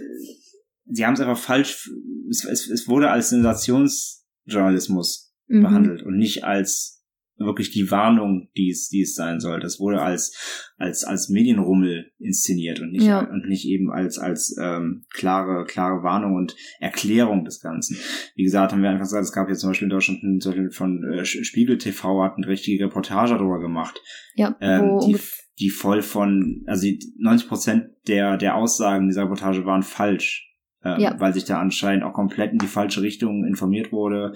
sie 0.86 1.06
haben 1.06 1.14
es 1.14 1.20
einfach 1.20 1.38
falsch, 1.38 1.88
es, 2.32 2.44
es, 2.46 2.68
es 2.68 2.88
wurde 2.88 3.12
als 3.12 3.30
Sensationsjournalismus 3.30 5.30
Mhm. 5.48 5.62
behandelt 5.62 6.02
und 6.04 6.18
nicht 6.18 6.46
als 6.46 7.03
wirklich 7.38 7.72
die 7.72 7.90
Warnung, 7.92 8.50
die 8.56 8.70
es, 8.70 8.90
die 8.90 9.02
es 9.02 9.16
sein 9.16 9.40
soll. 9.40 9.60
Das 9.60 9.80
wurde 9.80 10.02
als, 10.02 10.72
als, 10.78 11.04
als 11.04 11.30
Medienrummel 11.30 12.12
inszeniert 12.20 12.80
und 12.80 12.92
nicht, 12.92 13.06
Ja. 13.06 13.22
und 13.22 13.48
nicht 13.50 13.66
eben 13.68 13.92
als, 13.92 14.18
als 14.20 14.56
ähm, 14.62 15.04
klare, 15.14 15.66
klare 15.66 16.04
Warnung 16.04 16.36
und 16.36 16.56
Erklärung 16.80 17.44
des 17.44 17.60
Ganzen. 17.60 17.98
Wie 18.36 18.44
gesagt, 18.44 18.72
haben 18.72 18.82
wir 18.84 18.90
einfach 18.90 19.04
gesagt, 19.06 19.24
es 19.26 19.32
gab 19.34 19.50
jetzt 19.50 19.62
zum 19.62 19.72
Beispiel 19.72 19.88
in 19.88 19.92
Deutschland 19.92 20.24
ein- 20.24 20.40
zum 20.40 20.52
Beispiel 20.52 20.72
von 20.72 21.04
äh, 21.12 21.26
Spiegel 21.26 21.78
TV 21.78 22.24
hat 22.24 22.34
eine 22.38 22.48
richtige 22.48 22.86
Reportage 22.86 23.34
darüber 23.36 23.60
gemacht 23.60 24.00
Ja, 24.36 24.56
ähm, 24.62 25.00
die, 25.06 25.18
die 25.60 25.70
voll 25.70 26.02
von, 26.02 26.64
also 26.68 26.84
die 26.84 27.00
90 27.18 27.48
Prozent 27.50 27.84
der, 28.08 28.38
der 28.38 28.56
Aussagen 28.56 29.08
dieser 29.08 29.24
Reportage 29.24 29.66
waren 29.66 29.84
falsch. 29.84 30.50
Ähm, 30.84 31.00
Ja. 31.00 31.20
Weil 31.20 31.34
sich 31.34 31.46
da 31.46 31.60
anscheinend 31.60 32.04
auch 32.04 32.14
komplett 32.14 32.52
in 32.52 32.58
die 32.60 32.68
falsche 32.68 33.02
Richtung 33.02 33.46
informiert 33.46 33.92
wurde. 33.92 34.34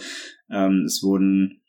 Ähm, 0.49 0.83
es 0.85 1.03
wurden, 1.03 1.61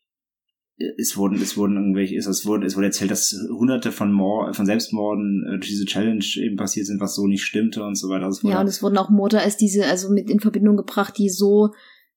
es 0.96 1.16
wurden, 1.16 1.40
es 1.40 1.56
wurden 1.56 1.76
irgendwelche, 1.76 2.16
es, 2.16 2.46
wurde, 2.46 2.66
es 2.66 2.76
wurde 2.76 2.86
erzählt, 2.86 3.10
dass 3.10 3.34
hunderte 3.50 3.90
von 3.90 4.12
Mord, 4.12 4.54
von 4.54 4.66
Selbstmorden 4.66 5.44
äh, 5.46 5.58
durch 5.58 5.68
diese 5.68 5.84
Challenge 5.84 6.24
eben 6.36 6.56
passiert 6.56 6.86
sind, 6.86 7.00
was 7.00 7.14
so 7.14 7.26
nicht 7.26 7.42
stimmte 7.42 7.82
und 7.82 7.96
so 7.96 8.08
weiter. 8.08 8.26
Also 8.26 8.48
ja, 8.48 8.60
und 8.60 8.68
es 8.68 8.82
wurden 8.82 8.98
auch 8.98 9.10
Morde 9.10 9.40
als 9.40 9.56
diese, 9.56 9.86
also 9.86 10.10
mit 10.10 10.30
in 10.30 10.40
Verbindung 10.40 10.76
gebracht, 10.76 11.18
die 11.18 11.30
so 11.30 11.70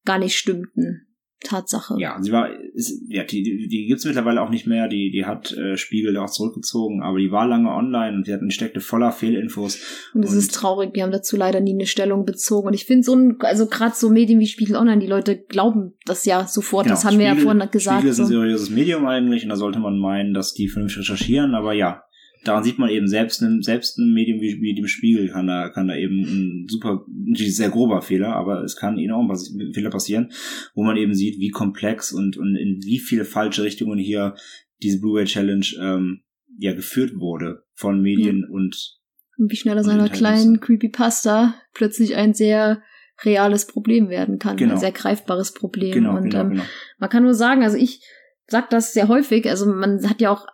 gar 0.05 0.19
nicht 0.19 0.35
stimmten. 0.35 1.07
Tatsache. 1.43 1.95
Ja, 1.99 2.17
sie 2.21 2.31
war, 2.31 2.49
ist, 2.73 3.01
ja, 3.09 3.23
die, 3.23 3.43
die, 3.43 3.67
die 3.67 3.85
gibt's 3.87 4.05
mittlerweile 4.05 4.41
auch 4.41 4.49
nicht 4.49 4.67
mehr. 4.67 4.87
Die, 4.87 5.11
die 5.11 5.25
hat 5.25 5.51
äh, 5.53 5.75
Spiegel 5.77 6.15
auch 6.17 6.29
zurückgezogen, 6.29 7.01
aber 7.01 7.17
die 7.19 7.31
war 7.31 7.47
lange 7.47 7.69
online 7.69 8.15
und 8.17 8.27
die, 8.27 8.33
hat, 8.33 8.41
die 8.43 8.51
steckte 8.51 8.79
voller 8.79 9.11
Fehlinfos. 9.11 9.79
Und 10.13 10.23
es 10.23 10.33
ist 10.33 10.53
traurig, 10.53 10.91
wir 10.93 11.03
haben 11.03 11.11
dazu 11.11 11.35
leider 11.37 11.59
nie 11.59 11.73
eine 11.73 11.85
Stellung 11.87 12.25
bezogen. 12.25 12.67
Und 12.67 12.73
ich 12.73 12.85
finde 12.85 13.03
so 13.03 13.15
ein, 13.15 13.37
also 13.41 13.65
gerade 13.67 13.95
so 13.95 14.09
Medien 14.09 14.39
wie 14.39 14.47
Spiegel 14.47 14.75
Online, 14.75 14.99
die 14.99 15.07
Leute 15.07 15.37
glauben 15.37 15.93
das 16.05 16.25
ja 16.25 16.45
sofort. 16.47 16.89
das 16.89 17.05
haben 17.05 17.17
wir 17.17 17.25
ja 17.25 17.31
Genau, 17.33 17.41
Spiegel- 17.41 17.57
vorhin 17.59 17.71
gesagt. 17.71 17.97
Spiegel 17.99 18.11
ist 18.11 18.19
ein 18.19 18.25
seriöses 18.27 18.69
Medium 18.69 19.05
eigentlich 19.07 19.43
und 19.43 19.49
da 19.49 19.55
sollte 19.55 19.79
man 19.79 19.97
meinen, 19.97 20.33
dass 20.33 20.53
die 20.53 20.67
vernünftig 20.67 20.99
recherchieren, 21.01 21.55
aber 21.55 21.73
ja, 21.73 22.03
daran 22.43 22.63
sieht 22.63 22.79
man 22.79 22.89
eben 22.89 23.07
selbst 23.07 23.41
ein, 23.41 23.61
selbst 23.61 23.97
ein 23.97 24.13
Medium 24.13 24.41
wie, 24.41 24.61
wie 24.61 24.73
dem 24.73 24.87
Spiegel 24.87 25.29
kann 25.29 25.47
da, 25.47 25.69
kann 25.69 25.87
da 25.87 25.95
eben 25.95 26.21
ein 26.21 26.67
super, 26.67 27.05
natürlich 27.07 27.55
sehr 27.55 27.69
grober 27.69 28.01
Fehler, 28.01 28.35
aber 28.35 28.63
es 28.63 28.75
kann 28.75 28.97
enorm 28.97 29.29
was, 29.29 29.55
Fehler 29.73 29.89
passieren, 29.89 30.31
wo 30.73 30.83
man 30.83 30.97
eben 30.97 31.13
sieht, 31.13 31.39
wie 31.39 31.49
komplex 31.49 32.11
und, 32.11 32.37
und 32.37 32.55
in 32.55 32.81
wie 32.83 32.99
viele 32.99 33.25
falsche 33.25 33.63
Richtungen 33.63 33.99
hier 33.99 34.35
diese 34.81 34.99
Blu-ray 34.99 35.25
Challenge 35.25 35.65
ähm, 35.79 36.21
ja 36.57 36.73
geführt 36.73 37.15
wurde 37.15 37.63
von 37.73 38.01
Medien 38.01 38.45
und 38.45 38.99
Und 39.37 39.51
wie 39.51 39.55
schnell 39.55 39.77
aus 39.77 39.87
einer 39.87 40.09
kleinen 40.09 40.59
Creepypasta 40.59 41.55
plötzlich 41.73 42.15
ein 42.15 42.33
sehr 42.33 42.81
reales 43.23 43.67
Problem 43.67 44.09
werden 44.09 44.39
kann. 44.39 44.57
Genau. 44.57 44.73
Ein 44.73 44.79
sehr 44.79 44.91
greifbares 44.91 45.53
Problem. 45.53 45.91
genau, 45.91 46.17
und 46.17 46.23
genau, 46.29 46.41
ähm, 46.41 46.49
genau. 46.51 46.63
man 46.97 47.09
kann 47.09 47.23
nur 47.23 47.35
sagen, 47.35 47.63
also 47.63 47.77
ich 47.77 48.03
sag 48.47 48.69
das 48.69 48.93
sehr 48.93 49.07
häufig, 49.07 49.47
also 49.49 49.65
man 49.67 50.07
hat 50.09 50.21
ja 50.21 50.31
auch 50.31 50.47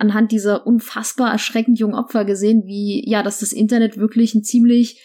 anhand 0.00 0.32
dieser 0.32 0.66
unfassbar 0.66 1.30
erschreckend 1.30 1.78
jungen 1.78 1.94
Opfer 1.94 2.24
gesehen, 2.24 2.64
wie, 2.66 3.08
ja, 3.08 3.22
dass 3.22 3.40
das 3.40 3.52
Internet 3.52 3.96
wirklich 3.98 4.34
ein 4.34 4.42
ziemlich 4.42 5.00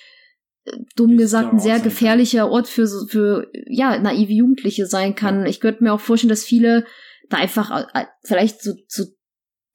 äh, 0.65 0.71
dumm 0.95 1.17
gesagt 1.17 1.53
ein 1.53 1.59
sehr 1.59 1.79
gefährlicher 1.79 2.49
Ort 2.49 2.67
für 2.67 2.87
so- 2.87 3.07
für 3.07 3.51
ja 3.67 3.99
naive 3.99 4.33
Jugendliche 4.33 4.85
sein 4.87 5.15
kann. 5.15 5.45
Ich 5.45 5.59
könnte 5.59 5.83
mir 5.83 5.93
auch 5.93 5.99
vorstellen, 5.99 6.29
dass 6.29 6.43
viele 6.43 6.85
da 7.29 7.37
einfach 7.37 7.87
äh, 7.93 8.05
vielleicht 8.23 8.61
so, 8.61 8.73
so 8.87 9.03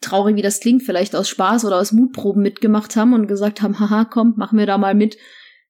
traurig 0.01 0.37
wie 0.37 0.43
das 0.43 0.61
klingt, 0.61 0.83
vielleicht 0.83 1.14
aus 1.14 1.29
Spaß 1.29 1.64
oder 1.66 1.79
aus 1.79 1.93
Mutproben 1.93 2.43
mitgemacht 2.43 2.97
haben 2.97 3.12
und 3.12 3.27
gesagt 3.27 3.61
haben, 3.62 3.79
haha, 3.81 4.05
komm, 4.05 4.35
machen 4.37 4.59
wir 4.59 4.66
da 4.66 4.79
mal 4.79 4.95
mit. 4.95 5.16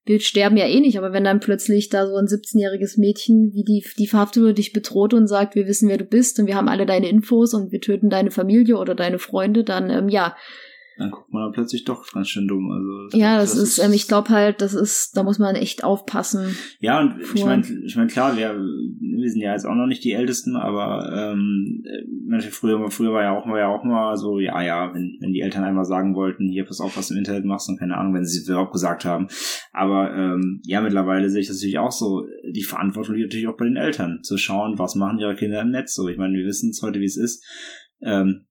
Wir 0.03 0.19
sterben 0.19 0.57
ja 0.57 0.65
eh 0.65 0.79
nicht, 0.79 0.97
aber 0.97 1.13
wenn 1.13 1.23
dann 1.23 1.39
plötzlich 1.39 1.89
da 1.89 2.07
so 2.07 2.15
ein 2.15 2.25
17-jähriges 2.25 2.99
Mädchen 2.99 3.51
wie 3.53 3.63
die, 3.63 3.85
die 3.99 4.07
Verhaftete 4.07 4.53
dich 4.53 4.73
bedroht 4.73 5.13
und 5.13 5.27
sagt, 5.27 5.53
wir 5.53 5.67
wissen, 5.67 5.89
wer 5.89 5.97
du 5.97 6.05
bist 6.05 6.39
und 6.39 6.47
wir 6.47 6.55
haben 6.55 6.69
alle 6.69 6.87
deine 6.87 7.07
Infos 7.07 7.53
und 7.53 7.71
wir 7.71 7.81
töten 7.81 8.09
deine 8.09 8.31
Familie 8.31 8.77
oder 8.77 8.95
deine 8.95 9.19
Freunde, 9.19 9.63
dann 9.63 9.91
ähm, 9.91 10.09
ja, 10.09 10.35
Dann 10.97 11.09
guckt 11.09 11.31
man 11.33 11.51
plötzlich 11.51 11.83
doch 11.85 12.05
ganz 12.11 12.29
schön 12.29 12.47
dumm. 12.47 12.69
Also 12.71 13.17
ja, 13.17 13.37
das, 13.37 13.55
ist, 13.55 13.79
ähm, 13.79 13.93
ich 13.93 14.07
glaube 14.07 14.29
halt, 14.29 14.61
das 14.61 14.73
ist, 14.73 15.15
da 15.15 15.23
muss 15.23 15.39
man 15.39 15.55
echt 15.55 15.83
aufpassen. 15.83 16.55
Ja, 16.79 16.99
und 16.99 17.19
ich 17.21 17.27
vor- 17.27 17.45
meine, 17.47 17.63
ich 17.85 17.95
mein, 17.95 18.07
klar, 18.07 18.35
wir, 18.37 18.53
wir 18.55 19.29
sind 19.29 19.41
ja 19.41 19.53
jetzt 19.53 19.65
auch 19.65 19.73
noch 19.73 19.87
nicht 19.87 20.03
die 20.03 20.11
Ältesten, 20.11 20.55
aber 20.55 21.31
ähm, 21.31 21.83
äh, 21.85 22.41
früher, 22.41 22.91
früher 22.91 23.13
war 23.13 23.23
ja 23.23 23.31
auch 23.37 23.45
mal 23.45 23.57
ja 23.59 23.67
auch 23.67 23.83
mal 23.83 24.15
so, 24.17 24.39
ja, 24.39 24.61
ja, 24.61 24.93
wenn, 24.93 25.17
wenn 25.21 25.31
die 25.31 25.41
Eltern 25.41 25.63
einmal 25.63 25.85
sagen 25.85 26.13
wollten, 26.15 26.49
hier 26.49 26.65
pass 26.65 26.81
auf, 26.81 26.97
was 26.97 27.07
du 27.07 27.13
im 27.13 27.19
Internet 27.19 27.45
machst 27.45 27.69
und 27.69 27.79
keine 27.79 27.97
Ahnung, 27.97 28.13
wenn 28.13 28.25
sie 28.25 28.39
es 28.39 28.47
überhaupt 28.47 28.73
gesagt 28.73 29.05
haben. 29.05 29.27
Aber 29.71 30.13
ähm, 30.13 30.61
ja, 30.65 30.81
mittlerweile 30.81 31.29
sehe 31.29 31.41
ich 31.41 31.47
das 31.47 31.57
natürlich 31.57 31.79
auch 31.79 31.91
so, 31.91 32.25
die 32.53 32.63
Verantwortung 32.63 33.15
liegt 33.15 33.29
natürlich 33.29 33.47
auch 33.47 33.57
bei 33.57 33.65
den 33.65 33.77
Eltern, 33.77 34.19
zu 34.23 34.37
schauen, 34.37 34.77
was 34.77 34.95
machen 34.95 35.19
ihre 35.19 35.35
Kinder 35.35 35.61
im 35.61 35.71
Netz 35.71 35.95
so. 35.95 36.07
Ich 36.09 36.17
meine, 36.17 36.37
wir 36.37 36.45
wissen 36.45 36.69
es 36.71 36.81
heute, 36.81 36.99
wie 36.99 37.05
es 37.05 37.17
ist. 37.17 37.43
Ähm, 38.01 38.45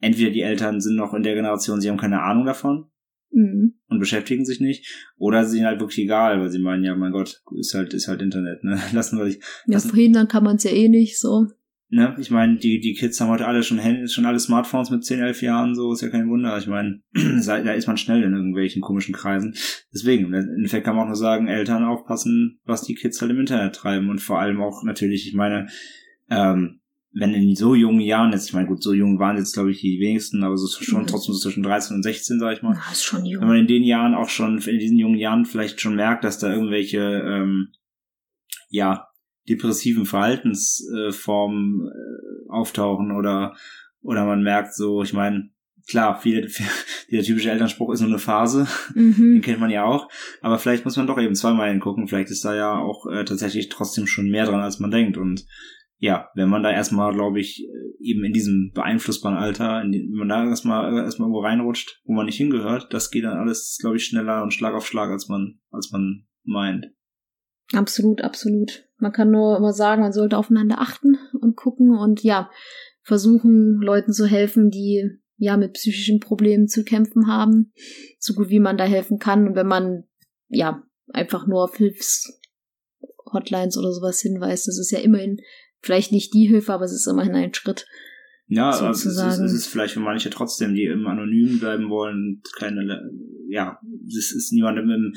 entweder 0.00 0.30
die 0.30 0.42
Eltern 0.42 0.80
sind 0.80 0.96
noch 0.96 1.14
in 1.14 1.22
der 1.22 1.34
Generation, 1.34 1.80
sie 1.80 1.88
haben 1.88 1.98
keine 1.98 2.22
Ahnung 2.22 2.44
davon, 2.44 2.86
Mhm. 3.30 3.74
und 3.88 3.98
beschäftigen 3.98 4.46
sich 4.46 4.60
nicht. 4.60 4.86
Oder 5.18 5.44
sie 5.44 5.58
sind 5.58 5.66
halt 5.66 5.80
wirklich 5.80 5.98
egal, 5.98 6.40
weil 6.40 6.48
sie 6.48 6.58
meinen, 6.58 6.82
ja, 6.82 6.94
mein 6.96 7.12
Gott, 7.12 7.42
ist 7.58 7.74
halt, 7.74 7.92
ist 7.92 8.08
halt 8.08 8.22
Internet, 8.22 8.64
ne? 8.64 8.78
Lassen 8.92 9.18
wir 9.18 9.26
dich. 9.26 9.40
Ja, 9.66 9.78
verhindern 9.80 10.28
kann 10.28 10.44
man 10.44 10.56
es 10.56 10.64
ja 10.64 10.70
eh 10.70 10.88
nicht, 10.88 11.20
so. 11.20 11.46
Ne? 11.90 12.14
Ich 12.18 12.30
meine, 12.30 12.56
die, 12.56 12.80
die 12.80 12.94
Kids 12.94 13.18
haben 13.20 13.30
heute 13.30 13.46
alle 13.46 13.62
schon 13.62 13.78
Handy, 13.78 14.08
schon 14.08 14.26
alle 14.26 14.38
Smartphones 14.38 14.90
mit 14.90 15.04
10, 15.04 15.20
11 15.20 15.42
Jahren, 15.42 15.74
so 15.74 15.92
ist 15.92 16.02
ja 16.02 16.08
kein 16.10 16.28
Wunder. 16.28 16.56
Ich 16.58 16.66
meine, 16.66 17.00
da 17.14 17.72
ist 17.72 17.86
man 17.86 17.96
schnell 17.96 18.22
in 18.22 18.34
irgendwelchen 18.34 18.82
komischen 18.82 19.14
Kreisen. 19.14 19.54
Deswegen, 19.92 20.26
im 20.26 20.34
Endeffekt 20.34 20.84
kann 20.84 20.96
man 20.96 21.04
auch 21.04 21.08
nur 21.08 21.16
sagen, 21.16 21.48
Eltern 21.48 21.84
aufpassen, 21.84 22.60
was 22.64 22.82
die 22.82 22.94
Kids 22.94 23.20
halt 23.20 23.30
im 23.30 23.40
Internet 23.40 23.74
treiben 23.74 24.10
und 24.10 24.20
vor 24.20 24.38
allem 24.38 24.60
auch 24.60 24.84
natürlich, 24.84 25.28
ich 25.28 25.34
meine, 25.34 25.68
ähm, 26.30 26.77
wenn 27.12 27.32
in 27.34 27.56
so 27.56 27.74
jungen 27.74 28.00
Jahren 28.00 28.32
jetzt, 28.32 28.46
ich 28.48 28.52
meine, 28.52 28.66
gut, 28.68 28.82
so 28.82 28.92
jung 28.92 29.18
waren 29.18 29.36
jetzt, 29.38 29.54
glaube 29.54 29.70
ich, 29.70 29.80
die 29.80 29.98
wenigsten, 29.98 30.44
aber 30.44 30.56
so 30.56 30.66
schon 30.82 31.02
Mhm. 31.02 31.06
trotzdem 31.06 31.34
so 31.34 31.40
zwischen 31.40 31.62
13 31.62 31.96
und 31.96 32.02
16, 32.02 32.38
sag 32.38 32.56
ich 32.56 32.62
mal. 32.62 32.74
Ja, 32.74 32.92
ist 32.92 33.04
schon 33.04 33.24
jung. 33.24 33.40
wenn 33.40 33.48
man 33.48 33.56
in 33.58 33.66
den 33.66 33.82
Jahren 33.82 34.14
auch 34.14 34.28
schon, 34.28 34.58
in 34.58 34.78
diesen 34.78 34.98
jungen 34.98 35.18
Jahren 35.18 35.44
vielleicht 35.46 35.80
schon 35.80 35.96
merkt, 35.96 36.24
dass 36.24 36.38
da 36.38 36.52
irgendwelche, 36.52 36.98
ähm, 37.00 37.72
ja, 38.68 39.08
depressiven 39.48 40.04
Verhaltensformen 40.04 41.88
äh, 41.88 42.50
auftauchen 42.50 43.12
oder, 43.12 43.56
oder 44.02 44.24
man 44.24 44.42
merkt 44.42 44.74
so, 44.74 45.02
ich 45.02 45.12
meine, 45.12 45.50
klar, 45.88 46.20
viele, 46.20 46.46
dieser 47.10 47.22
typische 47.22 47.50
Elternspruch 47.50 47.92
ist 47.92 48.00
nur 48.00 48.10
eine 48.10 48.18
Phase, 48.18 48.66
den 48.94 49.14
Mhm. 49.36 49.40
kennt 49.40 49.60
man 49.60 49.70
ja 49.70 49.84
auch, 49.84 50.08
aber 50.42 50.58
vielleicht 50.58 50.84
muss 50.84 50.96
man 50.96 51.06
doch 51.06 51.18
eben 51.18 51.34
zweimal 51.34 51.70
hingucken, 51.70 52.06
vielleicht 52.08 52.30
ist 52.30 52.44
da 52.44 52.54
ja 52.54 52.76
auch 52.78 53.06
äh, 53.06 53.24
tatsächlich 53.24 53.68
trotzdem 53.70 54.06
schon 54.06 54.28
mehr 54.30 54.44
dran, 54.44 54.60
als 54.60 54.78
man 54.80 54.90
denkt 54.90 55.16
und 55.16 55.46
ja, 55.98 56.30
wenn 56.34 56.48
man 56.48 56.62
da 56.62 56.70
erstmal, 56.70 57.12
glaube 57.12 57.40
ich, 57.40 57.64
äh, 57.64 57.88
eben 58.00 58.24
in 58.24 58.32
diesem 58.32 58.70
beeinflussbaren 58.72 59.36
Alter, 59.36 59.82
wenn 59.82 60.12
man 60.12 60.28
da 60.28 60.48
erstmal 60.48 60.96
erstmal 60.96 61.26
irgendwo 61.26 61.40
reinrutscht, 61.40 62.00
wo 62.04 62.12
man 62.12 62.26
nicht 62.26 62.36
hingehört, 62.36 62.94
das 62.94 63.10
geht 63.10 63.24
dann 63.24 63.36
alles, 63.36 63.78
glaube 63.80 63.96
ich, 63.96 64.04
schneller 64.04 64.42
und 64.42 64.54
Schlag 64.54 64.74
auf 64.74 64.86
Schlag, 64.86 65.10
als 65.10 65.28
man, 65.28 65.58
als 65.70 65.90
man 65.90 66.26
meint. 66.44 66.86
Absolut, 67.72 68.22
absolut. 68.22 68.88
Man 68.98 69.12
kann 69.12 69.30
nur 69.30 69.56
immer 69.56 69.72
sagen, 69.72 70.02
man 70.02 70.12
sollte 70.12 70.38
aufeinander 70.38 70.80
achten 70.80 71.18
und 71.40 71.56
gucken 71.56 71.96
und 71.96 72.22
ja, 72.22 72.50
versuchen, 73.02 73.80
Leuten 73.80 74.12
zu 74.12 74.26
helfen, 74.26 74.70
die 74.70 75.10
ja 75.36 75.56
mit 75.56 75.72
psychischen 75.74 76.20
Problemen 76.20 76.68
zu 76.68 76.84
kämpfen 76.84 77.26
haben, 77.26 77.72
so 78.18 78.34
gut 78.34 78.50
wie 78.50 78.60
man 78.60 78.76
da 78.76 78.84
helfen 78.84 79.18
kann. 79.18 79.48
Und 79.48 79.56
wenn 79.56 79.66
man 79.66 80.04
ja 80.48 80.82
einfach 81.08 81.46
nur 81.46 81.64
auf 81.64 81.76
Hilfshotlines 81.76 83.78
oder 83.78 83.92
sowas 83.92 84.20
hinweist, 84.20 84.68
das 84.68 84.78
ist 84.78 84.90
ja 84.90 85.00
immerhin 85.00 85.40
vielleicht 85.80 86.12
nicht 86.12 86.34
die 86.34 86.46
Hilfe, 86.46 86.72
aber 86.72 86.84
es 86.84 86.92
ist 86.92 87.06
immerhin 87.06 87.34
ein 87.34 87.54
Schritt. 87.54 87.86
Ja, 88.50 88.70
aber 88.70 88.90
es 88.90 89.04
ist, 89.04 89.16
Sozusagen. 89.16 89.44
es 89.44 89.52
ist 89.52 89.66
vielleicht 89.66 89.92
für 89.92 90.00
manche 90.00 90.30
trotzdem, 90.30 90.74
die 90.74 90.84
im 90.84 91.06
Anonym 91.06 91.58
bleiben 91.60 91.90
wollen, 91.90 92.40
keine, 92.56 93.10
ja, 93.46 93.78
es 94.06 94.32
ist 94.32 94.52
niemandem 94.54 94.88
im 94.88 95.14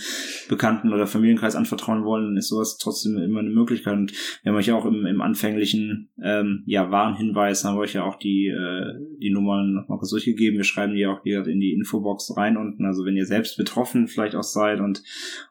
Bekannten- 0.49 0.91
oder 0.91 1.07
Familienkreis 1.07 1.55
anvertrauen 1.55 2.03
wollen, 2.03 2.36
ist 2.36 2.49
sowas 2.49 2.78
trotzdem 2.78 3.18
immer 3.18 3.39
eine 3.39 3.49
Möglichkeit. 3.49 3.93
Und 3.93 4.12
wir 4.43 4.51
haben 4.51 4.57
euch 4.57 4.68
ja 4.68 4.76
auch 4.76 4.86
im, 4.86 5.05
im 5.05 5.22
anfänglichen 5.22 6.09
ähm, 6.22 6.64
ja, 6.66 6.91
Warnhinweis, 6.91 7.64
haben 7.64 7.78
wir 7.78 7.82
euch 7.82 7.93
ja 7.93 8.03
auch 8.03 8.20
die, 8.20 8.47
äh, 8.47 8.99
die 9.22 9.32
Nummern 9.32 9.76
nochmal 9.76 9.99
kurz 9.99 10.12
durchgegeben. 10.12 10.57
Wir 10.57 10.66
schreiben 10.66 10.93
die 10.93 11.07
auch 11.07 11.24
wieder 11.24 11.47
in 11.47 11.62
die 11.62 11.72
Infobox 11.72 12.36
rein 12.36 12.57
unten. 12.57 12.86
Also 12.86 13.05
wenn 13.05 13.16
ihr 13.16 13.26
selbst 13.26 13.55
betroffen 13.55 14.09
vielleicht 14.09 14.36
auch 14.36 14.43
seid 14.43 14.82
und 14.82 15.03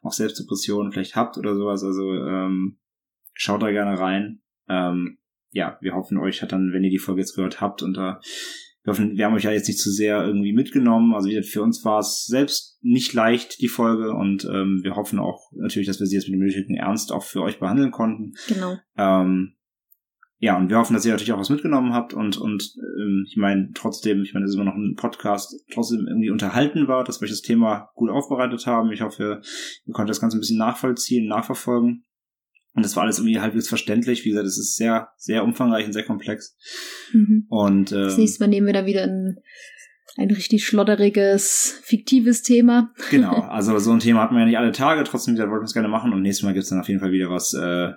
auch 0.03 0.13
selbst 0.13 0.39
Depressionen 0.39 0.93
vielleicht 0.93 1.17
habt 1.17 1.39
oder 1.39 1.57
sowas, 1.57 1.83
also 1.83 2.13
ähm, 2.13 2.77
schaut 3.33 3.63
da 3.63 3.71
gerne 3.71 3.99
rein. 3.99 4.43
Ähm, 4.71 5.19
ja, 5.51 5.79
wir 5.81 5.95
hoffen, 5.95 6.17
euch 6.17 6.43
hat 6.43 6.53
dann, 6.53 6.73
wenn 6.73 6.85
ihr 6.85 6.91
die 6.91 6.99
Folge 6.99 7.21
jetzt 7.21 7.35
gehört 7.35 7.61
habt 7.61 7.83
und 7.83 7.97
da 7.97 8.21
wir 8.83 8.93
hoffen, 8.93 9.17
wir 9.17 9.27
haben 9.27 9.35
euch 9.35 9.45
ja 9.45 9.51
jetzt 9.51 9.69
nicht 9.69 9.79
zu 9.79 9.91
sehr 9.91 10.25
irgendwie 10.25 10.55
mitgenommen. 10.55 11.15
Also 11.15 11.29
wie 11.29 11.35
gesagt, 11.35 11.53
für 11.53 11.63
uns 11.63 11.85
war 11.85 11.99
es 11.99 12.25
selbst 12.25 12.79
nicht 12.81 13.13
leicht, 13.13 13.61
die 13.61 13.69
Folge. 13.69 14.15
Und 14.15 14.45
ähm, 14.47 14.81
wir 14.83 14.97
hoffen 14.97 15.19
auch 15.19 15.51
natürlich, 15.53 15.87
dass 15.87 16.01
wir 16.01 16.07
sie 16.07 16.17
jetzt 16.17 16.29
mit 16.29 16.35
dem 16.35 16.47
nötigen 16.47 16.77
Ernst 16.77 17.13
auch 17.13 17.23
für 17.23 17.43
euch 17.43 17.59
behandeln 17.59 17.91
konnten. 17.91 18.33
Genau. 18.49 18.79
Ähm, 18.97 19.57
ja, 20.39 20.57
und 20.57 20.71
wir 20.71 20.79
hoffen, 20.79 20.95
dass 20.95 21.05
ihr 21.05 21.13
natürlich 21.13 21.33
auch 21.35 21.39
was 21.39 21.51
mitgenommen 21.51 21.93
habt 21.93 22.15
und, 22.15 22.39
und 22.39 22.75
ähm, 22.99 23.27
ich 23.29 23.37
meine, 23.37 23.73
trotzdem, 23.75 24.23
ich 24.23 24.33
meine, 24.33 24.47
das 24.47 24.55
ist 24.55 24.59
immer 24.59 24.71
noch 24.71 24.75
ein 24.75 24.95
Podcast, 24.97 25.55
trotzdem 25.71 26.07
irgendwie 26.09 26.31
unterhalten 26.31 26.89
war, 26.89 27.05
dass 27.05 27.21
wir 27.21 27.27
euch 27.27 27.31
das 27.31 27.43
Thema 27.43 27.91
gut 27.95 28.09
aufbereitet 28.09 28.67
haben. 28.67 28.91
Ich 28.91 29.03
hoffe, 29.03 29.43
ihr 29.85 29.93
konntet 29.93 30.09
das 30.09 30.21
Ganze 30.23 30.39
ein 30.39 30.41
bisschen 30.41 30.57
nachvollziehen, 30.57 31.29
nachverfolgen. 31.29 32.07
Und 32.75 32.85
das 32.85 32.95
war 32.97 33.03
alles 33.03 33.19
irgendwie 33.19 33.41
halbwegs 33.41 33.69
verständlich. 33.69 34.25
Wie 34.25 34.31
gesagt, 34.31 34.47
es 34.47 34.59
ist 34.59 34.77
sehr, 34.77 35.09
sehr 35.17 35.45
umfangreich 35.45 35.87
und 35.87 35.93
sehr 35.93 36.05
komplex. 36.05 36.57
Mhm. 37.13 37.47
Und 37.49 37.93
Das 37.93 38.15
ähm, 38.15 38.21
nächste 38.21 38.43
Mal 38.43 38.49
nehmen 38.49 38.67
wir 38.67 38.73
dann 38.73 38.87
wieder 38.87 39.03
ein, 39.03 39.39
ein 40.17 40.31
richtig 40.31 40.65
schlodderiges, 40.65 41.81
fiktives 41.83 42.43
Thema. 42.43 42.93
genau, 43.11 43.33
also 43.49 43.79
so 43.79 43.93
ein 43.93 44.01
Thema 44.01 44.23
hatten 44.23 44.35
wir 44.35 44.41
ja 44.41 44.47
nicht 44.47 44.59
alle 44.59 44.73
Tage, 44.73 45.03
trotzdem 45.05 45.35
wieder 45.35 45.49
wollten 45.51 45.63
wir 45.63 45.67
es 45.67 45.73
gerne 45.73 45.89
machen 45.89 46.13
und 46.13 46.23
nächstes 46.23 46.45
Mal 46.45 46.55
gibt's 46.55 46.69
dann 46.71 46.81
auf 46.81 46.89
jeden 46.89 47.01
Fall 47.01 47.13
wieder 47.13 47.31
was, 47.31 47.55
äh, 47.55 47.93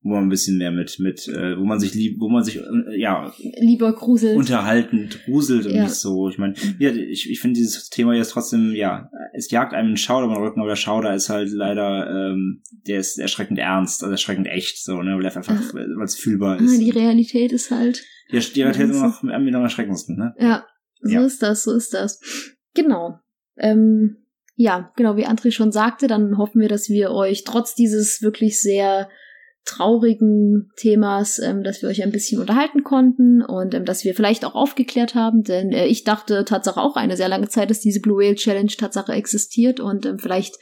wo 0.00 0.10
man 0.10 0.24
ein 0.24 0.28
bisschen 0.28 0.58
mehr 0.58 0.70
mit, 0.70 0.98
mit, 1.00 1.26
äh, 1.28 1.58
wo 1.58 1.64
man 1.64 1.80
sich 1.80 1.92
lieb, 1.92 2.20
wo 2.20 2.28
man 2.28 2.44
sich 2.44 2.56
äh, 2.58 3.00
ja 3.00 3.32
Lieber 3.58 3.92
gruselt. 3.92 4.36
unterhaltend 4.36 5.24
gruselt 5.24 5.66
und 5.66 5.74
Ja. 5.74 5.82
nicht 5.84 5.94
so. 5.94 6.28
Ich 6.28 6.38
meine, 6.38 6.54
ja, 6.78 6.90
ich, 6.90 7.28
ich 7.28 7.40
finde 7.40 7.58
dieses 7.58 7.88
Thema 7.90 8.14
jetzt 8.14 8.30
trotzdem, 8.30 8.72
ja, 8.74 9.10
es 9.34 9.50
jagt 9.50 9.74
einem 9.74 9.88
einen 9.88 9.96
Schauder 9.96 10.26
über 10.26 10.34
den 10.36 10.42
Rücken, 10.44 10.60
aber 10.60 10.68
der 10.70 10.76
Schauder 10.76 11.14
ist 11.14 11.28
halt 11.28 11.50
leider, 11.50 12.08
ähm, 12.30 12.62
der 12.86 13.00
ist 13.00 13.18
erschreckend 13.18 13.58
ernst, 13.58 14.02
also 14.02 14.12
erschreckend 14.12 14.46
echt, 14.46 14.82
so, 14.84 15.02
ne, 15.02 15.16
weil 15.16 15.24
er 15.26 15.36
einfach, 15.36 15.74
weil 15.74 16.04
es 16.04 16.14
fühlbar 16.16 16.58
ah, 16.60 16.62
ist. 16.62 16.78
die 16.80 16.90
Realität 16.90 17.52
ist 17.52 17.70
halt. 17.72 18.04
Die, 18.30 18.38
die 18.38 18.62
Realität 18.62 18.90
ist 18.90 18.96
immer 18.96 19.08
noch 19.08 19.22
am 19.22 19.46
erschreckendsten, 19.64 20.16
ne? 20.16 20.34
Ja, 20.38 20.64
so 21.00 21.12
Ja. 21.12 21.24
ist 21.24 21.42
das, 21.42 21.64
so 21.64 21.74
ist 21.74 21.92
das. 21.92 22.20
Genau. 22.74 23.18
Ähm, 23.56 24.18
ja, 24.54 24.92
genau, 24.96 25.16
wie 25.16 25.26
André 25.26 25.50
schon 25.52 25.72
sagte, 25.72 26.06
dann 26.08 26.36
hoffen 26.38 26.60
wir, 26.60 26.68
dass 26.68 26.88
wir 26.88 27.10
euch 27.10 27.44
trotz 27.44 27.74
dieses 27.74 28.22
wirklich 28.22 28.60
sehr 28.60 29.08
traurigen 29.68 30.70
Themas, 30.76 31.38
ähm, 31.38 31.62
dass 31.62 31.82
wir 31.82 31.88
euch 31.88 32.02
ein 32.02 32.10
bisschen 32.10 32.40
unterhalten 32.40 32.84
konnten 32.84 33.42
und 33.42 33.74
ähm, 33.74 33.84
dass 33.84 34.02
wir 34.04 34.14
vielleicht 34.14 34.44
auch 34.44 34.54
aufgeklärt 34.54 35.14
haben, 35.14 35.42
denn 35.42 35.72
äh, 35.72 35.86
ich 35.86 36.04
dachte 36.04 36.44
Tatsache 36.44 36.80
auch 36.80 36.96
eine 36.96 37.16
sehr 37.16 37.28
lange 37.28 37.48
Zeit, 37.48 37.70
dass 37.70 37.80
diese 37.80 38.00
Blue 38.00 38.18
Whale 38.18 38.34
Challenge 38.34 38.68
Tatsache 38.68 39.12
existiert 39.12 39.78
und 39.78 40.06
ähm, 40.06 40.18
vielleicht 40.18 40.56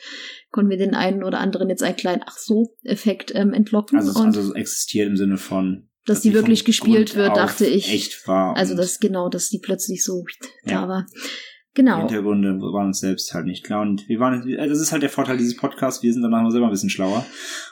konnten 0.51 0.71
wir 0.71 0.77
den 0.77 0.95
einen 0.95 1.23
oder 1.23 1.39
anderen 1.39 1.69
jetzt 1.69 1.83
einen 1.83 1.97
kleinen 1.97 2.23
Ach 2.27 2.37
so 2.37 2.75
Effekt 2.83 3.33
ähm, 3.35 3.53
entlocken 3.53 3.99
Also, 3.99 4.19
und 4.19 4.27
also 4.27 4.55
existiert 4.55 5.09
im 5.09 5.17
Sinne 5.17 5.37
von, 5.37 5.89
dass 6.05 6.23
die 6.23 6.31
vom 6.31 6.41
wirklich 6.41 6.65
gespielt 6.65 7.13
Grund 7.13 7.15
wird, 7.15 7.37
dachte 7.37 7.67
ich. 7.67 7.93
Echt 7.93 8.27
war. 8.27 8.57
also 8.57 8.75
das 8.75 8.99
genau, 8.99 9.29
dass 9.29 9.49
die 9.49 9.61
plötzlich 9.61 10.05
so 10.05 10.25
Ja. 10.65 10.83
da 10.83 10.89
war. 10.89 11.07
Die 11.77 11.83
Genau. 11.83 11.99
Hintergründe 11.99 12.59
waren 12.61 12.87
uns 12.87 13.01
selbst 13.01 13.35
halt 13.35 13.45
nicht 13.45 13.63
klar. 13.63 13.83
Und 13.83 14.09
wir 14.09 14.19
waren, 14.19 14.43
also 14.59 14.71
das 14.71 14.81
ist 14.81 14.93
halt 14.93 15.03
der 15.03 15.11
Vorteil 15.11 15.37
dieses 15.37 15.57
Podcasts, 15.57 16.03
wir 16.03 16.13
sind 16.13 16.23
danach 16.23 16.43
mal 16.43 16.51
selber 16.51 16.67
ein 16.67 16.73
bisschen 16.73 16.91
schlauer. 16.91 17.27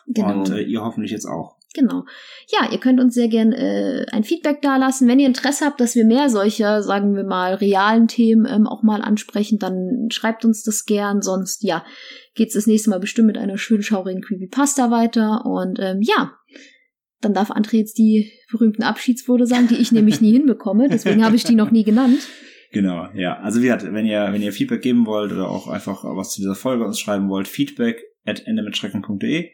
Genau. 0.06 0.40
Und 0.40 0.50
äh, 0.50 0.60
ihr 0.60 0.82
hoffentlich 0.82 1.10
jetzt 1.10 1.24
auch. 1.24 1.56
Genau. 1.72 2.04
Ja, 2.52 2.70
ihr 2.70 2.78
könnt 2.78 3.00
uns 3.00 3.14
sehr 3.14 3.28
gern 3.28 3.52
äh, 3.52 4.06
ein 4.12 4.22
Feedback 4.22 4.62
dalassen. 4.62 5.08
Wenn 5.08 5.18
ihr 5.18 5.26
Interesse 5.26 5.64
habt, 5.64 5.80
dass 5.80 5.96
wir 5.96 6.04
mehr 6.04 6.28
solcher, 6.28 6.82
sagen 6.82 7.16
wir 7.16 7.24
mal, 7.24 7.54
realen 7.54 8.06
Themen 8.06 8.46
ähm, 8.48 8.66
auch 8.66 8.82
mal 8.82 9.02
ansprechen, 9.02 9.58
dann 9.58 10.08
schreibt 10.12 10.44
uns 10.44 10.62
das 10.62 10.84
gern. 10.84 11.22
Sonst, 11.22 11.64
ja, 11.64 11.84
geht's 12.34 12.54
das 12.54 12.66
nächste 12.66 12.90
Mal 12.90 13.00
bestimmt 13.00 13.26
mit 13.26 13.38
einer 13.38 13.58
schönen, 13.58 13.82
schaurigen 13.82 14.22
Creepypasta 14.22 14.90
weiter. 14.90 15.46
Und 15.46 15.78
ähm, 15.80 16.00
ja, 16.02 16.34
dann 17.22 17.34
darf 17.34 17.50
André 17.50 17.78
jetzt 17.78 17.98
die 17.98 18.30
berühmten 18.52 18.82
Abschiedsworte 18.82 19.46
sagen, 19.46 19.66
die 19.66 19.76
ich 19.76 19.90
nämlich 19.90 20.20
nie 20.20 20.32
hinbekomme. 20.32 20.88
Deswegen 20.88 21.24
habe 21.24 21.36
ich 21.36 21.44
die 21.44 21.56
noch 21.56 21.70
nie 21.70 21.84
genannt. 21.84 22.20
Genau, 22.74 23.08
ja. 23.14 23.38
Also 23.38 23.60
wie 23.60 23.66
gesagt, 23.66 23.84
wenn 23.84 24.04
ihr, 24.04 24.32
wenn 24.32 24.42
ihr 24.42 24.52
Feedback 24.52 24.82
geben 24.82 25.06
wollt 25.06 25.30
oder 25.30 25.48
auch 25.48 25.68
einfach 25.68 26.02
was 26.02 26.32
zu 26.32 26.40
dieser 26.40 26.56
Folge 26.56 26.84
uns 26.84 26.98
schreiben 26.98 27.28
wollt, 27.28 27.46
feedback 27.46 28.02
at 28.26 28.44
endemitschrecken.de. 28.44 29.52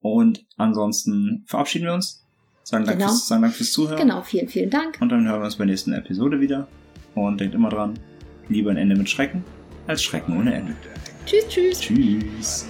Und 0.00 0.44
ansonsten 0.56 1.44
verabschieden 1.46 1.84
wir 1.84 1.94
uns. 1.94 2.26
Sagen 2.64 2.84
Dank, 2.86 2.98
Genau. 2.98 3.10
fürs, 3.10 3.28
sagen 3.28 3.42
Dank 3.42 3.54
fürs 3.54 3.70
Zuhören. 3.70 3.98
Genau, 3.98 4.22
vielen, 4.22 4.48
vielen 4.48 4.68
Dank. 4.68 4.98
Und 5.00 5.10
dann 5.10 5.28
hören 5.28 5.40
wir 5.40 5.44
uns 5.44 5.54
bei 5.56 5.64
der 5.64 5.70
nächsten 5.70 5.92
Episode 5.92 6.40
wieder. 6.40 6.66
Und 7.14 7.40
denkt 7.40 7.54
immer 7.54 7.68
dran, 7.68 7.94
lieber 8.48 8.72
ein 8.72 8.76
Ende 8.76 8.96
mit 8.96 9.08
Schrecken 9.08 9.44
als 9.86 10.02
Schrecken 10.02 10.36
ohne 10.36 10.52
Ende. 10.52 10.74
Tschüss, 11.26 11.46
tschüss. 11.48 11.80
Tschüss. 11.80 12.66